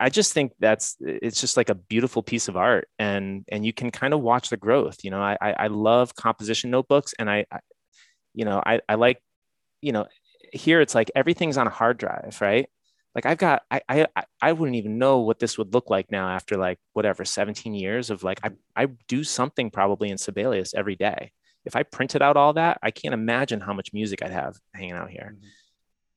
I 0.00 0.10
just 0.10 0.32
think 0.32 0.52
that's 0.60 0.96
it's 1.00 1.40
just 1.40 1.56
like 1.56 1.70
a 1.70 1.74
beautiful 1.74 2.22
piece 2.22 2.48
of 2.48 2.56
art 2.56 2.88
and 2.98 3.44
and 3.48 3.66
you 3.66 3.72
can 3.72 3.90
kind 3.90 4.14
of 4.14 4.20
watch 4.20 4.48
the 4.48 4.56
growth 4.56 4.98
you 5.02 5.10
know? 5.10 5.20
I 5.20 5.36
i 5.40 5.66
love 5.66 6.14
composition 6.14 6.70
notebooks 6.70 7.14
and 7.18 7.28
i, 7.28 7.46
I 7.50 7.58
you 8.32 8.44
know 8.44 8.62
i 8.64 8.80
i 8.88 8.94
like 8.94 9.20
you 9.82 9.90
know 9.90 10.06
here 10.52 10.80
it's 10.80 10.94
like 10.94 11.10
everything's 11.16 11.56
on 11.56 11.66
a 11.66 11.70
hard 11.70 11.98
drive 11.98 12.38
right 12.40 12.68
like 13.18 13.26
I've 13.26 13.38
got 13.38 13.62
I, 13.68 13.80
I 13.88 14.06
I 14.40 14.52
wouldn't 14.52 14.76
even 14.76 14.96
know 14.96 15.18
what 15.18 15.40
this 15.40 15.58
would 15.58 15.74
look 15.74 15.90
like 15.90 16.12
now 16.12 16.28
after 16.28 16.56
like 16.56 16.78
whatever 16.92 17.24
17 17.24 17.74
years 17.74 18.10
of 18.10 18.22
like 18.22 18.38
I, 18.44 18.50
I 18.76 18.86
do 19.08 19.24
something 19.24 19.72
probably 19.72 20.10
in 20.10 20.18
Sibelius 20.18 20.72
every 20.72 20.94
day. 20.94 21.32
If 21.64 21.74
I 21.74 21.82
printed 21.82 22.22
out 22.22 22.36
all 22.36 22.52
that, 22.52 22.78
I 22.80 22.92
can't 22.92 23.14
imagine 23.14 23.60
how 23.60 23.72
much 23.72 23.92
music 23.92 24.22
I'd 24.22 24.30
have 24.30 24.56
hanging 24.72 24.92
out 24.92 25.10
here. 25.10 25.34
Mm-hmm. 25.34 25.48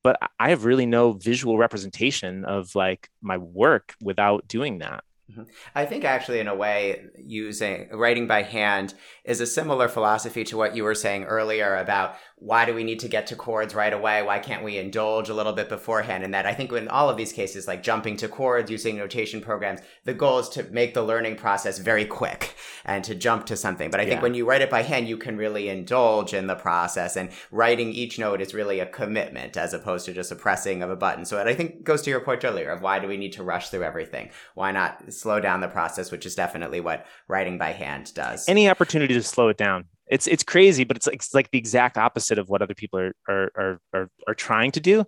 But 0.04 0.20
I 0.38 0.50
have 0.50 0.64
really 0.64 0.86
no 0.86 1.10
visual 1.10 1.58
representation 1.58 2.44
of 2.44 2.72
like 2.76 3.08
my 3.20 3.36
work 3.36 3.94
without 4.00 4.46
doing 4.46 4.78
that. 4.78 5.02
Mm-hmm. 5.32 5.50
I 5.74 5.86
think 5.86 6.04
actually, 6.04 6.40
in 6.40 6.48
a 6.48 6.54
way, 6.54 7.06
using 7.16 7.88
writing 7.90 8.26
by 8.26 8.42
hand 8.42 8.92
is 9.24 9.40
a 9.40 9.46
similar 9.46 9.88
philosophy 9.88 10.44
to 10.44 10.56
what 10.56 10.76
you 10.76 10.84
were 10.84 10.94
saying 10.94 11.24
earlier 11.24 11.76
about 11.76 12.16
why 12.36 12.64
do 12.64 12.74
we 12.74 12.82
need 12.82 12.98
to 12.98 13.08
get 13.08 13.28
to 13.28 13.36
chords 13.36 13.72
right 13.72 13.92
away? 13.92 14.20
Why 14.20 14.40
can't 14.40 14.64
we 14.64 14.76
indulge 14.76 15.28
a 15.28 15.34
little 15.34 15.52
bit 15.52 15.68
beforehand? 15.68 16.24
And 16.24 16.34
that 16.34 16.44
I 16.44 16.52
think 16.52 16.72
in 16.72 16.88
all 16.88 17.08
of 17.08 17.16
these 17.16 17.32
cases, 17.32 17.68
like 17.68 17.84
jumping 17.84 18.16
to 18.16 18.28
chords, 18.28 18.68
using 18.68 18.96
notation 18.96 19.40
programs, 19.40 19.80
the 20.04 20.12
goal 20.12 20.40
is 20.40 20.48
to 20.50 20.64
make 20.64 20.92
the 20.92 21.04
learning 21.04 21.36
process 21.36 21.78
very 21.78 22.04
quick 22.04 22.56
and 22.84 23.04
to 23.04 23.14
jump 23.14 23.46
to 23.46 23.56
something. 23.56 23.92
But 23.92 24.00
I 24.00 24.04
think 24.06 24.16
yeah. 24.16 24.22
when 24.22 24.34
you 24.34 24.44
write 24.44 24.60
it 24.60 24.70
by 24.70 24.82
hand, 24.82 25.08
you 25.08 25.16
can 25.16 25.36
really 25.36 25.68
indulge 25.68 26.34
in 26.34 26.48
the 26.48 26.56
process. 26.56 27.16
And 27.16 27.30
writing 27.52 27.92
each 27.92 28.18
note 28.18 28.40
is 28.40 28.54
really 28.54 28.80
a 28.80 28.86
commitment 28.86 29.56
as 29.56 29.72
opposed 29.72 30.06
to 30.06 30.12
just 30.12 30.32
a 30.32 30.36
pressing 30.36 30.82
of 30.82 30.90
a 30.90 30.96
button. 30.96 31.24
So 31.24 31.40
I 31.40 31.54
think 31.54 31.84
goes 31.84 32.02
to 32.02 32.10
your 32.10 32.20
point 32.20 32.44
earlier 32.44 32.70
of 32.70 32.82
why 32.82 32.98
do 32.98 33.06
we 33.06 33.16
need 33.16 33.34
to 33.34 33.44
rush 33.44 33.68
through 33.68 33.84
everything? 33.84 34.30
Why 34.54 34.72
not 34.72 35.12
slow 35.22 35.40
down 35.40 35.60
the 35.60 35.68
process, 35.68 36.10
which 36.10 36.26
is 36.26 36.34
definitely 36.34 36.80
what 36.80 37.06
writing 37.28 37.58
by 37.58 37.72
hand 37.72 38.12
does. 38.14 38.48
Any 38.48 38.68
opportunity 38.68 39.14
to 39.14 39.22
slow 39.22 39.48
it 39.48 39.56
down 39.56 39.86
it's 40.12 40.26
it's 40.26 40.42
crazy, 40.42 40.84
but 40.84 40.96
it's 40.98 41.06
like 41.06 41.16
it's 41.16 41.32
like 41.32 41.50
the 41.50 41.58
exact 41.58 41.96
opposite 41.96 42.38
of 42.38 42.50
what 42.50 42.60
other 42.60 42.74
people 42.74 43.00
are 43.00 43.14
are 43.26 43.50
are 43.56 43.80
are, 43.94 44.10
are 44.28 44.34
trying 44.34 44.70
to 44.72 44.80
do. 44.80 45.06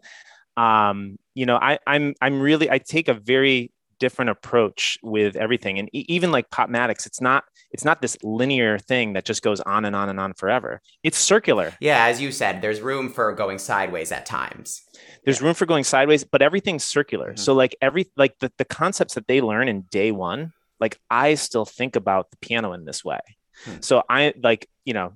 Um, 0.57 1.19
you 1.35 1.45
know, 1.45 1.57
I, 1.57 1.79
I'm 1.87 2.15
I'm 2.23 2.41
really 2.41 2.71
I 2.71 2.79
take 2.79 3.09
a 3.09 3.15
very 3.15 3.71
different 3.99 4.31
approach 4.31 4.99
with 5.03 5.37
everything 5.37 5.79
and 5.79 5.89
even 5.93 6.31
like 6.31 6.51
popmatics 6.51 7.07
it's 7.07 7.21
not 7.21 7.45
it's 7.71 7.85
not 7.85 8.01
this 8.01 8.17
linear 8.23 8.79
thing 8.79 9.13
that 9.15 9.25
just 9.25 9.43
goes 9.43 9.61
on 9.61 9.85
and 9.85 9.95
on 9.97 10.09
and 10.09 10.21
on 10.21 10.33
forever 10.35 10.81
it's 11.03 11.19
circular 11.19 11.73
yeah 11.81 12.07
as 12.07 12.21
you 12.21 12.31
said 12.31 12.61
there's 12.63 12.81
room 12.81 13.11
for 13.11 13.33
going 13.33 13.59
sideways 13.59 14.13
at 14.13 14.27
times 14.27 14.83
there's 15.25 15.41
yeah. 15.41 15.47
room 15.47 15.55
for 15.55 15.67
going 15.67 15.85
sideways 15.85 16.25
but 16.25 16.43
everything's 16.43 16.85
circular 16.85 17.29
mm-hmm. 17.29 17.37
so 17.37 17.55
like 17.55 17.75
every 17.81 18.11
like 18.17 18.39
the, 18.39 18.51
the 18.59 18.65
concepts 18.65 19.15
that 19.15 19.27
they 19.27 19.41
learn 19.41 19.69
in 19.69 19.83
day 19.91 20.13
one 20.13 20.53
like 20.81 20.99
i 21.11 21.35
still 21.35 21.65
think 21.65 21.97
about 21.97 22.31
the 22.31 22.37
piano 22.39 22.73
in 22.73 22.85
this 22.85 23.05
way 23.05 23.21
hmm. 23.65 23.77
so 23.81 24.03
i 24.09 24.35
like 24.43 24.69
you 24.85 24.95
know 24.95 25.13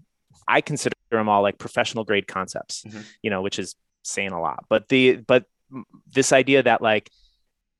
i 0.46 0.60
consider 0.60 0.96
them 1.10 1.28
all 1.28 1.42
like 1.42 1.58
professional 1.58 2.04
grade 2.04 2.26
concepts 2.26 2.84
mm-hmm. 2.84 3.00
you 3.22 3.30
know 3.30 3.42
which 3.42 3.58
is 3.58 3.74
saying 4.02 4.32
a 4.32 4.40
lot 4.40 4.64
but 4.68 4.88
the 4.88 5.16
but 5.16 5.44
this 6.10 6.32
idea 6.32 6.62
that 6.62 6.80
like 6.80 7.10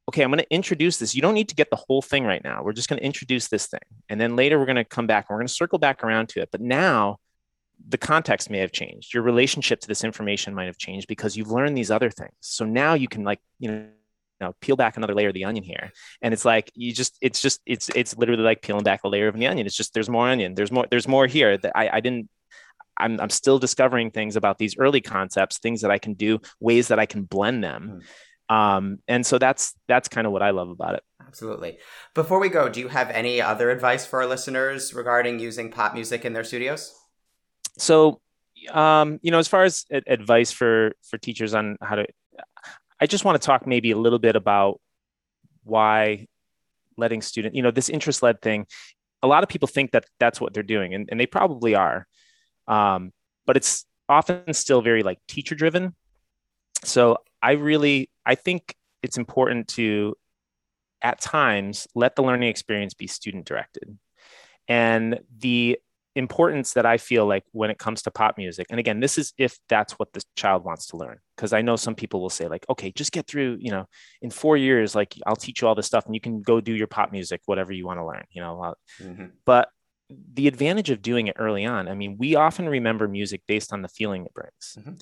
okay, 0.09 0.23
I'm 0.23 0.31
going 0.31 0.39
to 0.39 0.55
introduce 0.55 0.97
this. 0.97 1.15
You 1.15 1.21
don't 1.21 1.35
need 1.35 1.51
to 1.51 1.55
get 1.55 1.69
the 1.71 1.77
whole 1.77 2.01
thing 2.01 2.25
right 2.25 2.43
now. 2.43 2.63
We're 2.63 2.73
just 2.73 2.89
going 2.89 2.99
to 2.99 3.05
introduce 3.05 3.49
this 3.49 3.67
thing. 3.67 3.81
And 4.09 4.19
then 4.19 4.37
later 4.37 4.59
we're 4.59 4.67
going 4.67 4.77
to 4.77 4.85
come 4.85 5.07
back 5.07 5.27
and 5.29 5.35
we're 5.35 5.41
going 5.41 5.49
to 5.49 5.53
circle 5.53 5.79
back 5.79 6.03
around 6.03 6.31
to 6.31 6.41
it. 6.41 6.49
But 6.51 6.63
now 6.63 7.19
the 7.87 7.99
context 7.99 8.49
may 8.49 8.59
have 8.59 8.73
changed. 8.73 9.13
Your 9.13 9.23
relationship 9.23 9.81
to 9.81 9.87
this 9.87 10.03
information 10.03 10.55
might 10.55 10.65
have 10.65 10.79
changed 10.79 11.09
because 11.09 11.37
you've 11.37 11.51
learned 11.51 11.77
these 11.77 11.91
other 11.91 12.11
things. 12.11 12.33
So 12.41 12.65
now 12.65 12.95
you 12.95 13.07
can 13.07 13.23
like, 13.23 13.41
you 13.59 13.71
know, 13.71 13.87
know, 14.41 14.55
peel 14.61 14.77
back 14.77 14.97
another 14.97 15.15
layer 15.15 15.29
of 15.29 15.35
the 15.35 15.45
onion 15.45 15.65
here. 15.65 15.93
And 16.23 16.33
it's 16.33 16.45
like 16.45 16.71
you 16.75 16.93
just 16.93 17.19
it's 17.21 17.43
just 17.43 17.61
it's 17.67 17.91
it's 17.97 18.17
literally 18.17 18.45
like 18.45 18.63
peeling 18.63 18.85
back 18.85 19.03
a 19.03 19.09
layer 19.09 19.27
of 19.27 19.35
the 19.35 19.49
onion. 19.49 19.67
It's 19.67 19.77
just 19.77 19.95
there's 19.95 20.09
more 20.09 20.29
onion. 20.29 20.55
There's 20.55 20.71
more 20.71 20.87
there's 20.89 21.09
more 21.09 21.27
here 21.27 21.59
that 21.59 21.73
I, 21.77 21.89
I 21.95 22.01
didn't 22.01 22.29
I'm, 22.97 23.21
I'm 23.21 23.31
still 23.31 23.59
discovering 23.59 24.13
things 24.13 24.37
about 24.37 24.59
these 24.59 24.77
early 24.79 25.01
concepts, 25.01 25.59
things 25.59 25.81
that 25.81 25.91
I 25.91 25.99
can 25.99 26.15
do, 26.15 26.41
ways 26.61 26.89
that 26.89 27.01
I 27.01 27.07
can 27.07 27.25
blend 27.25 27.65
them. 27.65 28.01
Mm 28.01 28.05
um, 28.49 28.99
and 29.07 29.25
so 29.25 29.39
that's 29.39 29.75
that's 29.89 30.09
kind 30.09 30.27
of 30.27 30.33
what 30.33 30.43
I 30.43 30.51
love 30.51 30.71
about 30.71 30.95
it. 30.95 31.03
Absolutely. 31.27 31.79
Before 32.15 32.41
we 32.41 32.49
go, 32.49 32.69
do 32.69 32.81
you 32.81 32.89
have 32.89 33.11
any 33.11 33.43
other 33.43 33.71
advice 33.71 34.07
for 34.07 34.23
our 34.23 34.29
listeners 34.29 34.95
regarding 34.95 35.39
using 35.39 35.71
pop 35.71 35.93
music 35.93 36.25
in 36.25 36.33
their 36.33 36.45
studios? 36.45 36.95
So, 37.77 38.21
um, 38.73 39.21
you 39.23 39.31
know, 39.31 39.39
as 39.39 39.49
far 39.49 39.65
as 39.65 39.85
advice 39.91 40.51
for 40.51 40.93
for 41.11 41.19
teachers 41.19 41.55
on 41.55 41.77
how 41.83 41.97
to, 41.97 42.07
I 43.01 43.07
just 43.07 43.25
want 43.25 43.41
to 43.41 43.45
talk 43.45 43.67
maybe 43.67 43.91
a 43.91 43.99
little 43.99 44.19
bit 44.19 44.37
about 44.37 44.81
why 45.65 46.27
letting 46.97 47.21
student, 47.21 47.55
you 47.55 47.63
know, 47.63 47.71
this 47.71 47.91
interest 47.91 48.23
led 48.23 48.41
thing. 48.41 48.67
A 49.23 49.27
lot 49.27 49.43
of 49.43 49.49
people 49.49 49.69
think 49.69 49.91
that 49.93 50.07
that's 50.19 50.41
what 50.41 50.55
they're 50.55 50.63
doing, 50.63 50.95
and, 50.95 51.09
and 51.11 51.21
they 51.21 51.27
probably 51.27 51.75
are, 51.75 52.07
um, 52.67 53.13
but 53.47 53.57
it's 53.57 53.85
often 54.09 54.55
still 54.55 54.81
very 54.81 55.03
like 55.03 55.19
teacher 55.29 55.55
driven. 55.55 55.95
So 56.85 57.19
I 57.43 57.53
really 57.53 58.09
I 58.29 58.35
think 58.35 58.77
it's 59.03 59.17
important 59.17 59.69
to, 59.69 60.15
at 61.01 61.19
times, 61.21 61.89
let 61.95 62.15
the 62.15 62.23
learning 62.23 62.51
experience 62.51 62.93
be 62.93 63.07
student 63.07 63.47
directed. 63.47 63.99
And 64.69 65.21
the 65.39 65.79
importance 66.15 66.75
that 66.75 66.85
I 66.85 66.99
feel 66.99 67.27
like 67.27 67.45
when 67.53 67.71
it 67.71 67.79
comes 67.79 68.03
to 68.03 68.11
pop 68.11 68.37
music, 68.37 68.67
and 68.69 68.79
again, 68.79 69.01
this 69.01 69.17
is 69.17 69.33
if 69.39 69.59
that's 69.71 69.95
what 69.95 70.13
the 70.13 70.23
child 70.37 70.63
wants 70.65 70.89
to 70.89 70.99
learn. 70.99 71.19
Because 71.37 71.55
I 71.55 71.63
know 71.63 71.77
some 71.77 71.95
people 71.95 72.21
will 72.21 72.29
say, 72.29 72.49
like, 72.49 72.67
okay, 72.69 72.93
just 72.93 73.13
get 73.13 73.27
through, 73.27 73.57
you 73.61 73.71
know, 73.71 73.87
in 74.21 74.29
four 74.29 74.59
years, 74.59 74.95
like 74.95 75.15
I'll 75.27 75.37
teach 75.37 75.63
you 75.63 75.69
all 75.69 75.75
this 75.75 75.87
stuff 75.87 76.05
and 76.05 76.15
you 76.15 76.21
can 76.21 76.43
go 76.43 76.61
do 76.61 76.75
your 76.75 76.87
pop 76.87 77.11
music, 77.13 77.41
whatever 77.47 77.73
you 77.73 77.87
want 77.87 77.99
to 77.99 78.05
learn, 78.05 78.25
you 78.31 78.43
know. 78.43 78.75
Mm-hmm. 79.01 79.27
But 79.47 79.71
the 80.35 80.49
advantage 80.49 80.91
of 80.91 81.01
doing 81.01 81.29
it 81.29 81.37
early 81.39 81.65
on, 81.65 81.89
I 81.89 81.95
mean, 81.95 82.17
we 82.19 82.35
often 82.35 82.69
remember 82.69 83.09
music 83.09 83.41
based 83.49 83.73
on 83.73 83.81
the 83.81 83.89
feeling 83.89 84.27
it 84.27 84.35
brings. 84.35 84.77
Mm-hmm 84.79 84.95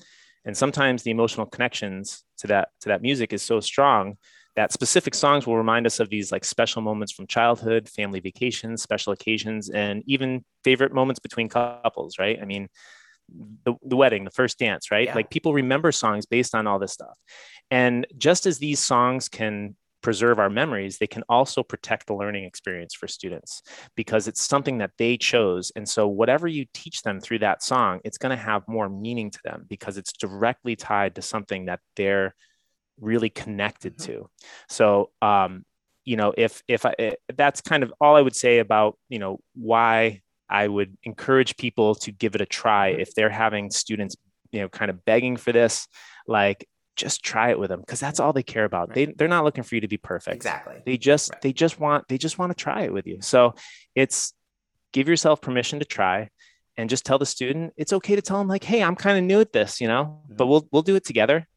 and 0.47 0.55
sometimes 0.57 1.03
the 1.03 1.11
emotional 1.11 1.45
connections 1.45 2.23
to 2.37 2.47
that 2.47 2.69
to 2.81 2.89
that 2.89 3.03
music 3.03 3.33
is 3.33 3.43
so 3.43 3.59
strong 3.59 4.17
that 4.55 4.71
specific 4.71 5.13
songs 5.13 5.45
will 5.45 5.57
remind 5.57 5.85
us 5.85 5.99
of 5.99 6.09
these 6.09 6.31
like 6.31 6.43
special 6.43 6.81
moments 6.81 7.13
from 7.13 7.27
childhood 7.27 7.87
family 7.87 8.19
vacations 8.19 8.81
special 8.81 9.13
occasions 9.13 9.69
and 9.69 10.01
even 10.07 10.43
favorite 10.63 10.93
moments 10.93 11.19
between 11.19 11.49
couples 11.49 12.17
right? 12.17 12.39
I 12.41 12.45
mean 12.45 12.69
the, 13.65 13.75
the 13.83 13.97
wedding 13.97 14.23
the 14.23 14.31
first 14.31 14.57
dance 14.57 14.89
right? 14.89 15.07
Yeah. 15.07 15.15
like 15.15 15.29
people 15.29 15.53
remember 15.53 15.91
songs 15.91 16.25
based 16.25 16.55
on 16.55 16.65
all 16.65 16.79
this 16.79 16.93
stuff. 16.93 17.17
And 17.69 18.07
just 18.17 18.45
as 18.45 18.57
these 18.57 18.79
songs 18.79 19.27
can 19.27 19.75
preserve 20.01 20.39
our 20.39 20.49
memories, 20.49 20.97
they 20.97 21.07
can 21.07 21.23
also 21.29 21.63
protect 21.63 22.07
the 22.07 22.15
learning 22.15 22.43
experience 22.43 22.93
for 22.93 23.07
students 23.07 23.61
because 23.95 24.27
it's 24.27 24.41
something 24.41 24.77
that 24.79 24.91
they 24.97 25.17
chose. 25.17 25.71
And 25.75 25.87
so, 25.87 26.07
whatever 26.07 26.47
you 26.47 26.65
teach 26.73 27.01
them 27.01 27.19
through 27.19 27.39
that 27.39 27.63
song, 27.63 27.99
it's 28.03 28.17
going 28.17 28.35
to 28.35 28.41
have 28.41 28.67
more 28.67 28.89
meaning 28.89 29.31
to 29.31 29.39
them 29.43 29.65
because 29.67 29.97
it's 29.97 30.13
directly 30.13 30.75
tied 30.75 31.15
to 31.15 31.21
something 31.21 31.65
that 31.65 31.79
they're 31.95 32.35
really 32.99 33.29
connected 33.29 33.97
mm-hmm. 33.97 34.13
to. 34.13 34.29
So, 34.69 35.11
um, 35.21 35.65
you 36.05 36.15
know, 36.15 36.33
if 36.37 36.63
if 36.67 36.85
I, 36.85 36.95
if 36.97 37.15
that's 37.35 37.61
kind 37.61 37.83
of 37.83 37.93
all 37.99 38.15
I 38.15 38.21
would 38.21 38.35
say 38.35 38.59
about 38.59 38.97
you 39.09 39.19
know 39.19 39.39
why 39.55 40.21
I 40.49 40.67
would 40.67 40.97
encourage 41.03 41.57
people 41.57 41.95
to 41.95 42.11
give 42.11 42.35
it 42.35 42.41
a 42.41 42.45
try 42.45 42.91
mm-hmm. 42.91 43.01
if 43.01 43.13
they're 43.13 43.29
having 43.29 43.71
students 43.71 44.15
you 44.51 44.61
know 44.61 44.69
kind 44.69 44.89
of 44.89 45.03
begging 45.03 45.35
for 45.35 45.51
this 45.51 45.87
like 46.27 46.67
just 46.97 47.23
try 47.23 47.51
it 47.51 47.59
with 47.59 47.69
them 47.69 47.79
because 47.79 47.99
that's 47.99 48.19
all 48.19 48.33
they 48.33 48.43
care 48.43 48.65
about. 48.65 48.89
Right. 48.89 48.95
They 48.95 49.13
they're 49.13 49.27
not 49.27 49.45
looking 49.45 49.63
for 49.63 49.75
you 49.75 49.81
to 49.81 49.87
be 49.87 49.97
perfect. 49.97 50.35
Exactly. 50.35 50.81
They 50.85 50.97
just 50.97 51.31
right. 51.31 51.41
they 51.41 51.53
just 51.53 51.79
want 51.79 52.07
they 52.07 52.17
just 52.17 52.37
want 52.37 52.51
to 52.51 52.55
try 52.55 52.81
it 52.81 52.93
with 52.93 53.07
you. 53.07 53.19
So 53.21 53.53
it's 53.95 54.33
give 54.91 55.07
yourself 55.07 55.39
permission 55.39 55.79
to 55.79 55.85
try 55.85 56.29
and 56.75 56.89
just 56.89 57.05
tell 57.05 57.19
the 57.19 57.25
student 57.25 57.73
it's 57.77 57.93
okay 57.93 58.15
to 58.15 58.21
tell 58.21 58.39
them 58.39 58.47
like, 58.47 58.63
hey, 58.63 58.83
I'm 58.83 58.95
kind 58.95 59.17
of 59.17 59.23
new 59.23 59.39
at 59.39 59.53
this, 59.53 59.79
you 59.79 59.87
know, 59.87 60.21
mm-hmm. 60.25 60.35
but 60.35 60.47
we'll 60.47 60.67
we'll 60.71 60.81
do 60.81 60.95
it 60.95 61.05
together. 61.05 61.47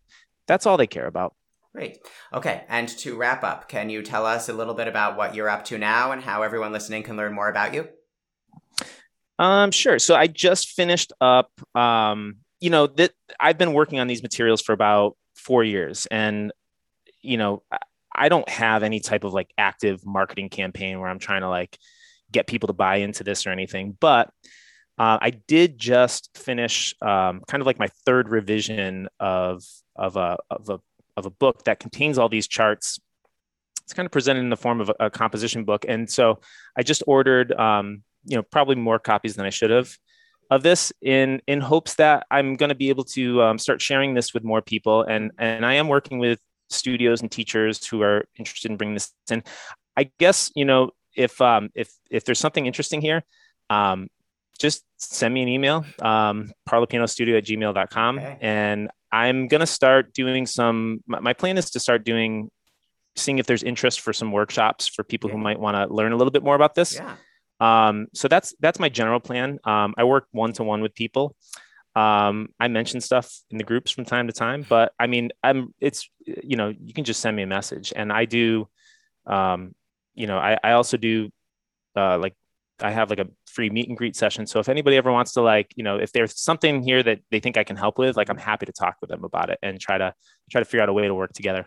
That's 0.46 0.66
all 0.66 0.76
they 0.76 0.86
care 0.86 1.06
about. 1.06 1.34
Great. 1.74 1.98
Okay. 2.32 2.64
And 2.68 2.88
to 2.88 3.16
wrap 3.16 3.44
up, 3.44 3.68
can 3.68 3.90
you 3.90 4.02
tell 4.02 4.26
us 4.26 4.48
a 4.48 4.52
little 4.52 4.74
bit 4.74 4.88
about 4.88 5.16
what 5.16 5.34
you're 5.34 5.48
up 5.48 5.64
to 5.66 5.78
now 5.78 6.10
and 6.12 6.20
how 6.20 6.42
everyone 6.42 6.72
listening 6.72 7.04
can 7.04 7.16
learn 7.16 7.32
more 7.32 7.48
about 7.48 7.74
you? 7.74 7.88
Um, 9.38 9.70
sure. 9.70 9.98
So 10.00 10.14
I 10.14 10.26
just 10.26 10.70
finished 10.70 11.12
up 11.20 11.50
um, 11.74 12.38
you 12.60 12.70
know 12.70 12.86
that 12.86 13.12
I've 13.40 13.58
been 13.58 13.72
working 13.72 13.98
on 13.98 14.06
these 14.06 14.22
materials 14.22 14.60
for 14.60 14.72
about 14.72 15.16
four 15.34 15.64
years. 15.64 16.06
And 16.10 16.52
you 17.22 17.36
know 17.36 17.62
i 18.14 18.28
don't 18.28 18.48
have 18.48 18.82
any 18.82 19.00
type 19.00 19.24
of 19.24 19.32
like 19.32 19.52
active 19.58 20.04
marketing 20.04 20.48
campaign 20.48 20.98
where 20.98 21.08
i'm 21.08 21.18
trying 21.18 21.42
to 21.42 21.48
like 21.48 21.78
get 22.32 22.46
people 22.46 22.66
to 22.68 22.72
buy 22.72 22.96
into 22.96 23.24
this 23.24 23.46
or 23.46 23.50
anything. 23.50 23.96
But 23.98 24.30
uh, 24.98 25.18
i 25.20 25.30
did 25.30 25.78
just 25.78 26.30
finish 26.36 26.94
um, 27.02 27.42
kind 27.48 27.60
of 27.60 27.66
like 27.66 27.78
my 27.78 27.88
third 28.06 28.28
revision 28.28 29.08
of 29.18 29.62
of 29.96 30.16
a, 30.16 30.38
of 30.50 30.68
a 30.68 30.80
of 31.16 31.26
a 31.26 31.30
book 31.30 31.64
that 31.64 31.80
contains 31.80 32.18
all 32.18 32.28
these 32.28 32.46
charts. 32.46 33.00
It's 33.82 33.92
kind 33.92 34.06
of 34.06 34.12
presented 34.12 34.40
in 34.40 34.50
the 34.50 34.56
form 34.56 34.80
of 34.80 34.90
a, 34.90 35.06
a 35.06 35.10
composition 35.10 35.64
book. 35.64 35.84
And 35.88 36.08
so 36.08 36.40
i 36.76 36.82
just 36.82 37.02
ordered 37.06 37.52
um, 37.52 38.02
you 38.24 38.36
know 38.36 38.42
probably 38.42 38.76
more 38.76 38.98
copies 38.98 39.34
than 39.36 39.46
i 39.46 39.50
should 39.50 39.70
have 39.70 39.96
of 40.50 40.62
this 40.62 40.92
in 41.00 41.40
in 41.46 41.60
hopes 41.60 41.94
that 41.94 42.26
I'm 42.30 42.56
going 42.56 42.70
to 42.70 42.74
be 42.74 42.88
able 42.88 43.04
to 43.04 43.42
um, 43.42 43.58
start 43.58 43.80
sharing 43.80 44.14
this 44.14 44.34
with 44.34 44.44
more 44.44 44.62
people. 44.62 45.02
And 45.02 45.32
and 45.38 45.64
I 45.64 45.74
am 45.74 45.88
working 45.88 46.18
with 46.18 46.40
studios 46.68 47.20
and 47.20 47.30
teachers 47.30 47.86
who 47.86 48.02
are 48.02 48.24
interested 48.36 48.70
in 48.70 48.76
bringing 48.76 48.94
this 48.94 49.12
in. 49.30 49.42
I 49.96 50.10
guess 50.18 50.50
you 50.54 50.64
know 50.64 50.90
if 51.16 51.40
um, 51.40 51.70
if 51.74 51.90
if 52.10 52.24
there's 52.24 52.38
something 52.38 52.66
interesting 52.66 53.00
here, 53.00 53.22
um, 53.68 54.08
just 54.60 54.84
send 54.98 55.32
me 55.32 55.42
an 55.42 55.48
email, 55.48 55.84
um, 56.00 56.52
parlapianostudio 56.68 57.38
at 57.38 57.44
gmail.com. 57.44 58.18
Okay. 58.18 58.38
And 58.40 58.90
I'm 59.10 59.48
going 59.48 59.60
to 59.60 59.66
start 59.66 60.12
doing 60.12 60.46
some, 60.46 61.02
my, 61.06 61.18
my, 61.20 61.32
plan 61.32 61.58
is 61.58 61.70
to 61.70 61.80
start 61.80 62.04
doing, 62.04 62.50
seeing 63.16 63.38
if 63.38 63.46
there's 63.46 63.62
interest 63.62 64.00
for 64.00 64.12
some 64.12 64.30
workshops 64.30 64.86
for 64.86 65.02
people 65.02 65.30
yeah. 65.30 65.36
who 65.36 65.42
might 65.42 65.58
want 65.58 65.76
to 65.76 65.92
learn 65.92 66.12
a 66.12 66.16
little 66.16 66.30
bit 66.30 66.44
more 66.44 66.54
about 66.54 66.74
this. 66.74 66.94
Yeah. 66.94 67.16
Um, 67.60 68.06
so 68.14 68.28
that's 68.28 68.54
that's 68.60 68.78
my 68.78 68.88
general 68.88 69.20
plan. 69.20 69.58
Um, 69.64 69.94
I 69.96 70.04
work 70.04 70.26
one 70.32 70.52
to 70.54 70.64
one 70.64 70.80
with 70.80 70.94
people. 70.94 71.36
Um, 71.94 72.50
I 72.58 72.68
mention 72.68 73.00
stuff 73.00 73.32
in 73.50 73.58
the 73.58 73.64
groups 73.64 73.90
from 73.90 74.04
time 74.04 74.26
to 74.28 74.32
time, 74.32 74.64
but 74.68 74.92
I 74.98 75.06
mean, 75.06 75.30
I'm 75.42 75.74
it's 75.80 76.08
you 76.24 76.56
know 76.56 76.68
you 76.68 76.94
can 76.94 77.04
just 77.04 77.20
send 77.20 77.36
me 77.36 77.42
a 77.42 77.46
message, 77.46 77.92
and 77.94 78.12
I 78.12 78.24
do. 78.24 78.68
Um, 79.26 79.74
you 80.14 80.26
know, 80.26 80.38
I, 80.38 80.58
I 80.62 80.72
also 80.72 80.96
do 80.96 81.30
uh, 81.96 82.18
like 82.18 82.34
I 82.82 82.90
have 82.90 83.10
like 83.10 83.18
a 83.18 83.26
free 83.46 83.70
meet 83.70 83.88
and 83.88 83.96
greet 83.96 84.16
session. 84.16 84.46
So 84.46 84.58
if 84.58 84.68
anybody 84.68 84.96
ever 84.96 85.12
wants 85.12 85.32
to 85.32 85.42
like, 85.42 85.72
you 85.76 85.84
know, 85.84 85.96
if 85.96 86.12
there's 86.12 86.38
something 86.40 86.82
here 86.82 87.02
that 87.02 87.20
they 87.30 87.40
think 87.40 87.56
I 87.56 87.64
can 87.64 87.76
help 87.76 87.98
with, 87.98 88.16
like 88.16 88.30
I'm 88.30 88.38
happy 88.38 88.66
to 88.66 88.72
talk 88.72 88.96
with 89.00 89.10
them 89.10 89.24
about 89.24 89.50
it 89.50 89.58
and 89.62 89.78
try 89.80 89.98
to 89.98 90.14
try 90.50 90.60
to 90.60 90.64
figure 90.64 90.82
out 90.82 90.88
a 90.88 90.92
way 90.92 91.06
to 91.06 91.14
work 91.14 91.32
together. 91.32 91.66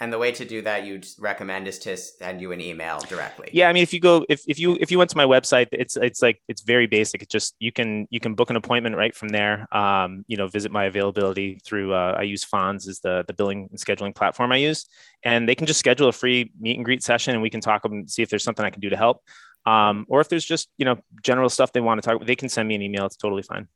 And 0.00 0.12
the 0.12 0.18
way 0.18 0.30
to 0.30 0.44
do 0.44 0.62
that 0.62 0.86
you'd 0.86 1.06
recommend 1.18 1.66
is 1.66 1.78
to 1.80 1.96
send 1.96 2.40
you 2.40 2.52
an 2.52 2.60
email 2.60 3.00
directly. 3.00 3.50
Yeah, 3.52 3.68
I 3.68 3.72
mean, 3.72 3.82
if 3.82 3.92
you 3.92 3.98
go, 3.98 4.24
if, 4.28 4.42
if 4.46 4.58
you 4.58 4.78
if 4.80 4.92
you 4.92 4.98
went 4.98 5.10
to 5.10 5.16
my 5.16 5.24
website, 5.24 5.66
it's 5.72 5.96
it's 5.96 6.22
like 6.22 6.40
it's 6.46 6.62
very 6.62 6.86
basic. 6.86 7.22
It's 7.22 7.32
just 7.32 7.56
you 7.58 7.72
can 7.72 8.06
you 8.10 8.20
can 8.20 8.34
book 8.34 8.48
an 8.50 8.54
appointment 8.54 8.96
right 8.96 9.12
from 9.12 9.30
there. 9.30 9.66
Um, 9.76 10.24
you 10.28 10.36
know, 10.36 10.46
visit 10.46 10.70
my 10.70 10.84
availability 10.84 11.60
through 11.64 11.94
uh, 11.94 12.14
I 12.16 12.22
use 12.22 12.44
Fons 12.44 12.86
as 12.86 13.00
the 13.00 13.24
the 13.26 13.32
billing 13.32 13.68
and 13.70 13.78
scheduling 13.78 14.14
platform 14.14 14.52
I 14.52 14.58
use, 14.58 14.86
and 15.24 15.48
they 15.48 15.56
can 15.56 15.66
just 15.66 15.80
schedule 15.80 16.08
a 16.08 16.12
free 16.12 16.52
meet 16.60 16.76
and 16.76 16.84
greet 16.84 17.02
session, 17.02 17.32
and 17.34 17.42
we 17.42 17.50
can 17.50 17.60
talk 17.60 17.84
and 17.84 18.08
see 18.08 18.22
if 18.22 18.30
there's 18.30 18.44
something 18.44 18.64
I 18.64 18.70
can 18.70 18.80
do 18.80 18.90
to 18.90 18.96
help. 18.96 19.22
Um, 19.66 20.06
or 20.08 20.20
if 20.20 20.28
there's 20.28 20.44
just 20.44 20.68
you 20.78 20.84
know 20.84 20.98
general 21.24 21.48
stuff 21.48 21.72
they 21.72 21.80
want 21.80 22.00
to 22.00 22.08
talk 22.08 22.24
they 22.24 22.36
can 22.36 22.48
send 22.48 22.68
me 22.68 22.76
an 22.76 22.82
email. 22.82 23.04
It's 23.04 23.16
totally 23.16 23.42
fine. 23.42 23.66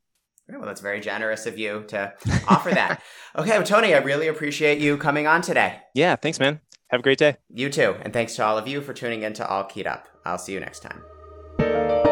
Well, 0.49 0.65
that's 0.65 0.81
very 0.81 0.99
generous 0.99 1.45
of 1.45 1.57
you 1.57 1.85
to 1.87 2.13
offer 2.47 2.71
that. 2.71 3.01
okay, 3.37 3.57
well, 3.57 3.63
Tony, 3.63 3.93
I 3.93 3.99
really 3.99 4.27
appreciate 4.27 4.79
you 4.79 4.97
coming 4.97 5.25
on 5.25 5.41
today. 5.41 5.79
Yeah, 5.93 6.15
thanks, 6.15 6.39
man. 6.39 6.59
Have 6.89 6.99
a 6.99 7.03
great 7.03 7.17
day. 7.17 7.37
You 7.49 7.69
too. 7.69 7.95
And 8.01 8.13
thanks 8.13 8.35
to 8.35 8.45
all 8.45 8.57
of 8.57 8.67
you 8.67 8.81
for 8.81 8.93
tuning 8.93 9.23
in 9.23 9.33
to 9.33 9.47
All 9.47 9.63
Keyed 9.63 9.87
Up. 9.87 10.07
I'll 10.25 10.37
see 10.37 10.53
you 10.53 10.59
next 10.59 10.81
time. 10.81 12.02